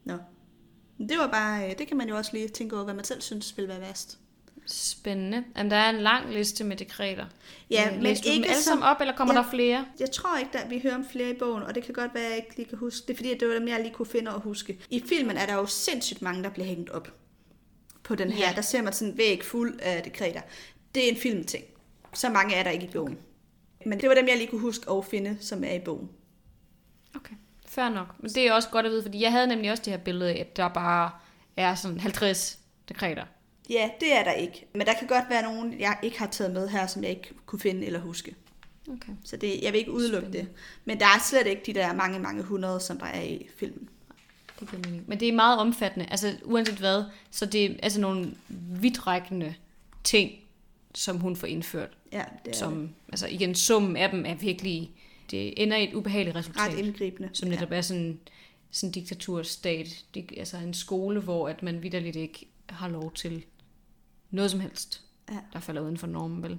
[0.04, 0.18] Nå.
[1.08, 3.20] Det var bare, øh, det kan man jo også lige tænke over, hvad man selv
[3.20, 4.18] synes vil være værst.
[4.66, 5.44] Spændende.
[5.56, 7.26] Jamen, der er en lang liste med dekreter.
[7.70, 9.86] Ja, øh, men ikke dem alle sammen op, eller kommer ja, der flere?
[10.00, 12.24] Jeg tror ikke, at vi hører om flere i bogen, og det kan godt være,
[12.24, 13.06] at jeg ikke lige kan huske.
[13.06, 14.78] Det er fordi, det var dem, jeg lige kunne finde og huske.
[14.90, 17.08] I filmen er der jo sindssygt mange, der bliver hængt op
[18.02, 18.48] på den her.
[18.48, 18.54] Ja.
[18.54, 20.40] Der ser man sådan en væg fuld af dekreter.
[20.94, 21.64] Det er en filmting.
[22.14, 23.18] Så mange er der ikke i bogen.
[23.80, 23.88] Okay.
[23.88, 26.08] Men det var dem, jeg lige kunne huske og finde, som er i bogen.
[27.16, 27.34] Okay,
[27.74, 28.14] fair nok.
[28.18, 30.34] Men det er også godt at vide, fordi jeg havde nemlig også det her billede
[30.34, 31.10] at der bare
[31.56, 32.58] er sådan 50
[32.88, 33.24] dekreter.
[33.70, 34.66] Ja, det er der ikke.
[34.72, 37.34] Men der kan godt være nogen, jeg ikke har taget med her, som jeg ikke
[37.46, 38.34] kunne finde eller huske.
[38.88, 39.12] Okay.
[39.24, 40.48] Så det, jeg vil ikke udelukke Spændende.
[40.48, 40.56] det.
[40.84, 43.88] Men der er slet ikke de der mange, mange hundrede, som der er i filmen.
[44.60, 45.04] Det giver mening.
[45.06, 46.06] Men det er meget omfattende.
[46.10, 49.54] Altså uanset hvad, så det er altså nogle vidtrækkende
[50.04, 50.32] ting,
[50.94, 51.90] som hun får indført.
[52.12, 52.90] Ja, det er som, det.
[53.08, 54.90] Altså igen, summen af dem er virkelig,
[55.30, 56.72] det ender i et ubehageligt resultat.
[56.72, 57.30] Ret indgribende.
[57.32, 57.76] Som netop ja.
[57.76, 58.18] er sådan,
[58.70, 60.04] sådan en diktaturstat.
[60.14, 63.44] Det, altså en skole, hvor at man vidderligt ikke har lov til
[64.30, 65.38] noget som helst, ja.
[65.52, 66.58] der falder uden for normen, vel?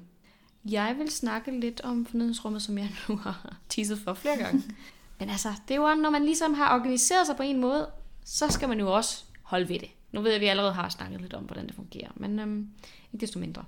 [0.69, 4.63] Jeg vil snakke lidt om fornødensrummet, som jeg nu har teaset for flere gange.
[5.19, 7.89] Men altså, det er jo, når man ligesom har organiseret sig på en måde,
[8.25, 9.89] så skal man jo også holde ved det.
[10.11, 12.69] Nu ved jeg, at vi allerede har snakket lidt om, hvordan det fungerer, men øhm,
[13.13, 13.63] ikke desto mindre.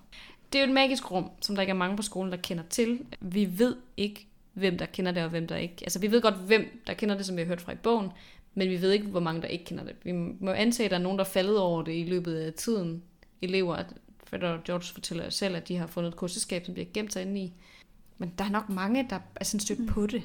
[0.54, 2.64] Det er jo et magisk rum, som der ikke er mange på skolen, der kender
[2.70, 3.06] til.
[3.20, 4.28] Vi ved ikke,
[4.58, 5.76] hvem der kender det, og hvem der ikke.
[5.82, 8.10] Altså, vi ved godt, hvem der kender det, som vi har hørt fra i bogen,
[8.54, 9.96] men vi ved ikke, hvor mange der ikke kender det.
[10.04, 12.54] Vi må antage, at der er nogen, der er faldet over det i løbet af
[12.54, 13.04] tiden,
[13.42, 13.84] elever.
[14.24, 17.42] For George fortæller selv, at de har fundet et kurseskab, som bliver gemt sig inde
[17.42, 17.54] i.
[18.18, 19.88] Men der er nok mange, der er sådan stødt mm.
[19.88, 20.24] på det,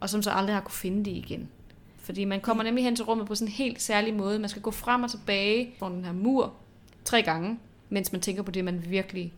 [0.00, 1.48] og som så aldrig har kunne finde det igen.
[1.98, 4.38] Fordi man kommer nemlig hen til rummet på sådan en helt særlig måde.
[4.38, 6.54] Man skal gå frem og tilbage på den her mur
[7.04, 7.58] tre gange,
[7.88, 9.32] mens man tænker på det, man virkelig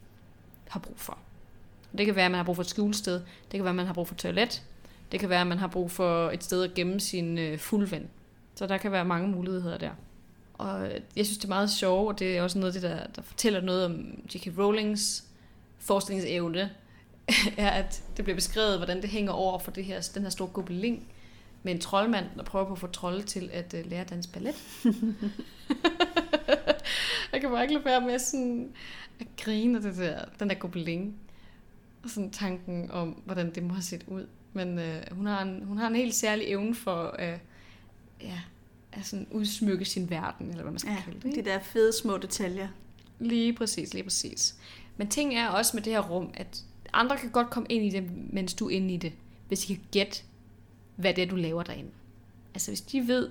[0.68, 1.18] har brug for.
[1.98, 3.14] Det kan være, at man har brug for et skjulested.
[3.14, 4.62] Det kan være, at man har brug for et toilet.
[5.12, 8.08] Det kan være, at man har brug for et sted at gemme sin øh, fuldvand.
[8.54, 9.90] Så der kan være mange muligheder der.
[10.54, 13.06] Og jeg synes, det er meget sjovt, og det er også noget af det, der,
[13.16, 13.92] der fortæller noget om
[14.34, 14.58] J.K.
[14.58, 15.24] Rowlings
[15.78, 16.70] forskningsevne,
[17.56, 20.48] er, at det bliver beskrevet, hvordan det hænger over for det her, den her store
[20.48, 21.02] gobelin
[21.62, 24.30] med en troldmand, der prøver på at få trolde til at uh, lære at danse
[24.32, 24.54] ballet.
[27.32, 28.72] jeg kan bare ikke lade være med sådan
[29.20, 31.14] at grine af det der, den der gobelin.
[32.04, 34.26] Og sådan tanken om, hvordan det må have set ud.
[34.52, 37.38] Men uh, hun, har en, hun har en helt særlig evne for uh,
[38.20, 38.40] ja,
[38.92, 41.24] at sådan udsmykke sin verden, eller hvad man skal ja, kalde det.
[41.24, 41.42] Ikke?
[41.42, 42.68] de der fede små detaljer.
[43.18, 44.56] Lige præcis, lige præcis.
[44.96, 47.90] Men ting er også med det her rum, at andre kan godt komme ind i
[47.90, 49.12] det, mens du er inde i det,
[49.48, 50.22] hvis de kan gætte,
[50.96, 51.90] hvad det er, du laver derinde.
[52.54, 53.30] Altså hvis de ved,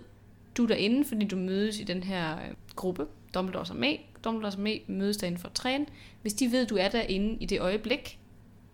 [0.58, 4.52] du er derinde, fordi du mødes i den her øh, gruppe, Dumbledore som med, Dumbledore
[4.52, 5.86] som med mødes derinde for at træne.
[6.22, 8.20] Hvis de ved, du er derinde i det øjeblik,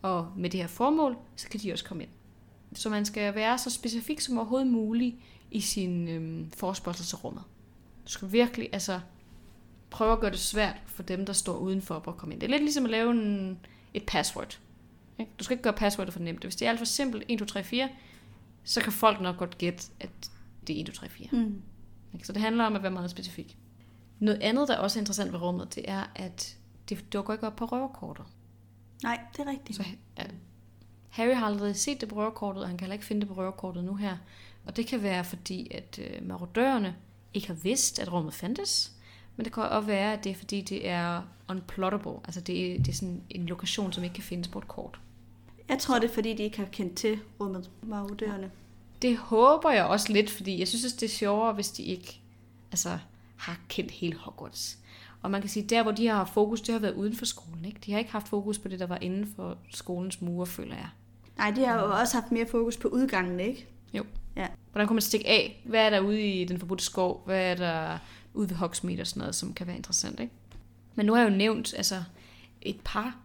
[0.01, 2.11] og med det her formål, så kan de også komme ind.
[2.73, 5.15] Så man skal være så specifik som overhovedet muligt
[5.51, 7.43] i sin øhm, forspørgsel til rummet.
[8.05, 8.99] Du skal virkelig altså,
[9.89, 12.41] prøve at gøre det svært for dem, der står udenfor at komme ind.
[12.41, 13.59] Det er lidt ligesom at lave en,
[13.93, 14.59] et password.
[15.19, 15.31] Ikke?
[15.39, 16.43] Du skal ikke gøre passwordet for nemt.
[16.43, 17.89] Hvis det er alt for simpelt, 1, 2, 3, 4,
[18.63, 20.09] så kan folk nok godt gætte, at
[20.67, 21.27] det er 1, 2, 3, 4.
[21.31, 21.61] Mm.
[22.23, 23.57] Så det handler om at være meget specifik.
[24.19, 26.57] Noget andet, der også er interessant ved rummet, det er, at
[26.89, 28.25] det dukker ikke op på røverkortet.
[29.03, 29.77] Nej, det er rigtigt.
[29.77, 29.83] Så
[30.17, 30.23] ja,
[31.09, 33.33] Harry har aldrig set det på røverkortet, og han kan heller ikke finde det på
[33.33, 34.17] røverkortet nu her.
[34.65, 36.95] Og det kan være fordi, at øh, marodørerne
[37.33, 38.91] ikke har vidst, at rummet fandtes.
[39.35, 42.11] Men det kan også være, at det er fordi, det er unplottable.
[42.23, 44.99] Altså det er, det er sådan en lokation, som ikke kan findes på et kort.
[45.69, 48.51] Jeg tror, det er fordi, de ikke har kendt til rummet, marodørerne.
[49.01, 52.21] Det håber jeg også lidt, fordi jeg synes, det er sjovere, hvis de ikke
[52.71, 52.99] altså,
[53.37, 54.77] har kendt hele Hogwarts.
[55.21, 57.25] Og man kan sige, der hvor de har haft fokus, det har været uden for
[57.25, 57.65] skolen.
[57.65, 57.79] Ikke?
[57.85, 60.89] De har ikke haft fokus på det, der var inden for skolens mure, føler jeg.
[61.37, 63.67] Nej, de har jo også haft mere fokus på udgangen, ikke?
[63.93, 64.03] Jo.
[64.35, 64.47] Ja.
[64.71, 65.61] Hvordan kunne man stikke af?
[65.65, 67.21] Hvad er der ude i den forbudte skov?
[67.25, 67.97] Hvad er der
[68.33, 70.33] ude ved Hogsmeade og sådan noget, som kan være interessant, ikke?
[70.95, 72.03] Men nu har jeg jo nævnt altså,
[72.61, 73.17] et par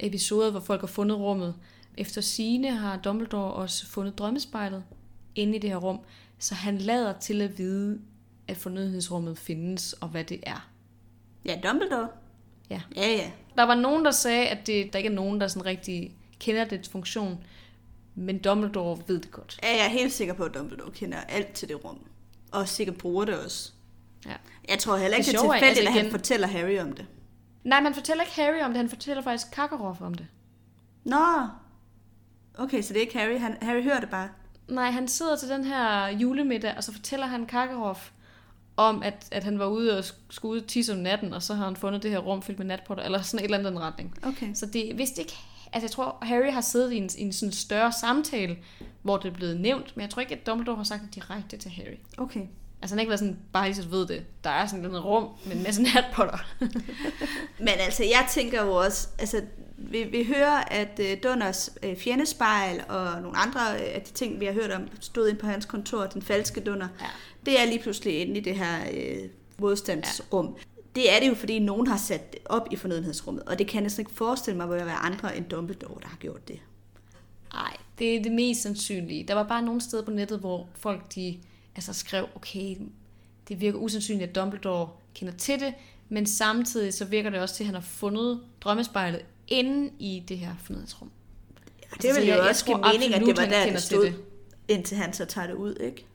[0.00, 1.54] episoder, hvor folk har fundet rummet.
[1.96, 4.84] Efter sine har Dumbledore også fundet drømmespejlet
[5.34, 6.00] inde i det her rum,
[6.38, 8.00] så han lader til at vide,
[8.48, 10.67] at fornødenhedsrummet findes, og hvad det er.
[11.48, 12.08] Ja, Dumbledore.
[12.70, 12.80] Ja.
[12.96, 13.30] Ja, ja.
[13.56, 16.64] Der var nogen, der sagde, at det, der ikke er nogen, der sådan rigtig kender
[16.64, 17.44] dets funktion,
[18.14, 19.58] men Dumbledore ved det godt.
[19.62, 21.98] Ja, jeg er helt sikker på, at Dumbledore kender alt til det rum.
[22.52, 23.72] Og sikkert bruger det også.
[24.26, 24.32] Ja.
[24.68, 26.92] Jeg tror heller ikke, Det er er, tilfældigt, altså at han igen- fortæller Harry om
[26.92, 27.06] det.
[27.64, 30.26] Nej, man fortæller ikke Harry om det, han fortæller faktisk Karkaroff om det.
[31.04, 31.24] Nå,
[32.58, 33.38] okay, så det er ikke Harry.
[33.38, 34.28] Han, Harry hører det bare.
[34.68, 38.10] Nej, han sidder til den her julemiddag, og så fortæller han Karkaroff
[38.78, 41.54] om, at, at han var ude og sk- skulle ud tisse om natten, og så
[41.54, 44.18] har han fundet det her rum fyldt med natpotter, eller sådan et eller andet retning.
[44.22, 44.54] Okay.
[44.54, 45.34] Så det vidste ikke...
[45.72, 48.56] Altså, jeg tror, Harry har siddet i en, i en sådan større samtale,
[49.02, 51.56] hvor det er blevet nævnt, men jeg tror ikke, at Dumbledore har sagt det direkte
[51.56, 51.96] til Harry.
[52.18, 52.40] Okay.
[52.82, 54.24] Altså, han har ikke været sådan, bare lige så ved det.
[54.44, 56.38] Der er sådan et eller andet rum med en masse natpotter.
[57.58, 59.42] Men altså, jeg tænker jo også, altså,
[59.78, 64.40] vi, vi hører, at uh, Dunners uh, fjendespejl og nogle andre uh, af de ting,
[64.40, 67.06] vi har hørt om, stod ind på hans kontor, den falske Dunner, Ja.
[67.46, 70.46] det er lige pludselig inde i det her uh, modstandsrum.
[70.46, 70.62] Ja.
[70.94, 73.74] Det er det jo, fordi nogen har sat det op i fornødenhedsrummet, og det kan
[73.74, 76.60] jeg næsten ikke forestille mig, at være andre end Dumbledore, der har gjort det.
[77.52, 79.24] Nej, det er det mest sandsynlige.
[79.28, 81.38] Der var bare nogle steder på nettet, hvor folk de
[81.76, 82.76] altså skrev, okay,
[83.48, 85.74] det virker usandsynligt, at Dumbledore kender til det,
[86.08, 90.38] men samtidig så virker det også til, at han har fundet drømmespejlet inde i det
[90.38, 91.10] her fornødenhedsrum.
[91.92, 94.04] Og det så vil jeg- jo også give mening, at det var der, det stod,
[94.06, 94.22] det.
[94.68, 96.06] indtil han så tager det ud, ikke?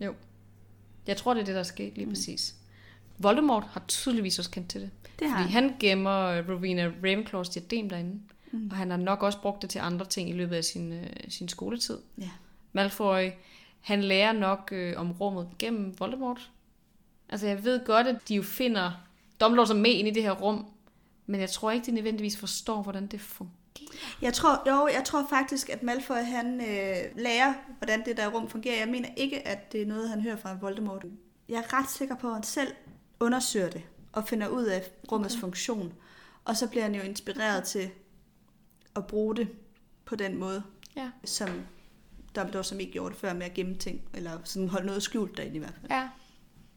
[0.00, 0.14] Jo.
[1.06, 2.54] Jeg tror, det er det, der er sket lige præcis.
[3.18, 4.90] Voldemort har tydeligvis også kendt til det.
[5.18, 5.62] Det har fordi han.
[5.64, 8.20] han gemmer øh, Rowena Ravenclaws diadem derinde.
[8.52, 8.68] Mm.
[8.70, 11.06] Og han har nok også brugt det til andre ting i løbet af sin, øh,
[11.28, 11.98] sin skoletid.
[12.18, 12.30] Ja.
[12.72, 13.30] Malfoy,
[13.80, 16.50] han lærer nok øh, om rummet gennem Voldemort.
[17.28, 18.92] Altså jeg ved godt, at de jo finder
[19.40, 20.66] Dumbledore som med ind i det her rum,
[21.26, 23.56] men jeg tror ikke, de nødvendigvis forstår, hvordan det fungerer.
[24.22, 28.48] Jeg tror, jo, jeg tror faktisk, at Malfoy han øh, lærer, hvordan det der rum
[28.50, 28.78] fungerer.
[28.78, 31.04] Jeg mener ikke, at det er noget, han hører fra Voldemort.
[31.48, 32.72] Jeg er ret sikker på, at han selv
[33.20, 33.82] undersøger det
[34.12, 34.82] og finder ud af
[35.12, 35.40] rummets okay.
[35.40, 35.92] funktion.
[36.44, 37.90] Og så bliver han jo inspireret til
[38.96, 39.48] at bruge det
[40.04, 40.62] på den måde,
[40.96, 41.10] Ja.
[41.24, 41.48] som
[42.36, 45.36] Dumbledore som ikke gjorde det før med at gemme ting, eller sådan holde noget skjult
[45.36, 45.90] derinde i hvert fald.
[45.92, 46.08] Ja.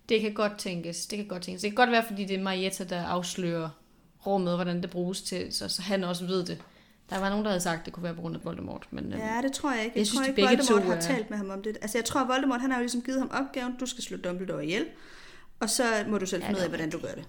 [0.10, 1.08] Det kan godt tænkes.
[1.08, 1.62] Det kan godt tænkes.
[1.62, 3.70] Det kan godt være, fordi det er Marietta, der afslører
[4.26, 6.58] rummet, hvordan det bruges til, så, så han også ved det.
[7.10, 8.88] Der var nogen, der havde sagt, at det kunne være på grund af Voldemort.
[8.92, 9.92] Men, øhm, Ja, det tror jeg ikke.
[9.96, 11.78] Jeg, Jeg synes, tror ikke, Voldemort to har talt med ham om det.
[11.82, 14.66] Altså, jeg tror, Voldemort han har jo ligesom givet ham opgaven, du skal slå Dumbledore
[14.66, 14.86] ihjel,
[15.60, 17.24] og så må du selv Ja, finde ud af, hvordan du gør det.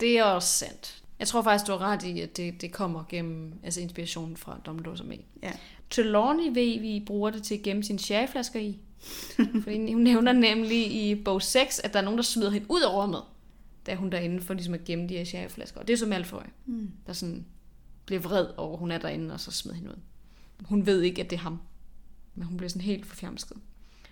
[0.00, 1.02] Det er også sandt.
[1.18, 4.60] Jeg tror faktisk, du har ret i, at det, det kommer gennem altså inspirationen fra
[4.66, 5.20] Dumbledore som en.
[5.42, 5.52] Ja.
[5.90, 8.78] Trelawney ved, vi bruger det til at gemme sine sherryflasker i.
[9.64, 12.82] Fordi hun nævner nemlig i bog 6, at der er nogen, der smider hende ud
[12.82, 13.22] af rummet,
[13.86, 15.80] da hun er derinde for ligesom at gemme de her sherryflasker.
[15.80, 16.90] Og det er så Malfoy, Mm.
[17.06, 17.46] der sådan
[18.06, 19.96] bliver vred over, hun er derinde, og så smider hende ud.
[20.64, 21.60] Hun ved ikke, at det er ham.
[22.34, 23.56] Men hun bliver sådan helt forfjamsket.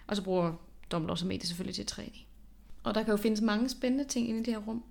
[0.07, 0.53] Og så bruger
[0.91, 2.27] Dumbledore som det selvfølgelig til i.
[2.83, 4.85] Og der kan jo findes mange spændende ting inde i det her rum.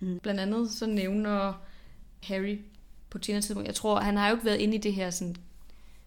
[0.00, 0.18] Mm.
[0.22, 1.52] Blandt andet så nævner
[2.22, 2.58] Harry
[3.10, 5.10] på et senere tidspunkt, jeg tror, han har jo ikke været inde i det her
[5.10, 5.36] sådan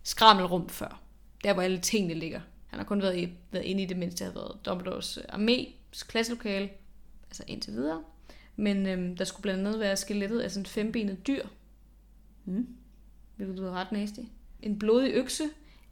[0.03, 1.01] skrammelrum før.
[1.43, 2.41] Der, hvor alle tingene ligger.
[2.67, 5.23] Han har kun været, i, været inde i det, mens det har været Dumbledores øh,
[5.23, 6.69] armés klasselokale.
[7.27, 8.03] Altså indtil videre.
[8.55, 11.45] Men øhm, der skulle blandt andet være skelettet af sådan et fembenet dyr.
[12.45, 12.67] Mm.
[13.35, 14.19] Hvilket lyder ret nasty.
[14.61, 15.43] En blodig økse.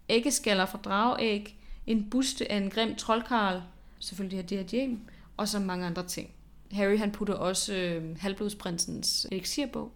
[0.10, 1.58] Æggeskaller fra drageæg.
[1.88, 3.62] En buste af en grim troldkarl.
[4.00, 5.00] Selvfølgelig her hjem.
[5.38, 6.30] Og så mange andre ting.
[6.72, 9.92] Harry han putter også øh, halvblodsprinsens elixirbog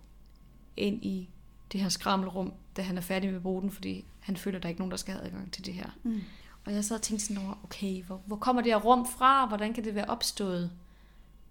[0.77, 1.29] ind i
[1.71, 4.63] det her skrammelrum, da han er færdig med at bruge den, fordi han føler, at
[4.63, 5.89] der er ikke nogen, der skal have adgang til det her.
[6.03, 6.21] Mm.
[6.65, 9.47] Og jeg sad og tænkte sådan over, okay, hvor, hvor kommer det her rum fra?
[9.47, 10.71] Hvordan kan det være opstået?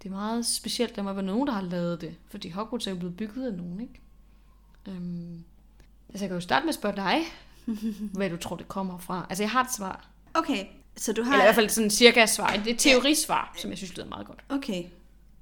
[0.05, 2.15] Det er meget specielt, der må være nogen, der har lavet det.
[2.29, 4.01] Fordi Hogwarts er jo blevet bygget af nogen, ikke?
[4.87, 5.43] Øhm,
[6.09, 7.21] Altså, jeg kan jo starte med at spørge dig,
[8.17, 9.25] hvad du tror, det kommer fra.
[9.29, 10.09] Altså, jeg har et svar.
[10.33, 10.65] Okay,
[10.95, 11.33] så du har...
[11.33, 12.47] Eller i hvert fald sådan cirka et svar.
[12.47, 14.43] Det er et teorisvar, som jeg synes lyder meget godt.
[14.49, 14.83] Okay.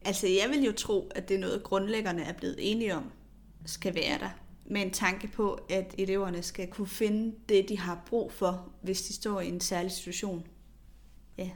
[0.06, 3.04] Altså, jeg vil jo tro, at det er noget, grundlæggerne er blevet enige om,
[3.66, 4.30] skal være der.
[4.66, 9.02] Med en tanke på, at eleverne skal kunne finde det, de har brug for, hvis
[9.02, 10.48] de står i en særlig situation.
[11.38, 11.50] Ja.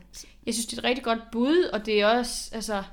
[0.45, 2.83] Jeg synes, det er et rigtig godt bud, og det er også altså,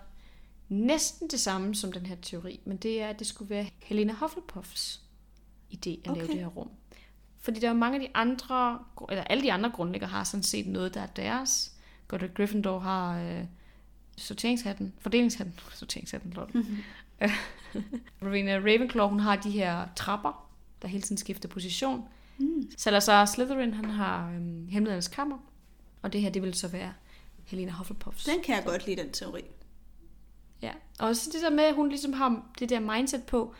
[0.68, 4.12] næsten det samme som den her teori, men det er, at det skulle være Helena
[4.12, 5.00] Hufflepuffs
[5.72, 6.20] idé at okay.
[6.20, 6.70] lave det her rum.
[7.40, 8.78] Fordi der er mange af de andre,
[9.10, 11.72] eller alle de andre grundlæggere har sådan set noget, der er deres.
[12.08, 13.44] Godric Gryffindor har øh,
[14.16, 16.50] sorteringshatten, fordelingshatten, sorteringshatten, lol.
[16.54, 16.78] Mm-hmm.
[18.22, 20.50] Rowena Ravenclaw, hun har de her trapper,
[20.82, 22.04] der hele tiden skifter position.
[22.38, 22.70] Mm.
[22.76, 25.38] Salazar Slytherin, han har øhm, hemmelighedernes kammer.
[26.04, 26.92] Og det her, det vil så være
[27.44, 28.24] Helena Hufflepuffs.
[28.24, 29.44] Den kan jeg godt lide, den teori.
[30.62, 33.54] Ja, og også det der med, at hun ligesom har det der mindset på,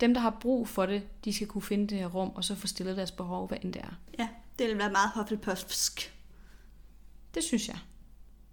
[0.00, 2.54] dem, der har brug for det, de skal kunne finde det her rum, og så
[2.54, 3.98] få stillet deres behov, hvad end det er.
[4.18, 4.28] Ja,
[4.58, 6.14] det vil være meget Hufflepuffsk.
[7.34, 7.78] Det synes jeg.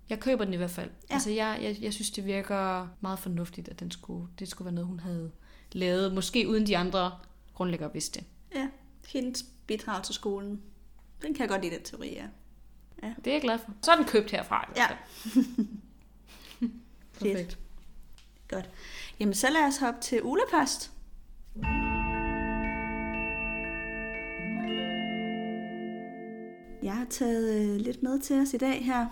[0.10, 0.90] Jeg køber den i hvert fald.
[0.90, 1.06] Ja.
[1.10, 1.14] Ja.
[1.14, 4.76] Altså, jeg, jeg, jeg synes, det virker meget fornuftigt, at den skulle, det skulle være
[4.76, 5.32] noget, hun havde
[5.72, 6.14] lavet.
[6.14, 7.12] Måske uden de andre
[7.54, 8.28] grundlæggere vidste det.
[8.56, 8.68] Ja,
[9.08, 10.62] hendes bidrag til skolen.
[11.22, 12.26] Den kan jeg godt lide, den teori, ja.
[13.04, 13.72] Det er jeg glad for.
[13.82, 14.74] Så er den købt herfra.
[14.76, 14.88] Ja.
[17.14, 17.58] Fedt.
[18.48, 18.70] godt.
[19.20, 20.92] Jamen, så lad os hoppe til ulepost.
[26.84, 29.08] Jeg har taget øh, lidt med til os i dag her,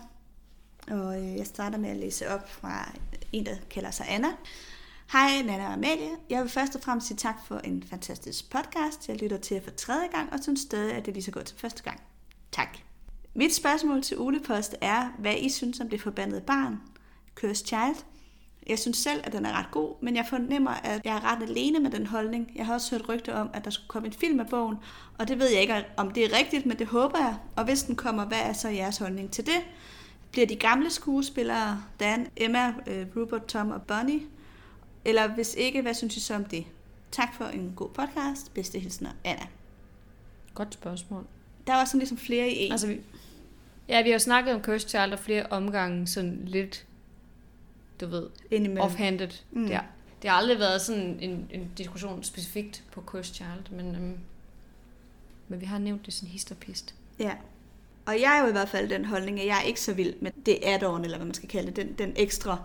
[0.87, 2.91] og øh, jeg starter med at læse op fra
[3.31, 4.27] en, der kalder sig Anna.
[5.11, 6.09] Hej Nana og Amalie.
[6.29, 9.09] Jeg vil først og fremmest sige tak for en fantastisk podcast.
[9.09, 11.31] Jeg lytter til jer for tredje gang, og synes stadig, at det er lige så
[11.31, 12.01] godt som første gang.
[12.51, 12.77] Tak.
[13.35, 16.81] Mit spørgsmål til Ulepost er, hvad I synes om det forbandede barn,
[17.35, 18.05] Cursed Child.
[18.67, 21.43] Jeg synes selv, at den er ret god, men jeg fornemmer, at jeg er ret
[21.43, 22.51] alene med den holdning.
[22.55, 24.77] Jeg har også hørt rygter om, at der skulle komme en film af bogen,
[25.17, 27.35] og det ved jeg ikke, om det er rigtigt, men det håber jeg.
[27.55, 29.65] Og hvis den kommer, hvad er så jeres holdning til det?
[30.31, 34.21] Bliver de gamle skuespillere, Dan, Emma, øh, Rupert, Tom og Bonnie?
[35.05, 36.65] Eller hvis ikke, hvad synes I så om det?
[37.11, 38.53] Tak for en god podcast.
[38.53, 39.47] Bedste hilsner, Anna.
[40.53, 41.27] Godt spørgsmål.
[41.67, 42.71] Der var sådan ligesom flere i en.
[42.71, 43.01] Altså, vi,
[43.89, 46.85] ja, vi har jo snakket om Cursed Child og flere omgange sådan lidt,
[48.01, 48.85] du ved, indimellem.
[48.85, 49.29] offhanded.
[49.51, 49.61] Mm.
[49.61, 49.67] Mm.
[49.67, 54.17] Det, har, aldrig været sådan en, en diskussion specifikt på Cursed Child, men, øhm,
[55.47, 56.95] men vi har nævnt det sådan hist og pist.
[57.19, 57.31] Ja.
[58.05, 60.13] Og jeg er jo i hvert fald den holdning, at jeg er ikke så vild
[60.21, 62.57] med det add-on, eller hvad man skal kalde det, den, den ekstra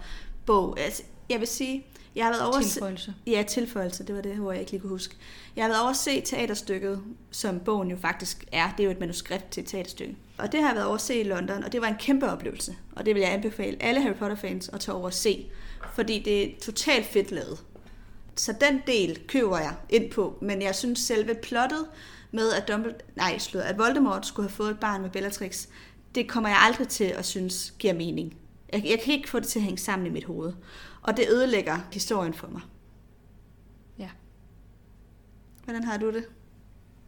[0.47, 0.81] bog.
[0.81, 1.85] Altså, jeg vil sige,
[2.15, 2.62] jeg har været over...
[2.62, 3.15] Tilføjelse.
[3.27, 5.15] Ja, tilføjelse, det var det, hvor jeg ikke lige kunne huske.
[5.57, 8.74] Jeg har været over at se teaterstykket, som bogen jo faktisk er.
[8.77, 10.16] Det er jo et manuskript til et teaterstykke.
[10.39, 12.31] Og det har jeg været over at se i London, og det var en kæmpe
[12.31, 12.77] oplevelse.
[12.97, 15.51] Og det vil jeg anbefale alle Harry Potter-fans at tage over at se.
[15.94, 17.65] Fordi det er totalt fedt lavet.
[18.36, 21.86] Så den del køber jeg ind på, men jeg synes selve plottet
[22.31, 25.66] med, at, Dumbledore, nej, slået, at Voldemort skulle have fået et barn med Bellatrix,
[26.15, 28.36] det kommer jeg aldrig til at synes giver mening.
[28.73, 30.52] Jeg, jeg kan ikke få det til at hænge sammen i mit hoved.
[31.02, 32.60] Og det ødelægger historien for mig.
[33.98, 34.09] Ja.
[35.65, 36.24] Hvordan har du det?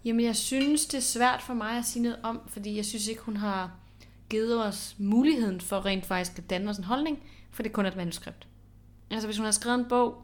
[0.05, 3.09] Jamen, jeg synes, det er svært for mig at sige noget om, fordi jeg synes
[3.09, 3.70] ikke, hun har
[4.28, 7.86] givet os muligheden for rent faktisk at danne os en holdning, for det er kun
[7.86, 8.48] et manuskript.
[9.10, 10.22] Altså, hvis hun har skrevet en bog,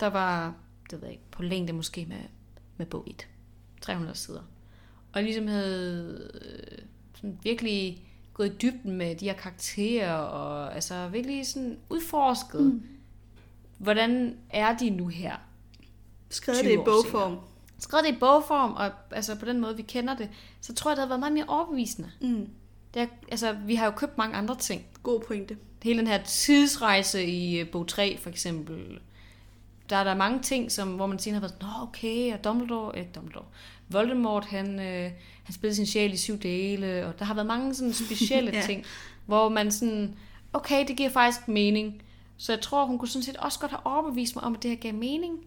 [0.00, 0.54] der var,
[0.90, 2.20] det ved jeg ikke, på længde måske med,
[2.76, 3.28] med bog 1,
[3.80, 4.42] 300 sider,
[5.12, 6.78] og ligesom havde øh,
[7.14, 12.82] sådan virkelig gået i dybden med de her karakterer, og altså virkelig sådan udforsket, mm.
[13.78, 15.36] hvordan er de nu her?
[16.30, 17.38] Skrevet 20 det i bogform.
[17.78, 20.28] Skrevet det i bogform, og altså på den måde, vi kender det,
[20.60, 22.10] så tror jeg, det havde været meget mere overbevisende.
[22.20, 22.48] Mm.
[22.94, 24.84] Det er, altså, vi har jo købt mange andre ting.
[25.02, 25.56] God pointe.
[25.82, 29.00] Hele den her tidsrejse i øh, bog 3, for eksempel.
[29.90, 32.98] Der er der mange ting, som, hvor man senere har været Nå, okay, og Dumbledore,
[32.98, 33.44] ikke Dumbledore,
[33.88, 35.10] Voldemort, han, øh,
[35.44, 38.62] han spillede sin sjæl i syv dele, og der har været mange sådan specielle ja.
[38.62, 38.84] ting,
[39.26, 40.16] hvor man sådan,
[40.52, 42.02] okay, det giver faktisk mening.
[42.36, 44.70] Så jeg tror, hun kunne sådan set også godt have overbevist mig om, at det
[44.70, 45.38] her gav mening,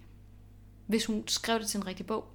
[0.88, 2.26] hvis hun skrev det til en rigtig bog.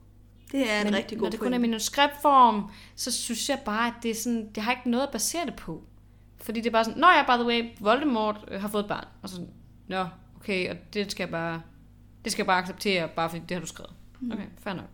[0.53, 3.87] Det er en Men rigtig god når det kun er manuskriptform, så synes jeg bare,
[3.87, 5.83] at det, er sådan, det har ikke noget at basere det på.
[6.41, 8.89] Fordi det er bare sådan, Nå ja, by the way, Voldemort øh, har fået et
[8.89, 9.05] barn.
[9.23, 9.49] Og sådan,
[9.89, 10.07] Nå,
[10.41, 11.62] okay, og det skal jeg bare,
[12.24, 13.93] det skal jeg bare acceptere, bare fordi det har du skrevet.
[14.20, 14.33] Mm.
[14.33, 14.85] Okay, fair nok.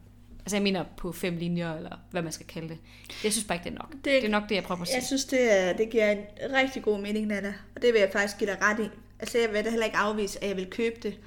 [0.40, 2.78] Altså jeg mener på fem linjer, eller hvad man skal kalde det.
[3.24, 3.90] Jeg synes bare ikke, det er nok.
[3.93, 4.97] Det- Det, det er nok det, jeg prøver at sige.
[4.97, 6.18] Jeg synes, det, er, det giver en
[6.55, 7.55] rigtig god mening, Nana.
[7.76, 8.89] Og det vil jeg faktisk give dig ret i.
[9.18, 11.18] Altså, jeg vil da heller ikke afvise, at jeg vil købe det,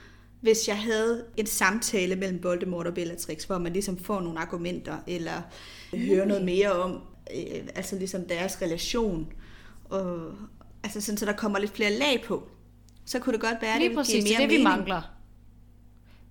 [0.42, 4.98] hvis jeg havde en samtale mellem Voldemort og Bellatrix, hvor man ligesom får nogle argumenter,
[5.08, 5.42] eller
[5.94, 7.02] hører noget mere om,
[7.36, 9.34] øh, altså ligesom deres relation.
[9.86, 10.34] Og,
[10.84, 12.50] altså sådan, så der kommer lidt flere lag på.
[13.06, 14.78] Så kunne det godt være, at det præcis, give mere er det, vi mening.
[14.78, 15.02] mangler.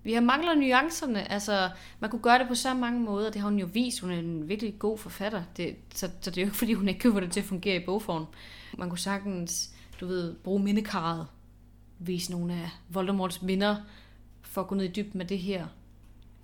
[0.03, 1.31] Vi har mangler nuancerne.
[1.31, 1.69] Altså,
[1.99, 3.31] man kunne gøre det på så mange måder.
[3.31, 3.99] Det har hun jo vist.
[3.99, 5.43] Hun er en virkelig god forfatter.
[5.57, 7.75] Det, så, så det er jo ikke, fordi hun ikke køber det til at fungere
[7.75, 8.25] i bogform.
[8.77, 11.27] Man kunne sagtens, du ved, bruge mindekarret.
[11.99, 13.75] Vise nogle af Voldemorts minder
[14.51, 15.67] for at gå ned i dybden med det her.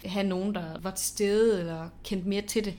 [0.05, 2.77] Have nogen, der var til stede eller kendte mere til det.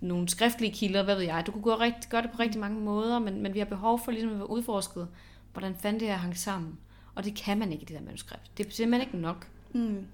[0.00, 1.46] Nogle skriftlige kilder, hvad ved jeg.
[1.46, 4.00] Du kunne gøre, rigt, gøre det på rigtig mange måder, men, men vi har behov
[4.04, 5.08] for ligesom at være udforsket,
[5.52, 6.78] hvordan fandt det her hang sammen.
[7.14, 8.50] Og det kan man ikke i det der manuskript.
[8.58, 9.46] Det er simpelthen ikke nok.
[9.72, 10.06] Mm.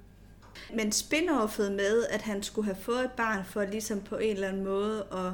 [0.74, 4.48] Men spin-offet med, at han skulle have fået et barn for ligesom på en eller
[4.48, 5.32] anden måde at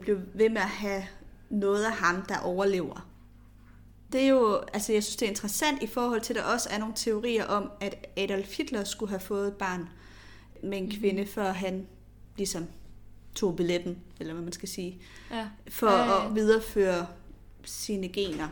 [0.00, 1.02] blive ved med at have
[1.50, 3.09] noget af ham, der overlever.
[4.12, 6.68] Det er jo, altså jeg synes, det er interessant i forhold til, at der også
[6.72, 9.88] er nogle teorier om, at Adolf Hitler skulle have fået et barn
[10.62, 11.86] med en kvinde, før han
[12.36, 12.66] ligesom
[13.34, 14.98] tog billetten, eller hvad man skal sige,
[15.30, 15.46] Ja.
[15.68, 16.26] for ja.
[16.26, 17.06] at videreføre
[17.64, 18.48] sine gener.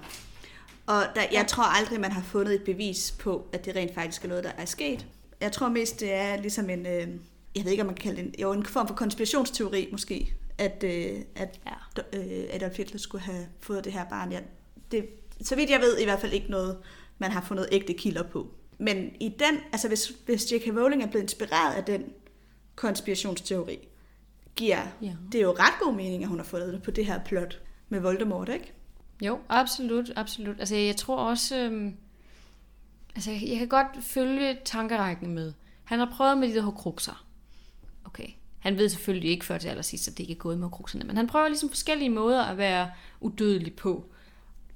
[0.87, 4.25] Og der, jeg tror aldrig, man har fundet et bevis på, at det rent faktisk
[4.25, 5.07] er noget, der er sket.
[5.41, 7.09] Jeg tror mest, det er ligesom en, øh,
[7.57, 10.35] jeg ved ikke, om man kan kalde det en, jo, en form for konspirationsteori måske,
[10.59, 12.19] at, øh, at Ja.
[12.19, 14.33] øh, Adolf Hitler skulle have fået det her barn.
[14.33, 14.43] Jeg,
[14.93, 15.07] det,
[15.43, 16.79] så vidt jeg ved, i hvert fald ikke noget,
[17.19, 18.51] man har fundet ægte kilder på.
[18.79, 20.67] Men i den, altså hvis, hvis J.K.
[20.67, 22.05] Rowling er blevet inspireret af den
[22.75, 23.89] konspirationsteori,
[24.57, 25.13] giver Ja.
[25.33, 27.61] det er jo ret god mening, at hun har fundet det på det her plot
[27.89, 28.73] med Voldemort, ikke?
[29.23, 30.57] Jo, absolut, absolut.
[30.59, 31.57] Altså, jeg tror også...
[31.57, 31.97] Øhm,
[33.15, 35.53] altså, jeg, kan godt følge tankerækken med.
[35.85, 37.27] Han har prøvet med de der horcruxer.
[38.05, 38.29] Okay.
[38.59, 41.17] Han ved selvfølgelig ikke før til allersidst, at det ikke er gået med horcruxerne, men
[41.17, 42.91] han prøver ligesom forskellige måder at være
[43.21, 44.13] udødelig på.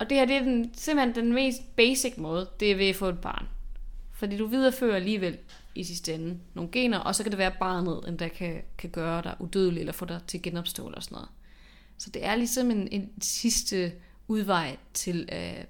[0.03, 2.97] Og det her, det er den, simpelthen den mest basic måde, det er ved at
[2.97, 3.47] få et barn.
[4.13, 5.39] Fordi du viderefører alligevel
[5.75, 9.23] i sidste ende nogle gener, og så kan det være barnet, der kan, kan gøre
[9.23, 11.29] dig udødelig, eller få dig til genopstå eller sådan noget.
[11.99, 13.93] Så det er ligesom en, en sidste
[14.29, 15.67] udvej til at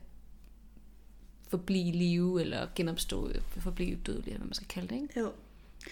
[1.49, 5.03] forblive i live, eller genopstå, forblive dødelig, eller hvad man skal kalde det.
[5.03, 5.21] Ikke?
[5.21, 5.33] Jo.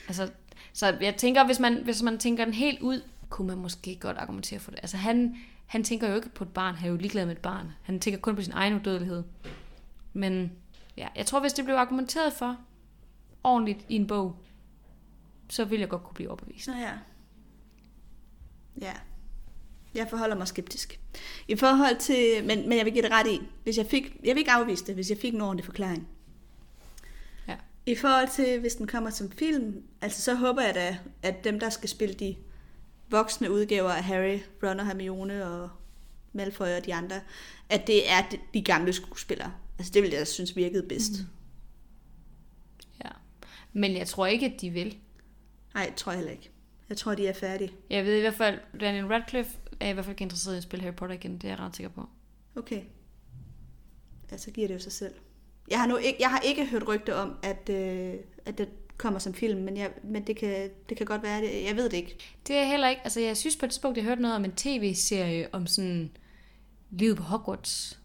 [0.08, 0.30] Altså,
[0.72, 4.16] så jeg tænker, hvis man, hvis man tænker den helt ud, kunne man måske godt
[4.16, 4.80] argumentere for det.
[4.82, 5.36] Altså han,
[5.70, 7.72] han tænker jo ikke på et barn, han er jo ligeglad med et barn.
[7.82, 9.22] Han tænker kun på sin egen udødelighed.
[10.12, 10.52] Men
[10.96, 12.56] ja, jeg tror, hvis det blev argumenteret for
[13.44, 14.36] ordentligt i en bog,
[15.48, 16.64] så vil jeg godt kunne blive overbevist.
[16.64, 16.92] Så ja.
[18.80, 18.92] Ja.
[19.94, 21.00] Jeg forholder mig skeptisk.
[21.48, 24.34] I forhold til, men, men jeg vil give det ret i, hvis jeg fik, jeg
[24.34, 26.08] vil ikke afvise det, hvis jeg fik en ordentlig forklaring.
[27.48, 27.56] Ja.
[27.86, 31.60] I forhold til, hvis den kommer som film, altså så håber jeg da, at dem,
[31.60, 32.36] der skal spille de
[33.10, 35.70] voksne udgaver af Harry, Ron og Hermione og
[36.32, 37.20] Malfoy og de andre,
[37.68, 38.22] at det er
[38.54, 39.52] de, gamle skuespillere.
[39.78, 41.12] Altså det ville jeg synes virkede bedst.
[41.12, 41.26] Mm.
[43.04, 43.10] ja.
[43.72, 44.98] Men jeg tror ikke, at de vil.
[45.74, 46.50] Nej, tror jeg heller ikke.
[46.88, 47.72] Jeg tror, de er færdige.
[47.90, 50.62] Jeg ved i hvert fald, Daniel Radcliffe er i hvert fald ikke interesseret i at
[50.62, 51.34] spille Harry Potter igen.
[51.34, 52.08] Det er jeg ret sikker på.
[52.56, 52.82] Okay.
[54.30, 55.14] Ja, så giver det jo sig selv.
[55.70, 58.14] Jeg har, nu ikke, jeg har ikke hørt rygter om, at, øh,
[58.44, 58.68] at det
[59.00, 61.84] kommer som film, men, jeg, men det, kan, det kan godt være, det, jeg ved
[61.84, 62.16] det ikke.
[62.46, 64.52] Det er heller ikke, altså jeg synes på et tidspunkt, jeg hørte noget om en
[64.52, 66.10] tv-serie om sådan
[66.90, 67.98] livet på Hogwarts.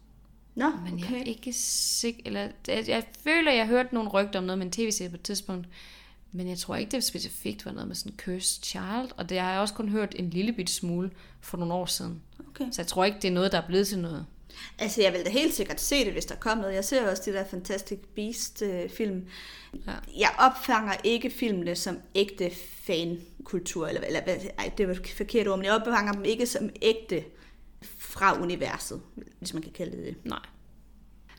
[0.54, 1.10] Nå, Men okay.
[1.10, 4.66] jeg er ikke sikker, eller jeg, jeg føler, jeg hørte nogle rygter om noget med
[4.66, 5.68] en tv-serie på et tidspunkt.
[6.32, 9.10] Men jeg tror ikke, det specifikt var noget med sådan Cursed Child.
[9.16, 11.10] Og det har jeg også kun hørt en lille bit smule
[11.40, 12.22] for nogle år siden.
[12.48, 12.64] okay.
[12.70, 14.26] Så jeg tror ikke, det er noget, der er blevet til noget.
[14.78, 16.74] Altså, jeg vil da helt sikkert se det, hvis der kom noget.
[16.74, 19.26] Jeg ser også de der Fantastic Beast-film.
[19.86, 19.92] Ja.
[20.18, 22.50] Jeg opfanger ikke filmene som ægte
[22.86, 24.20] fankultur, eller, eller
[24.58, 27.24] ej, det var et forkert ord, men jeg opfanger dem ikke som ægte
[27.98, 29.00] fra universet,
[29.38, 30.16] hvis man kan kalde det det.
[30.24, 30.40] Nej.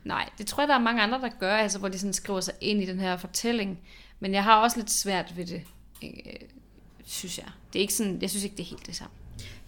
[0.03, 2.41] Nej, det tror jeg, der er mange andre, der gør, altså, hvor de sådan skriver
[2.41, 3.80] sig ind i den her fortælling.
[4.19, 5.61] Men jeg har også lidt svært ved det,
[6.03, 6.10] øh,
[7.06, 7.48] synes jeg.
[7.73, 9.14] Det er ikke sådan, jeg synes ikke, det er helt det samme.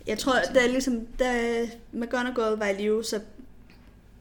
[0.07, 1.61] Jeg tror, da, ligesom, da
[1.91, 3.21] McGonagall var i live, så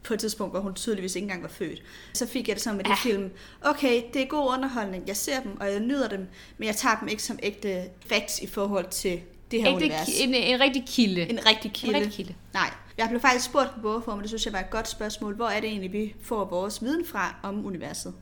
[0.03, 1.83] på et tidspunkt, hvor hun tydeligvis ikke engang var født,
[2.15, 3.31] så fik jeg det sådan med de film.
[3.63, 6.99] Okay, det er god underholdning, jeg ser dem, og jeg nyder dem, men jeg tager
[7.01, 9.21] dem ikke som ægte facts i forhold til
[9.51, 10.21] det her Ægte, univers.
[10.21, 11.31] en, en rigtig kilde.
[11.31, 11.97] En rigtig en kilde.
[11.97, 12.35] rigtig kilde.
[12.55, 15.35] Nej, jeg blev faktisk spurgt på bogform, og det synes jeg var et godt spørgsmål.
[15.35, 18.15] Hvor er det egentlig, vi får vores viden fra om universet?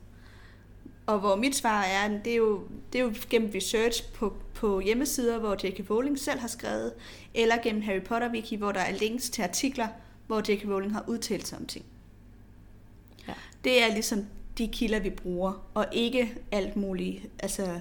[1.06, 2.60] Og hvor mit svar er, det er jo,
[2.92, 5.90] det er jo gennem research på, på hjemmesider, hvor J.K.
[5.90, 6.92] Rowling selv har skrevet,
[7.34, 9.88] eller gennem Harry Potter Wiki, hvor der er links til artikler,
[10.26, 10.64] hvor J.K.
[10.64, 11.84] Rowling har udtalt sig om ting.
[13.28, 13.34] Ja.
[13.64, 14.26] Det er ligesom
[14.58, 17.80] de kilder, vi bruger, og ikke alt muligt altså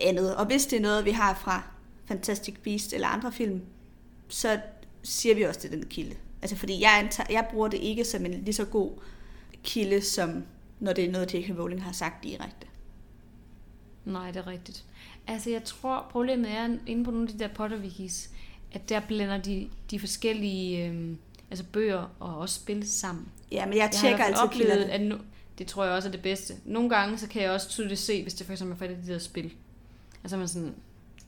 [0.00, 0.36] andet.
[0.36, 1.62] Og hvis det er noget, vi har fra
[2.04, 3.62] Fantastic Beast eller andre film,
[4.28, 4.60] så
[5.02, 6.16] siger vi også, det den kilde.
[6.42, 8.90] Altså fordi jeg, antager, jeg bruger det ikke som en lige så god
[9.62, 10.44] kilde, som
[10.80, 11.58] når det er noget, J.K.
[11.58, 12.66] Rowling har sagt direkte.
[14.04, 14.84] Nej, det er rigtigt.
[15.26, 18.30] Altså, jeg tror, problemet er inde på nogle af de der Potter-wikis,
[18.72, 21.18] at der blander de, de forskellige øhm,
[21.52, 23.28] altså bøger og også spil sammen.
[23.52, 24.92] Ja, men jeg Jeg tjekker altid oplevet, kilderne.
[24.92, 25.16] at nu,
[25.58, 26.54] Det tror jeg også er det bedste.
[26.64, 29.12] Nogle gange, så kan jeg også tydeligt se, hvis det for eksempel er i de
[29.12, 29.52] der spil.
[30.24, 30.74] Altså man sådan,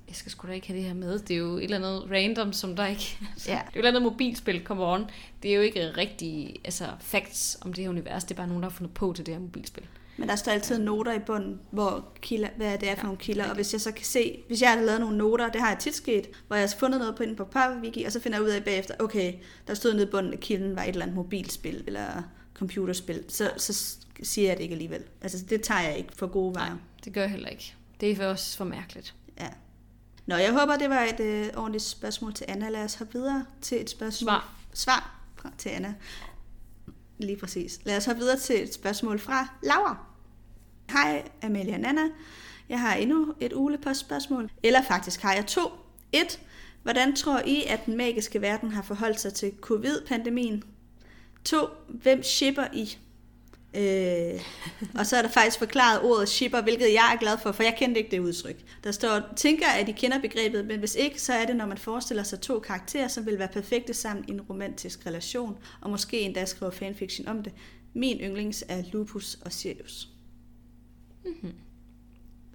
[0.09, 1.19] jeg skal sgu da ikke have det her med.
[1.19, 3.19] Det er jo et eller andet random, som der ikke...
[3.33, 3.55] Altså, Ja.
[3.55, 5.05] Det er jo et eller andet mobilspil, come on.
[5.43, 8.25] Det er jo ikke rigtig altså, facts om det her univers.
[8.25, 9.85] Det er bare nogen, der har fundet på til det her mobilspil.
[10.17, 13.49] Men der står altid noter i bunden, hvor kilder, hvad det er for nogle kilder.
[13.49, 15.79] Og hvis jeg så kan se, hvis jeg har lavet nogle noter, det har jeg
[15.79, 18.45] tit sket, hvor jeg har fundet noget på inde på PowerWiki, og så finder jeg
[18.45, 19.35] ud af bagefter, okay,
[19.67, 22.23] der stod nede i bunden, at kilden var et eller andet mobilspil eller
[22.55, 25.03] computerspil, så, så siger jeg det ikke alligevel.
[25.21, 26.69] Altså det tager jeg ikke for gode varer.
[26.69, 27.75] Nej, det gør jeg heller ikke.
[28.01, 29.15] Det er også for mærkeligt.
[29.41, 29.49] Ja.
[30.27, 32.69] Nå, jeg håber, det var et øh, ordentligt spørgsmål til Anna.
[32.69, 34.29] Lad os hoppe videre til et spørgsmål.
[34.29, 34.55] Svar.
[34.75, 35.21] Svar
[35.59, 35.95] til Anna.
[37.19, 37.81] Lige præcis.
[37.85, 40.07] Lad os hoppe videre til et spørgsmål fra Laura.
[40.91, 42.03] Hej, Amelia og Nana.
[42.69, 44.51] Jeg har endnu et ulepostspørgsmål.
[44.63, 45.63] Eller faktisk har jeg to.
[46.13, 46.41] Et.
[46.83, 50.63] Hvordan tror I, at den magiske verden har forholdt sig til covid-pandemien?
[51.45, 51.67] To.
[51.89, 52.99] Hvem shipper I?
[53.77, 54.41] Øh,
[54.99, 57.75] og så er der faktisk forklaret ordet shipper, hvilket jeg er glad for, for jeg
[57.79, 58.65] kendte ikke det udtryk.
[58.85, 61.79] Der står, tænker, at I kender begrebet, men hvis ikke, så er det, når man
[61.79, 66.21] forestiller sig to karakterer, som vil være perfekte sammen i en romantisk relation, og måske
[66.21, 67.53] endda skriver fanfiction om det.
[67.95, 70.09] Min yndlings er Lupus og Sirius.
[71.25, 71.53] Mm-hmm.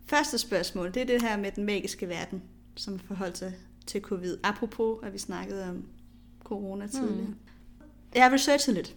[0.05, 2.43] Første spørgsmål, det er det her med den magiske verden,
[2.75, 3.53] som forholdt sig
[3.87, 4.37] til covid.
[4.43, 5.85] Apropos, at vi snakkede om
[6.43, 7.27] corona tidligere.
[7.27, 7.35] Mm.
[8.15, 8.95] Jeg har researchet lidt.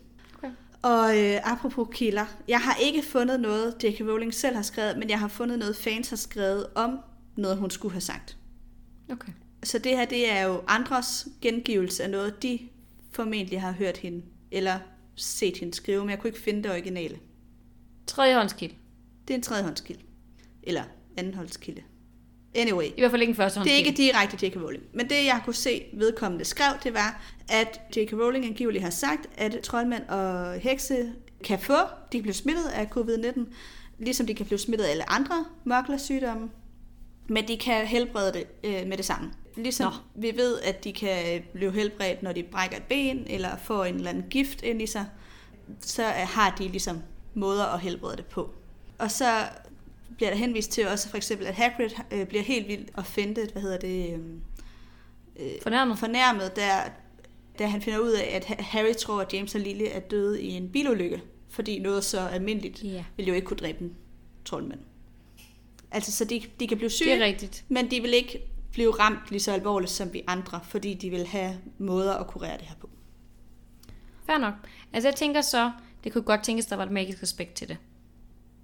[0.82, 4.00] Og øh, apropos kilder, jeg har ikke fundet noget, J.K.
[4.00, 6.98] Rowling selv har skrevet, men jeg har fundet noget, fans har skrevet om
[7.36, 8.36] noget, hun skulle have sagt.
[9.10, 9.32] Okay.
[9.62, 12.58] Så det her, det er jo andres gengivelse af noget, de
[13.12, 14.78] formentlig har hørt hende, eller
[15.16, 17.18] set hende skrive, men jeg kunne ikke finde det originale.
[18.06, 18.74] Tredjehåndskilde.
[19.28, 20.02] Det er en tredjehåndskilde.
[20.62, 20.82] Eller
[21.16, 21.82] andenhåndskilde.
[22.54, 24.56] Anyway, I hvert fald ikke en det er ikke direkte J.K.
[24.56, 24.82] Rowling.
[24.92, 28.12] Men det, jeg kunne se vedkommende skrev, det var, at J.K.
[28.12, 31.12] Rowling angiveligt har sagt, at troldmænd og hekse
[31.44, 31.78] kan få,
[32.12, 33.40] de kan blive smittet af covid-19,
[33.98, 36.50] ligesom de kan blive smittet af alle andre mørklersygdomme,
[37.28, 39.32] men de kan helbrede det øh, med det samme.
[39.56, 39.98] Ligesom Nå.
[40.22, 43.94] vi ved, at de kan blive helbredt, når de brækker et ben, eller får en
[43.94, 45.06] eller anden gift ind i sig,
[45.80, 47.02] så har de ligesom
[47.34, 48.50] måder at helbrede det på.
[48.98, 49.24] Og så
[50.22, 53.62] bliver der henvist til også for eksempel, at Hagrid øh, bliver helt vildt offended, hvad
[53.62, 54.40] hedder det, øhm,
[55.36, 55.98] øh, Fornærmet.
[55.98, 56.72] fornærmet, der,
[57.58, 60.42] da han finder ud af, at Ha- Harry tror, at James og Lily er døde
[60.42, 63.04] i en bilulykke, fordi noget så almindeligt Ja.
[63.16, 63.92] vil jo ikke kunne dræbe en
[64.44, 64.80] troldmand.
[65.90, 67.64] Altså, så de, de kan blive syge, Det er rigtigt.
[67.68, 68.40] men de vil ikke
[68.72, 72.58] blive ramt lige så alvorligt som vi andre, fordi de vil have måder at kurere
[72.58, 72.90] det her på.
[74.26, 74.54] Fair nok.
[74.92, 75.70] Altså jeg tænker så,
[76.04, 77.76] det kunne godt tænkes, der var et magisk aspekt til det.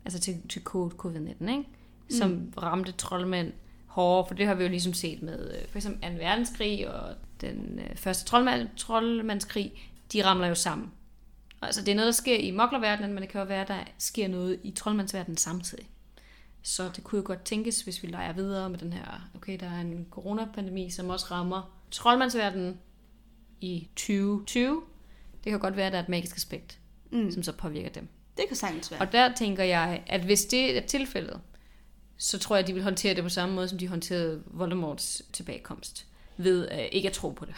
[0.09, 1.65] Altså til, til covid-19, ikke?
[2.11, 2.53] Som mm.
[2.59, 3.53] ramte troldmænd
[3.87, 6.17] hårdere, for det har vi jo ligesom set med øh, for eksempel 2.
[6.17, 9.73] verdenskrig og den øh, første troldmand, troldmandskrig,
[10.13, 10.91] de ramler jo sammen.
[11.63, 14.29] Altså det er noget, der sker i moklerverdenen, men det kan jo være, der sker
[14.29, 15.89] noget i troldmandsverdenen samtidig.
[16.63, 19.67] Så det kunne jo godt tænkes, hvis vi leger videre med den her, okay, der
[19.67, 22.79] er en coronapandemi, som også rammer troldmandsverdenen
[23.61, 24.83] i 2020.
[25.45, 26.79] Det kan godt være, at der er et magisk aspekt,
[27.11, 27.31] mm.
[27.31, 28.09] som så påvirker dem.
[28.39, 29.01] Det kan sagtens være.
[29.01, 31.41] Og der tænker jeg, at hvis det er tilfældet,
[32.17, 35.23] så tror jeg, at de vil håndtere det på samme måde, som de håndterede Voldemorts
[35.33, 36.07] tilbagekomst.
[36.37, 37.55] Ved uh, ikke at tro på det.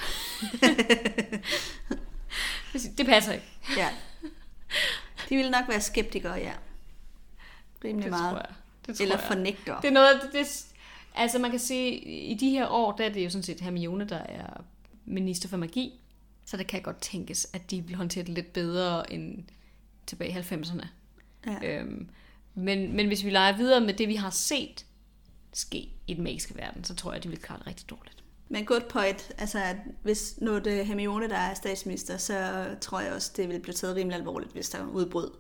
[2.99, 3.47] det passer ikke.
[3.77, 3.89] Ja.
[5.29, 6.53] De vil nok være skeptikere, ja.
[7.85, 8.33] Rimelig Det meget.
[8.33, 8.55] tror jeg.
[8.87, 9.25] Det tror Eller jeg.
[9.27, 9.79] fornægtere.
[9.83, 10.67] Det er noget, det, det,
[11.15, 14.05] altså man kan sige, i de her år, der er det jo sådan set Hermione,
[14.05, 14.65] der er
[15.05, 16.01] minister for magi.
[16.45, 19.45] Så det kan godt tænkes, at de vil håndtere det lidt bedre end
[20.11, 20.87] tilbage i 90'erne.
[21.47, 21.81] Ja.
[21.81, 22.09] Øhm,
[22.55, 24.87] men, men hvis vi leger videre med det, vi har set
[25.53, 28.25] ske i den magiske verden, så tror jeg, at de vil klare det rigtig dårligt.
[28.49, 29.33] Men good point.
[29.39, 33.49] Altså, at hvis nu er det Hermione, der er statsminister, så tror jeg også, det
[33.49, 35.31] vil blive taget rimelig alvorligt, hvis der udbrød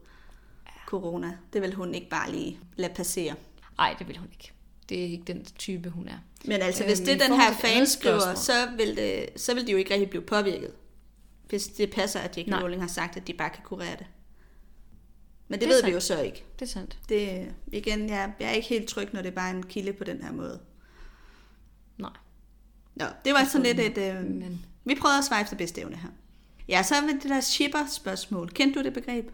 [0.87, 1.37] corona.
[1.53, 3.35] Det vil hun ikke bare lige lade passere.
[3.79, 4.53] Nej, det vil hun ikke.
[4.89, 6.19] Det er ikke den type, hun er.
[6.45, 9.27] Men altså, hvis Øhm, det den her til et fan andet skriver, så vil, det,
[9.37, 10.73] så vil de jo ikke rigtig blive påvirket.
[11.49, 12.53] Hvis det passer, at J.K.
[12.63, 14.07] Rowling har sagt, at de bare kan kurere det.
[15.51, 16.21] Men det, Det ved vi jo sandt.
[16.21, 16.45] så ikke.
[16.59, 16.99] Det er sandt.
[17.09, 20.05] Det, igen, jeg, jeg er ikke helt tryg, når det er bare en kilde på
[20.05, 20.61] den her måde.
[21.99, 22.11] Nej.
[22.95, 23.99] Nå, det var sådan lidt et...
[23.99, 26.09] Øh, Men vi prøvede at svare efter bedste evne her.
[26.69, 28.49] Ja, så med det der shipper-spørgsmål.
[28.51, 29.31] Kendte du det begreb?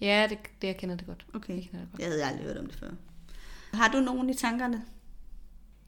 [0.00, 1.26] ja, det, det jeg kender det godt.
[1.34, 1.54] Okay.
[1.54, 2.00] Jeg kender det godt.
[2.02, 2.90] Jeg havde aldrig hørt om det før.
[3.72, 4.84] Har du nogen i tankerne?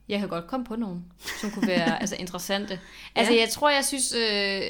[0.09, 1.05] Jeg kan godt komme på nogen,
[1.41, 2.81] som kunne være altså, interessante.
[3.15, 3.41] Altså, Ja.
[3.41, 4.63] jeg tror, jeg synes, øh,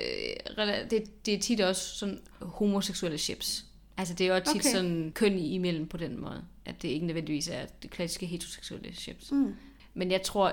[0.90, 3.64] det, det er tit også sådan homoseksuelle chips.
[3.98, 4.70] Altså, det er jo tit Okay.
[4.72, 6.44] sådan køn i- imellem på den måde.
[6.64, 9.32] At det ikke nødvendigvis er det klassiske heteroseksuelle chips.
[9.32, 9.54] Mm.
[9.94, 10.48] Men jeg tror,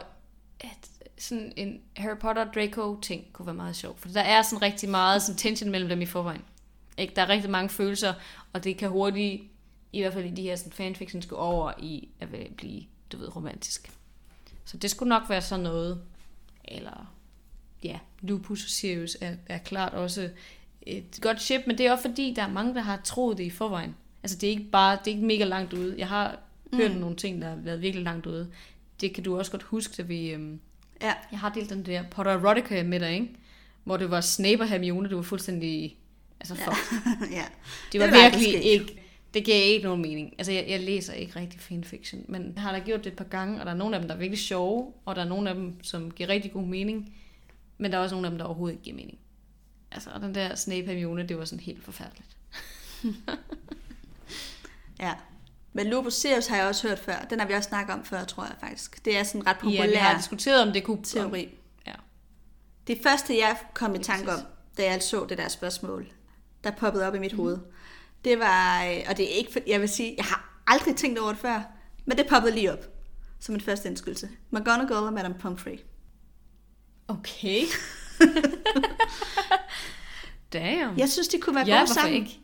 [0.60, 3.98] at sådan en Harry Potter Draco ting kunne være meget sjov.
[3.98, 6.42] For der er sådan rigtig meget sådan tension mellem dem i forvejen.
[6.98, 7.14] Ikke?
[7.16, 8.14] Der er rigtig mange følelser,
[8.54, 9.44] og det kan hurtigt
[9.94, 12.28] i hvert fald i de her sådan, fanfiction, skulle over i at
[12.58, 13.92] blive, du ved, romantisk.
[14.66, 16.02] Så det skulle nok være sådan noget,
[16.66, 17.14] eller
[17.84, 20.30] ja, Lupus og Sirius er, er klart også
[20.86, 23.44] et godt ship, men det er også fordi, der er mange, der har troet det
[23.44, 23.96] i forvejen.
[24.24, 25.96] Altså det er ikke bare, det er ikke mega langt ude.
[25.98, 26.40] Jeg har
[26.74, 26.98] hørt mm.
[26.98, 28.52] nogle ting, der har været virkelig langt ude.
[29.02, 30.30] Det kan du også godt huske, da vi...
[30.32, 30.60] Øhm,
[31.02, 31.14] Ja.
[31.32, 33.30] jeg har delt den der Potter Erotica med dig, ikke?
[33.84, 35.98] Hvor det var Snape og Hermione, du var fuldstændig...
[36.40, 36.78] Altså, fuck.
[37.32, 37.44] ja.
[37.92, 38.64] Det var Det var virkelig sket.
[38.64, 39.02] ikke...
[39.34, 40.34] Det giver ikke nogen mening.
[40.38, 43.26] Altså, jeg, jeg læser ikke rigtig fanfiction, men jeg har da gjort det et par
[43.26, 45.50] gange, og der er nogle af dem, der er virkelig sjove, og der er nogle
[45.50, 47.14] af dem, som giver rigtig god mening,
[47.78, 49.18] men der er også nogle af dem, der overhovedet ikke giver mening.
[49.92, 52.38] Altså, og den der Snape Hermione, det var sådan helt forfærdeligt.
[55.00, 55.14] ja.
[55.74, 57.26] Men Lupus Sirius har jeg også hørt før.
[57.30, 59.06] Den har vi også snakket om før, tror jeg faktisk.
[59.06, 61.04] Det er sådan ret populær Ja, vi har diskuteret, om det kunne...
[61.04, 61.50] teori.
[61.88, 61.94] Ja.
[62.88, 64.40] Det første, jeg kom i tanke om,
[64.78, 66.08] da jeg så det der spørgsmål,
[66.64, 67.38] der poppede op i mit mm.
[67.38, 67.58] hoved,
[68.26, 71.30] det var, øh, og det er ikke, jeg vil sige, jeg har aldrig tænkt over
[71.30, 71.62] det før,
[72.06, 72.86] men det poppede lige op
[73.40, 74.30] som en første indskydelse.
[74.52, 75.80] McGonagall og Madame Pomfrey.
[77.08, 77.62] Okay.
[80.54, 80.98] Damn.
[80.98, 82.14] Jeg synes, de kunne være ja, gode hvorfor sammen.
[82.14, 82.40] ikke?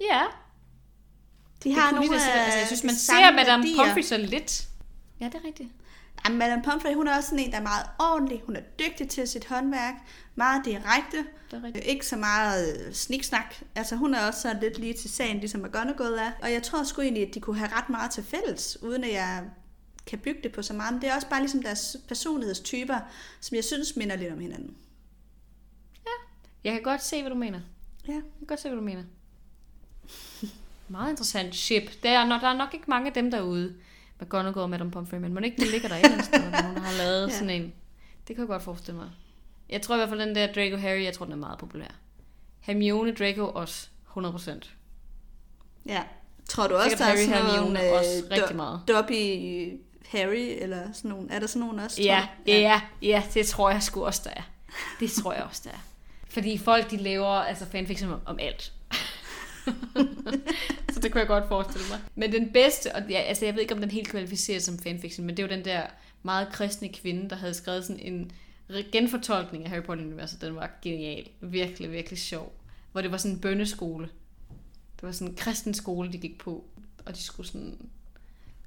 [0.00, 0.22] Ja,
[1.64, 3.84] De det har kunne nogle af altså, jeg synes, man ser Madame værdier.
[3.84, 4.68] Pomfrey så lidt.
[5.20, 5.68] Ja, det er rigtigt.
[6.24, 8.42] Jamen, Madame Pomfrey, hun er også sådan en, der er meget ordentlig.
[8.46, 9.94] Hun er dygtig til sit håndværk.
[10.34, 11.16] Meget direkte.
[11.50, 11.84] Det er rigtigt.
[11.84, 13.54] Ikke så meget øh, sniksnak.
[13.74, 16.30] Altså, hun er også sådan lidt lige til sagen, ligesom McGonagall er.
[16.42, 19.12] Og jeg tror sgu egentlig, at de kunne have ret meget til fælles, uden at
[19.12, 19.42] jeg
[20.06, 20.94] kan bygge det på så meget.
[20.94, 22.98] Men det er også bare ligesom deres personlighedstyper,
[23.40, 24.76] som jeg synes minder lidt om hinanden.
[26.64, 27.60] Jeg kan godt se, hvad du mener.
[28.08, 28.12] Ja.
[28.12, 29.02] Jeg kan godt se, hvad du mener.
[30.88, 32.02] Meget interessant ship.
[32.02, 33.74] Der er, nok, der er nok ikke mange af dem derude.
[34.20, 36.40] McGonagall og Madame Pomfrey, men må det ikke, det ligger der et eller andet sted,
[36.40, 37.26] hvor nogen har lavet Ja.
[37.32, 37.38] ja.
[37.38, 37.72] sådan en.
[38.28, 39.10] Det kan jeg godt forestille mig.
[39.68, 41.86] Jeg tror i hvert fald, den der Draco Harry, jeg tror, den er meget populær.
[42.60, 44.70] Hermione Draco også, 100%.
[45.86, 46.02] Ja.
[46.48, 48.80] Tror du også, Sikkert der er sådan Hermione nogle, også rigtig meget.
[48.88, 49.12] Dobby
[50.12, 51.30] Harry, eller sådan nogle.
[51.30, 52.02] Er der sådan nogle også?
[52.02, 54.42] Ja, ja, ja, ja, det tror jeg sgu også, der er.
[55.00, 55.82] Det tror jeg også, der er.
[56.28, 58.72] Fordi folk, de laver altså fanfiction om, om alt.
[60.92, 61.98] så det kunne jeg godt forestille mig.
[62.14, 65.26] Men den bedste, og ja, altså jeg ved ikke, om den helt kvalificerer som fanfiction,
[65.26, 65.86] men det jo den der
[66.22, 68.32] meget kristne kvinde, der havde skrevet sådan en
[68.92, 70.40] genfortolkning af Harry Potter-universet.
[70.40, 71.28] Den var genial.
[71.40, 72.52] Virkelig, virkelig sjov.
[72.92, 74.08] Hvor det var sådan en bønneskole.
[74.96, 76.64] Det var sådan en kristen skole, de gik på.
[77.06, 77.78] Og de skulle sådan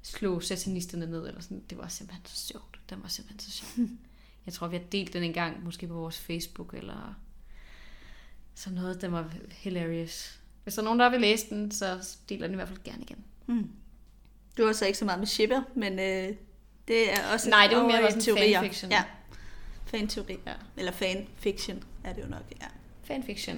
[0.06, 1.28] slå satanisterne ned.
[1.28, 1.62] Eller sådan.
[1.70, 2.80] Det var simpelthen så sjovt.
[2.90, 3.86] Den var simpelthen så sjov.
[4.46, 7.14] Jeg tror, vi har delt den en gang, måske på vores Facebook, eller
[8.54, 9.00] sådan noget.
[9.00, 10.40] Den var hilarious.
[10.64, 13.02] Hvis der er nogen, der vil læse den, så deler den i hvert fald gerne
[13.02, 13.24] igen.
[13.46, 13.70] Mm.
[14.58, 16.36] Du har så ikke så meget med shipper, men øh,
[16.88, 18.60] det er også Nej, det var mere sådan teorier.
[18.60, 18.90] fanfiction.
[18.90, 19.04] Ja,
[19.86, 20.38] fanteori.
[20.46, 20.52] Ja.
[20.76, 22.66] Eller fanfiction er det jo nok, ja.
[23.04, 23.56] Fanfiction.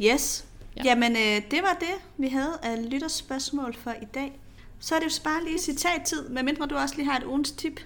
[0.00, 0.46] Yes.
[0.76, 0.82] Ja.
[0.82, 0.82] Ja.
[0.84, 4.40] Jamen, øh, det var det, vi havde af lytterspørgsmål for i dag.
[4.80, 7.80] Så er det jo bare lige citattid, medmindre du også lige har et ugens tip.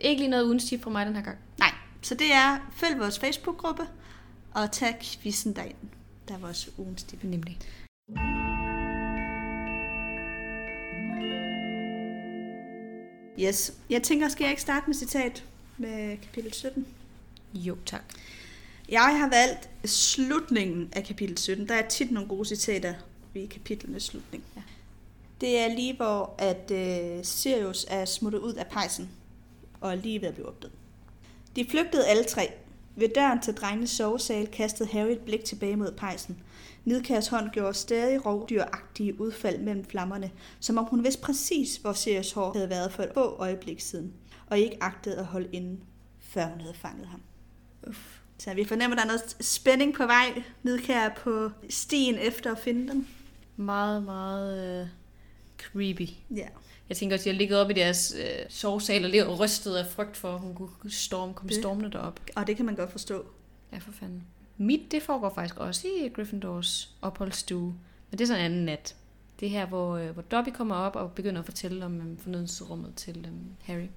[0.00, 1.38] Ikke lige noget uden tip fra mig den her gang.
[1.58, 1.72] Nej,
[2.02, 3.82] så det er, følg vores Facebook-gruppe,
[4.54, 5.76] og tag quizzen derind.
[6.28, 7.24] Der er vores ugens tip.
[7.24, 7.58] Nemlig.
[13.40, 13.72] Yes.
[13.90, 15.44] Jeg tænker, skal jeg ikke starte med citat
[15.78, 16.86] med kapitel 17?
[17.54, 18.02] Jo, tak.
[18.88, 21.68] Jeg har valgt slutningen af kapitel 17.
[21.68, 22.94] Der er tit nogle gode citater
[23.34, 24.44] ved kapitlenes slutning.
[24.56, 24.62] Ja.
[25.44, 29.10] Det er lige, hvor at øh, Sirius er smuttet ud af pejsen
[29.80, 30.74] og er lige ved at blive opdaget.
[31.56, 32.52] De flygtede alle tre.
[32.96, 36.40] Ved døren til drengenes sovesal kastede Harry et blik tilbage mod pejsen.
[36.84, 40.30] Nidkærs hånd gjorde stadig rovdyragtige udfald mellem flammerne,
[40.60, 44.12] som om hun vidste præcis, hvor Sirius hår havde været for et få øjeblik siden,
[44.46, 45.80] og ikke agtede at holde inde,
[46.20, 47.20] før hun havde fanget ham.
[47.88, 48.18] Uff.
[48.38, 52.58] Så vi fornemmer, at der er noget spænding på vej, Nidkær på stien efter at
[52.58, 53.06] finde dem.
[53.56, 54.88] Meget, meget øh,
[55.72, 56.08] creepy.
[56.36, 56.48] Ja.
[56.88, 59.74] Jeg tænker også, at de har ligget op i deres øh, sovesal og ligget rystet
[59.76, 61.58] af frygt for, at hun kunne storm, komme Det.
[61.58, 62.20] stormende derop.
[62.36, 63.24] Og det kan man godt forstå.
[63.72, 64.22] Ja, for fanden.
[64.56, 67.74] Mit, det foregår faktisk også i Gryffindors opholdsstue.
[68.10, 68.96] Men det er sådan en anden nat.
[69.40, 72.18] Det er her, hvor, øh, hvor Dobby kommer op og begynder at fortælle om øh,
[72.18, 73.32] fornødelsesrummet til øh,
[73.62, 73.88] Harry.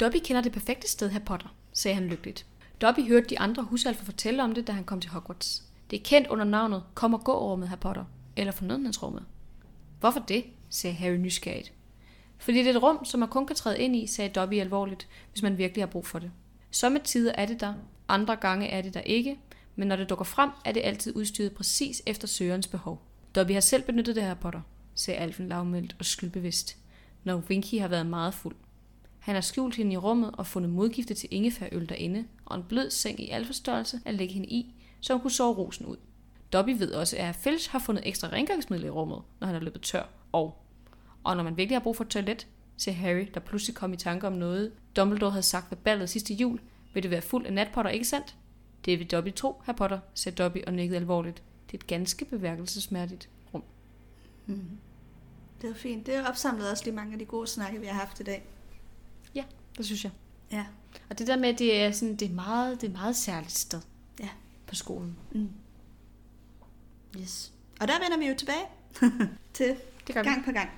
[0.00, 2.46] Dobby kender det perfekte sted her Potter, sagde han lykkeligt.
[2.80, 5.62] Dobby hørte de andre husalfer fortælle om det, da han kom til Hogwarts.
[5.90, 8.04] Det er kendt under navnet Kom og gå-rummet her Potter,
[8.36, 9.24] eller fornødenhedsrummet.
[10.00, 10.44] Hvorfor det?
[10.72, 11.72] Sagde Harry nysgerrigt.
[12.38, 15.08] Fordi det er et rum, som man kun kan træde ind i, sagde Dobby alvorligt,
[15.30, 16.30] hvis man virkelig har brug for det.
[16.70, 17.74] Somme tider er det der,
[18.08, 19.38] andre gange er det der ikke,
[19.76, 23.02] men når det dukker frem, er det altid udstyret præcis efter søgerens behov.
[23.34, 24.60] Dobby har selv benyttet det her, Potter,
[24.94, 26.76] sagde Alfen lavmældt og skyldbevidst,
[27.24, 28.56] når Winky har været meget fuld.
[29.18, 32.90] Han har skjult hende i rummet og fundet modgifte til ingefærøl derinde, og en blød
[32.90, 35.96] seng i alfastørrelse at lægge hende i, så hun kunne sove rosen ud.
[36.52, 39.82] Dobby ved også, at Fælles har fundet ekstra rengøringsmiddel i rummet, når han er løbet
[39.82, 40.08] tør.
[40.32, 40.61] Og,
[41.24, 42.46] og når man virkelig har brug for et toilet,
[42.76, 46.34] siger Harry, der pludselig kom i tanke om noget, Dumbledore havde sagt ved ballet sidste
[46.34, 46.60] jul,
[46.94, 48.36] vil det være fuld af natpotter, ikke sandt?
[48.84, 51.42] Det vil Dobby tro, herr Potter, sagde Dobby og nikkede alvorligt.
[51.66, 53.62] Det er et ganske beværkelsesmærdigt rum.
[54.46, 54.78] Mm.
[55.62, 56.06] Det var fint.
[56.06, 58.44] Det opsamlede også lige mange af de gode snakke, vi har haft i dag.
[59.34, 59.44] Ja,
[59.76, 60.12] det synes jeg.
[60.52, 60.66] Ja.
[61.10, 63.16] Og det der med, at det er, sådan, det er, meget, det er et meget
[63.16, 63.80] særligt sted
[64.20, 64.28] Ja.
[64.66, 65.16] på skolen.
[65.32, 65.48] Mm.
[67.20, 67.52] Yes.
[67.80, 68.64] Og der vender vi jo tilbage
[69.54, 69.66] til
[70.06, 70.28] Det gør vi.
[70.28, 70.70] gang på gang.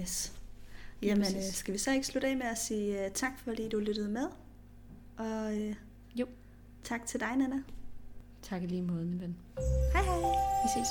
[0.00, 0.32] Yes.
[1.02, 1.36] Jamen, præcis.
[1.48, 4.08] øh, skal vi så ikke slutte af med at sige uh, tak, fordi du lyttede
[4.08, 4.26] med?
[5.18, 5.74] Og uh,
[6.20, 6.26] Jo.
[6.84, 7.62] tak til dig, Nana.
[8.42, 9.36] Tak i lige måde, min ven.
[9.92, 10.16] Hej hej.
[10.64, 10.88] Vi ses.